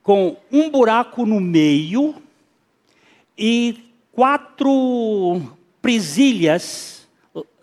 com 0.03 0.37
um 0.51 0.69
buraco 0.69 1.25
no 1.25 1.39
meio 1.39 2.15
e 3.37 3.91
quatro 4.11 5.41
presilhas 5.81 6.98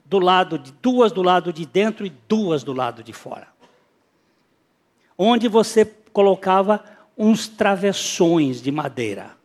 do 0.08 0.18
lado 0.18 0.58
de 0.58 0.72
duas 0.72 1.12
do 1.12 1.22
lado 1.22 1.52
de 1.52 1.66
dentro 1.66 2.06
e 2.06 2.12
duas 2.28 2.62
do 2.62 2.72
lado 2.72 3.02
de 3.02 3.12
fora. 3.12 3.48
Onde 5.18 5.48
você 5.48 5.84
colocava 6.12 6.82
uns 7.16 7.48
travessões 7.48 8.62
de 8.62 8.70
madeira. 8.70 9.36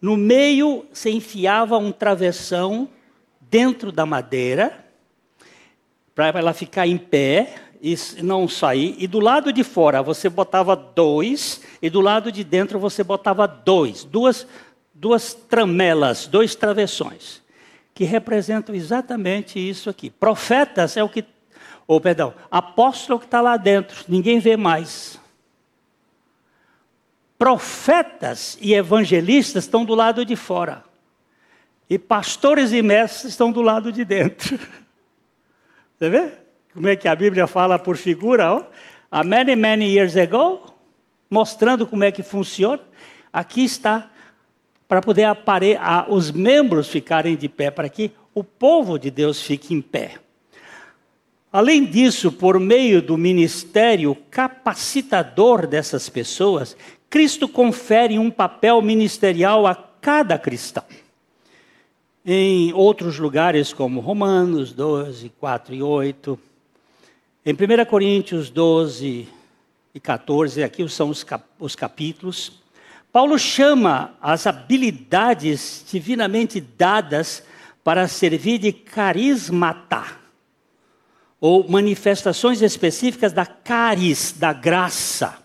No 0.00 0.16
meio 0.16 0.86
você 0.92 1.10
enfiava 1.10 1.76
um 1.76 1.92
travessão 1.92 2.88
dentro 3.40 3.90
da 3.90 4.06
madeira 4.06 4.86
para 6.14 6.28
ela 6.38 6.52
ficar 6.52 6.86
em 6.86 6.96
pé 6.96 7.54
e 7.80 7.96
não 8.22 8.48
sair. 8.48 8.94
E 8.98 9.06
do 9.06 9.20
lado 9.20 9.52
de 9.52 9.62
fora 9.62 10.02
você 10.02 10.28
botava 10.28 10.74
dois 10.74 11.60
e 11.82 11.90
do 11.90 12.00
lado 12.00 12.32
de 12.32 12.42
dentro 12.44 12.78
você 12.78 13.04
botava 13.04 13.46
dois, 13.46 14.04
duas 14.04 14.46
duas 14.94 15.32
tramelas, 15.32 16.26
dois 16.26 16.56
travessões 16.56 17.42
que 17.98 18.04
representam 18.04 18.76
exatamente 18.76 19.58
isso 19.58 19.90
aqui. 19.90 20.08
Profetas 20.08 20.96
é 20.96 21.02
o 21.02 21.08
que. 21.08 21.24
Ou, 21.84 22.00
perdão, 22.00 22.32
apóstolo 22.48 23.18
que 23.18 23.24
está 23.24 23.40
lá 23.40 23.56
dentro, 23.56 24.04
ninguém 24.06 24.38
vê 24.38 24.56
mais. 24.56 25.18
Profetas 27.36 28.56
e 28.60 28.72
evangelistas 28.72 29.64
estão 29.64 29.84
do 29.84 29.96
lado 29.96 30.24
de 30.24 30.36
fora. 30.36 30.84
E 31.90 31.98
pastores 31.98 32.70
e 32.70 32.82
mestres 32.82 33.32
estão 33.32 33.50
do 33.50 33.62
lado 33.62 33.90
de 33.90 34.04
dentro. 34.04 34.56
Você 35.98 36.08
vê? 36.08 36.34
Como 36.72 36.86
é 36.86 36.94
que 36.94 37.08
a 37.08 37.16
Bíblia 37.16 37.48
fala 37.48 37.80
por 37.80 37.96
figura? 37.96 38.64
Há 39.10 39.24
many, 39.24 39.56
many 39.56 39.86
years 39.86 40.16
ago, 40.16 40.72
mostrando 41.28 41.84
como 41.84 42.04
é 42.04 42.12
que 42.12 42.22
funciona. 42.22 42.80
Aqui 43.32 43.64
está 43.64 44.08
para 44.88 45.02
poder 45.02 45.24
apare... 45.24 45.78
os 46.08 46.30
membros 46.30 46.88
ficarem 46.88 47.36
de 47.36 47.48
pé, 47.48 47.70
para 47.70 47.88
que 47.88 48.10
o 48.34 48.42
povo 48.42 48.98
de 48.98 49.10
Deus 49.10 49.42
fique 49.42 49.74
em 49.74 49.82
pé. 49.82 50.14
Além 51.52 51.84
disso, 51.84 52.32
por 52.32 52.58
meio 52.58 53.00
do 53.00 53.16
ministério 53.16 54.16
capacitador 54.30 55.66
dessas 55.66 56.08
pessoas, 56.08 56.76
Cristo 57.08 57.48
confere 57.48 58.18
um 58.18 58.30
papel 58.30 58.82
ministerial 58.82 59.66
a 59.66 59.74
cada 59.74 60.38
cristão. 60.38 60.84
Em 62.24 62.72
outros 62.74 63.18
lugares, 63.18 63.72
como 63.72 64.00
Romanos 64.00 64.72
12, 64.72 65.30
4 65.40 65.74
e 65.74 65.82
8, 65.82 66.38
em 67.46 67.54
1 67.54 67.84
Coríntios 67.86 68.50
12 68.50 69.26
e 69.94 70.00
14, 70.00 70.62
aqui 70.62 70.86
são 70.90 71.08
os, 71.08 71.24
cap 71.24 71.44
os 71.58 71.74
capítulos, 71.74 72.52
Paulo 73.12 73.38
chama 73.38 74.14
as 74.20 74.46
habilidades 74.46 75.84
divinamente 75.90 76.60
dadas 76.60 77.42
para 77.82 78.06
servir 78.06 78.58
de 78.58 78.70
carismata, 78.72 80.04
ou 81.40 81.68
manifestações 81.68 82.60
específicas 82.60 83.32
da 83.32 83.46
caris, 83.46 84.34
da 84.36 84.52
graça. 84.52 85.38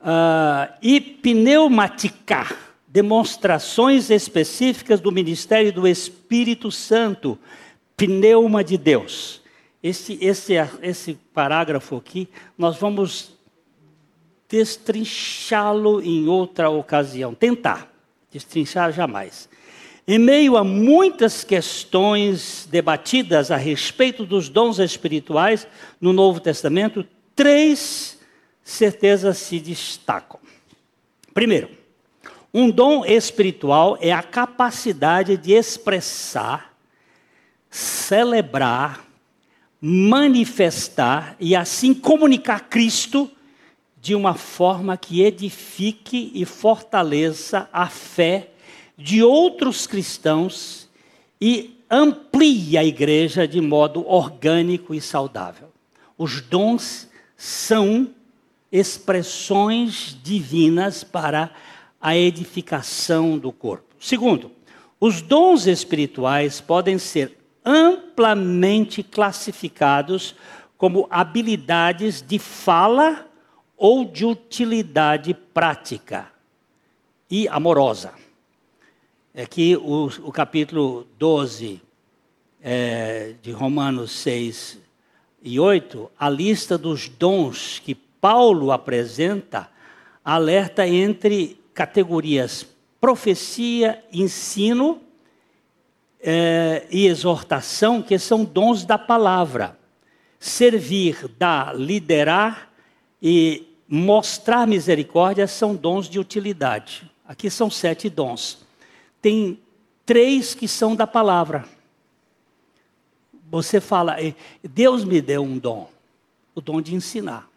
Uh, 0.00 0.72
e 0.80 1.00
pneumática, 1.00 2.46
demonstrações 2.86 4.10
específicas 4.10 5.00
do 5.00 5.10
ministério 5.10 5.72
do 5.72 5.88
Espírito 5.88 6.70
Santo, 6.70 7.36
pneuma 7.96 8.62
de 8.62 8.78
Deus. 8.78 9.42
Esse, 9.82 10.16
esse, 10.20 10.54
esse 10.80 11.14
parágrafo 11.34 11.96
aqui, 11.96 12.28
nós 12.56 12.76
vamos 12.76 13.37
destrinchá-lo 14.48 16.00
em 16.00 16.26
outra 16.26 16.70
ocasião. 16.70 17.34
Tentar, 17.34 17.92
destrinchar 18.30 18.92
jamais. 18.92 19.48
Em 20.06 20.18
meio 20.18 20.56
a 20.56 20.64
muitas 20.64 21.44
questões 21.44 22.66
debatidas 22.70 23.50
a 23.50 23.56
respeito 23.56 24.24
dos 24.24 24.48
dons 24.48 24.78
espirituais 24.78 25.68
no 26.00 26.14
Novo 26.14 26.40
Testamento, 26.40 27.06
três 27.36 28.18
certezas 28.64 29.36
se 29.36 29.60
destacam. 29.60 30.40
Primeiro, 31.34 31.68
um 32.52 32.70
dom 32.70 33.04
espiritual 33.04 33.98
é 34.00 34.10
a 34.10 34.22
capacidade 34.22 35.36
de 35.36 35.52
expressar, 35.52 36.74
celebrar, 37.68 39.04
manifestar 39.78 41.36
e 41.38 41.54
assim 41.54 41.92
comunicar 41.92 42.68
Cristo 42.68 43.30
de 44.08 44.14
uma 44.14 44.32
forma 44.32 44.96
que 44.96 45.20
edifique 45.20 46.32
e 46.34 46.46
fortaleça 46.46 47.68
a 47.70 47.88
fé 47.88 48.48
de 48.96 49.22
outros 49.22 49.86
cristãos 49.86 50.88
e 51.38 51.78
amplie 51.90 52.78
a 52.78 52.82
igreja 52.82 53.46
de 53.46 53.60
modo 53.60 54.08
orgânico 54.08 54.94
e 54.94 55.00
saudável. 55.02 55.68
Os 56.16 56.40
dons 56.40 57.06
são 57.36 58.08
expressões 58.72 60.16
divinas 60.22 61.04
para 61.04 61.50
a 62.00 62.16
edificação 62.16 63.36
do 63.36 63.52
corpo. 63.52 63.94
Segundo, 64.00 64.50
os 64.98 65.20
dons 65.20 65.66
espirituais 65.66 66.62
podem 66.62 66.96
ser 66.96 67.36
amplamente 67.62 69.02
classificados 69.02 70.34
como 70.78 71.06
habilidades 71.10 72.22
de 72.26 72.38
fala 72.38 73.27
ou 73.78 74.04
de 74.04 74.26
utilidade 74.26 75.32
prática 75.32 76.30
e 77.30 77.48
amorosa. 77.48 78.12
É 79.32 79.46
que 79.46 79.76
o, 79.76 80.06
o 80.24 80.32
capítulo 80.32 81.06
12 81.16 81.80
é, 82.60 83.34
de 83.40 83.52
Romanos 83.52 84.10
6 84.10 84.78
e 85.42 85.60
8, 85.60 86.10
a 86.18 86.28
lista 86.28 86.76
dos 86.76 87.08
dons 87.08 87.78
que 87.78 87.94
Paulo 87.94 88.72
apresenta, 88.72 89.70
alerta 90.24 90.86
entre 90.86 91.58
categorias 91.72 92.66
profecia, 93.00 94.02
ensino 94.12 95.00
é, 96.20 96.84
e 96.90 97.06
exortação, 97.06 98.02
que 98.02 98.18
são 98.18 98.44
dons 98.44 98.84
da 98.84 98.98
palavra. 98.98 99.78
Servir, 100.38 101.28
dar, 101.38 101.76
liderar 101.76 102.70
e 103.22 103.67
mostrar 103.88 104.66
misericórdia 104.66 105.46
são 105.46 105.74
dons 105.74 106.08
de 106.08 106.18
utilidade. 106.18 107.10
Aqui 107.26 107.48
são 107.48 107.70
sete 107.70 108.10
dons. 108.10 108.66
Tem 109.22 109.58
três 110.04 110.54
que 110.54 110.68
são 110.68 110.94
da 110.94 111.06
palavra. 111.06 111.64
Você 113.50 113.80
fala, 113.80 114.16
Deus 114.62 115.04
me 115.04 115.22
deu 115.22 115.42
um 115.42 115.58
dom, 115.58 115.90
o 116.54 116.60
dom 116.60 116.82
de 116.82 116.94
ensinar. 116.94 117.48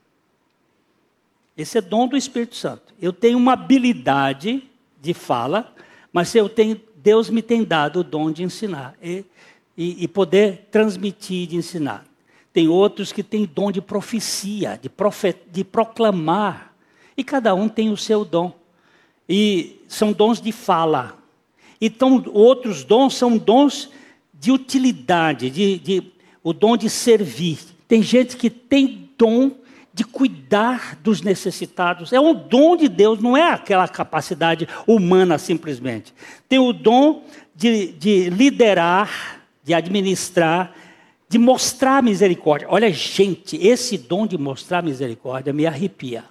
Esse 1.57 1.77
é 1.77 1.81
dom 1.81 2.07
do 2.07 2.15
Espírito 2.15 2.55
Santo. 2.55 2.93
Eu 2.99 3.11
tenho 3.11 3.37
uma 3.37 3.53
habilidade 3.53 4.63
de 5.01 5.13
fala, 5.13 5.73
mas 6.13 6.33
eu 6.33 6.47
tenho, 6.47 6.79
Deus 6.95 7.29
me 7.29 7.41
tem 7.41 7.63
dado 7.63 7.99
o 7.99 8.03
dom 8.03 8.31
de 8.31 8.43
ensinar 8.43 8.95
e, 9.01 9.25
e, 9.77 10.03
e 10.03 10.07
poder 10.07 10.67
transmitir, 10.71 11.47
de 11.47 11.57
ensinar. 11.57 12.05
Tem 12.53 12.67
outros 12.67 13.11
que 13.11 13.23
têm 13.23 13.45
dom 13.45 13.71
de 13.71 13.81
profecia, 13.81 14.77
de, 14.81 14.89
profet, 14.89 15.37
de 15.51 15.63
proclamar. 15.63 16.73
E 17.15 17.23
cada 17.23 17.55
um 17.55 17.69
tem 17.69 17.89
o 17.89 17.97
seu 17.97 18.25
dom. 18.25 18.53
E 19.27 19.81
são 19.87 20.11
dons 20.11 20.41
de 20.41 20.51
fala. 20.51 21.17
Então, 21.79 22.23
outros 22.33 22.83
dons 22.83 23.15
são 23.15 23.37
dons 23.37 23.89
de 24.33 24.51
utilidade, 24.51 25.49
de, 25.49 25.77
de, 25.79 26.03
o 26.43 26.51
dom 26.51 26.75
de 26.75 26.89
servir. 26.89 27.59
Tem 27.87 28.01
gente 28.01 28.35
que 28.35 28.49
tem 28.49 29.09
dom 29.17 29.51
de 29.93 30.03
cuidar 30.03 30.97
dos 31.01 31.21
necessitados. 31.21 32.13
É 32.13 32.19
um 32.19 32.33
dom 32.33 32.75
de 32.75 32.87
Deus, 32.87 33.19
não 33.19 33.35
é 33.35 33.51
aquela 33.51 33.87
capacidade 33.87 34.67
humana 34.87 35.37
simplesmente. 35.37 36.13
Tem 36.47 36.59
o 36.59 36.71
dom 36.73 37.23
de, 37.55 37.87
de 37.93 38.29
liderar, 38.29 39.41
de 39.63 39.73
administrar, 39.73 40.73
de 41.31 41.37
mostrar 41.37 42.03
misericórdia. 42.03 42.67
Olha, 42.69 42.91
gente, 42.91 43.55
esse 43.55 43.97
dom 43.97 44.27
de 44.27 44.37
mostrar 44.37 44.83
misericórdia 44.83 45.53
me 45.53 45.65
arrepia. 45.65 46.25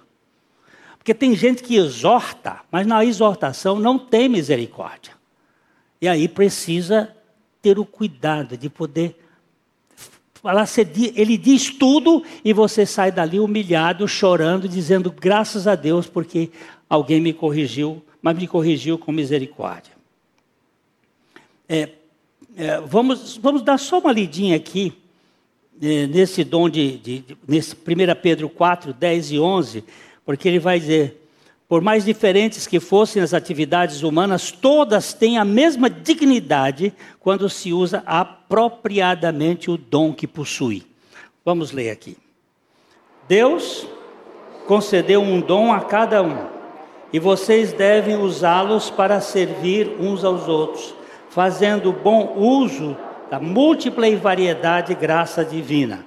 Porque 0.95 1.11
tem 1.11 1.35
gente 1.35 1.63
que 1.63 1.75
exorta, 1.75 2.59
mas 2.71 2.85
na 2.85 3.03
exortação 3.03 3.79
não 3.79 3.97
tem 3.97 4.29
misericórdia. 4.29 5.13
E 5.99 6.07
aí 6.07 6.27
precisa 6.27 7.11
ter 7.63 7.79
o 7.79 7.85
cuidado 7.85 8.55
de 8.55 8.69
poder 8.69 9.19
falar, 10.35 10.67
ele 11.15 11.35
diz 11.35 11.71
tudo 11.71 12.23
e 12.45 12.53
você 12.53 12.85
sai 12.85 13.11
dali 13.11 13.39
humilhado, 13.39 14.07
chorando, 14.07 14.69
dizendo 14.69 15.11
graças 15.11 15.65
a 15.65 15.73
Deus 15.73 16.05
porque 16.05 16.51
alguém 16.87 17.19
me 17.19 17.33
corrigiu, 17.33 18.03
mas 18.21 18.37
me 18.37 18.47
corrigiu 18.47 18.99
com 18.99 19.11
misericórdia. 19.11 19.93
É, 21.67 21.89
é, 22.57 22.79
vamos, 22.81 23.37
vamos 23.37 23.61
dar 23.61 23.77
só 23.77 23.99
uma 23.99 24.11
lidinha 24.11 24.55
aqui 24.55 24.93
é, 25.81 26.07
nesse 26.07 26.43
dom 26.43 26.69
de, 26.69 26.97
de, 26.97 27.19
de, 27.19 27.37
nesse 27.47 27.75
1 27.75 27.77
Pedro 28.21 28.49
4, 28.49 28.93
10 28.93 29.31
e 29.31 29.39
11, 29.39 29.83
porque 30.25 30.47
ele 30.47 30.59
vai 30.59 30.79
dizer 30.79 31.21
por 31.71 31.81
mais 31.81 32.03
diferentes 32.03 32.67
que 32.67 32.81
fossem 32.81 33.23
as 33.23 33.33
atividades 33.33 34.03
humanas, 34.03 34.51
todas 34.51 35.13
têm 35.13 35.37
a 35.37 35.45
mesma 35.45 35.89
dignidade 35.89 36.93
quando 37.17 37.47
se 37.49 37.71
usa 37.71 38.03
apropriadamente 38.05 39.71
o 39.71 39.77
dom 39.77 40.11
que 40.11 40.27
possui. 40.27 40.83
Vamos 41.45 41.71
ler 41.71 41.89
aqui. 41.89 42.17
Deus 43.25 43.87
concedeu 44.67 45.21
um 45.21 45.39
dom 45.39 45.71
a 45.71 45.79
cada 45.79 46.21
um, 46.21 46.45
e 47.13 47.19
vocês 47.19 47.71
devem 47.71 48.17
usá-los 48.17 48.89
para 48.89 49.21
servir 49.21 49.95
uns 49.97 50.25
aos 50.25 50.49
outros, 50.49 50.93
fazendo 51.31 51.93
bom 51.93 52.35
uso 52.37 52.95
da 53.29 53.39
múltipla 53.39 54.07
e 54.07 54.15
variedade 54.15 54.93
graça 54.93 55.43
divina. 55.43 56.05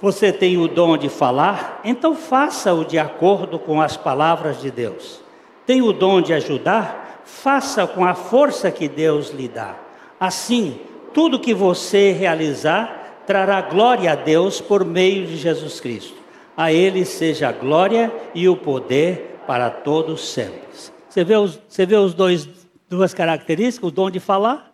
Você 0.00 0.30
tem 0.30 0.58
o 0.58 0.68
dom 0.68 0.98
de 0.98 1.08
falar? 1.08 1.80
Então 1.82 2.14
faça-o 2.14 2.84
de 2.84 2.98
acordo 2.98 3.58
com 3.58 3.80
as 3.80 3.96
palavras 3.96 4.60
de 4.60 4.70
Deus. 4.70 5.20
Tem 5.64 5.80
o 5.80 5.92
dom 5.92 6.20
de 6.20 6.34
ajudar? 6.34 7.22
Faça 7.24 7.86
com 7.86 8.04
a 8.04 8.14
força 8.14 8.70
que 8.70 8.88
Deus 8.88 9.30
lhe 9.30 9.48
dá. 9.48 9.76
Assim, 10.20 10.78
tudo 11.14 11.40
que 11.40 11.54
você 11.54 12.12
realizar 12.12 13.22
trará 13.26 13.60
glória 13.62 14.12
a 14.12 14.14
Deus 14.14 14.60
por 14.60 14.84
meio 14.84 15.26
de 15.26 15.36
Jesus 15.36 15.80
Cristo. 15.80 16.16
A 16.54 16.70
Ele 16.70 17.04
seja 17.06 17.48
a 17.48 17.52
glória 17.52 18.12
e 18.34 18.48
o 18.48 18.56
poder 18.56 19.40
para 19.46 19.70
todos 19.70 20.28
sempre. 20.28 20.60
Você 21.08 21.24
vê 21.24 21.36
os, 21.36 21.58
você 21.68 21.86
vê 21.86 21.96
os 21.96 22.12
dois, 22.14 22.48
duas 22.92 23.14
características? 23.14 23.88
O 23.88 23.90
dom 23.90 24.10
de 24.10 24.20
falar, 24.20 24.72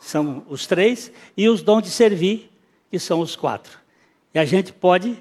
são 0.00 0.44
os 0.48 0.66
três, 0.66 1.12
e 1.36 1.48
os 1.48 1.62
dons 1.62 1.82
de 1.82 1.90
servir, 1.90 2.50
que 2.90 2.98
são 2.98 3.20
os 3.20 3.36
quatro. 3.36 3.78
E 4.32 4.38
a 4.38 4.44
gente 4.44 4.72
pode, 4.72 5.16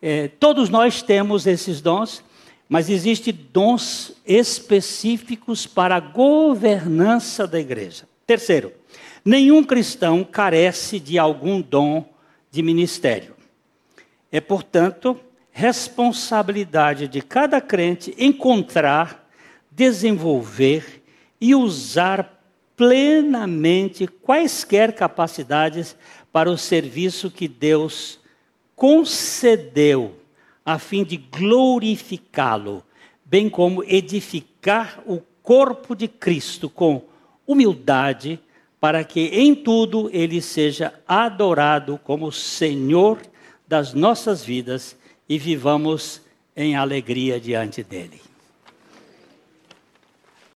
é, 0.00 0.28
todos 0.28 0.68
nós 0.70 1.02
temos 1.02 1.46
esses 1.46 1.80
dons, 1.80 2.22
mas 2.68 2.88
existem 2.88 3.36
dons 3.52 4.12
específicos 4.24 5.66
para 5.66 5.96
a 5.96 6.00
governança 6.00 7.46
da 7.46 7.58
igreja. 7.58 8.08
Terceiro, 8.26 8.72
nenhum 9.24 9.62
cristão 9.62 10.24
carece 10.24 10.98
de 11.00 11.18
algum 11.18 11.60
dom 11.60 12.08
de 12.50 12.62
ministério. 12.62 13.34
É, 14.30 14.40
portanto, 14.40 15.18
responsabilidade 15.50 17.08
de 17.08 17.20
cada 17.22 17.60
crente 17.60 18.14
encontrar, 18.18 19.28
desenvolver 19.70 20.95
e 21.40 21.54
usar 21.54 22.42
plenamente 22.76 24.06
quaisquer 24.06 24.94
capacidades 24.94 25.96
para 26.32 26.50
o 26.50 26.58
serviço 26.58 27.30
que 27.30 27.48
Deus 27.48 28.20
concedeu 28.74 30.14
a 30.64 30.78
fim 30.78 31.04
de 31.04 31.16
glorificá-lo, 31.16 32.84
bem 33.24 33.48
como 33.48 33.82
edificar 33.84 35.02
o 35.06 35.20
corpo 35.42 35.94
de 35.94 36.08
Cristo 36.08 36.68
com 36.68 37.04
humildade, 37.46 38.38
para 38.80 39.04
que 39.04 39.28
em 39.28 39.54
tudo 39.54 40.10
ele 40.12 40.42
seja 40.42 40.92
adorado 41.06 41.98
como 42.04 42.30
Senhor 42.30 43.18
das 43.66 43.94
nossas 43.94 44.44
vidas 44.44 44.96
e 45.28 45.38
vivamos 45.38 46.20
em 46.54 46.76
alegria 46.76 47.40
diante 47.40 47.82
dele. 47.82 48.25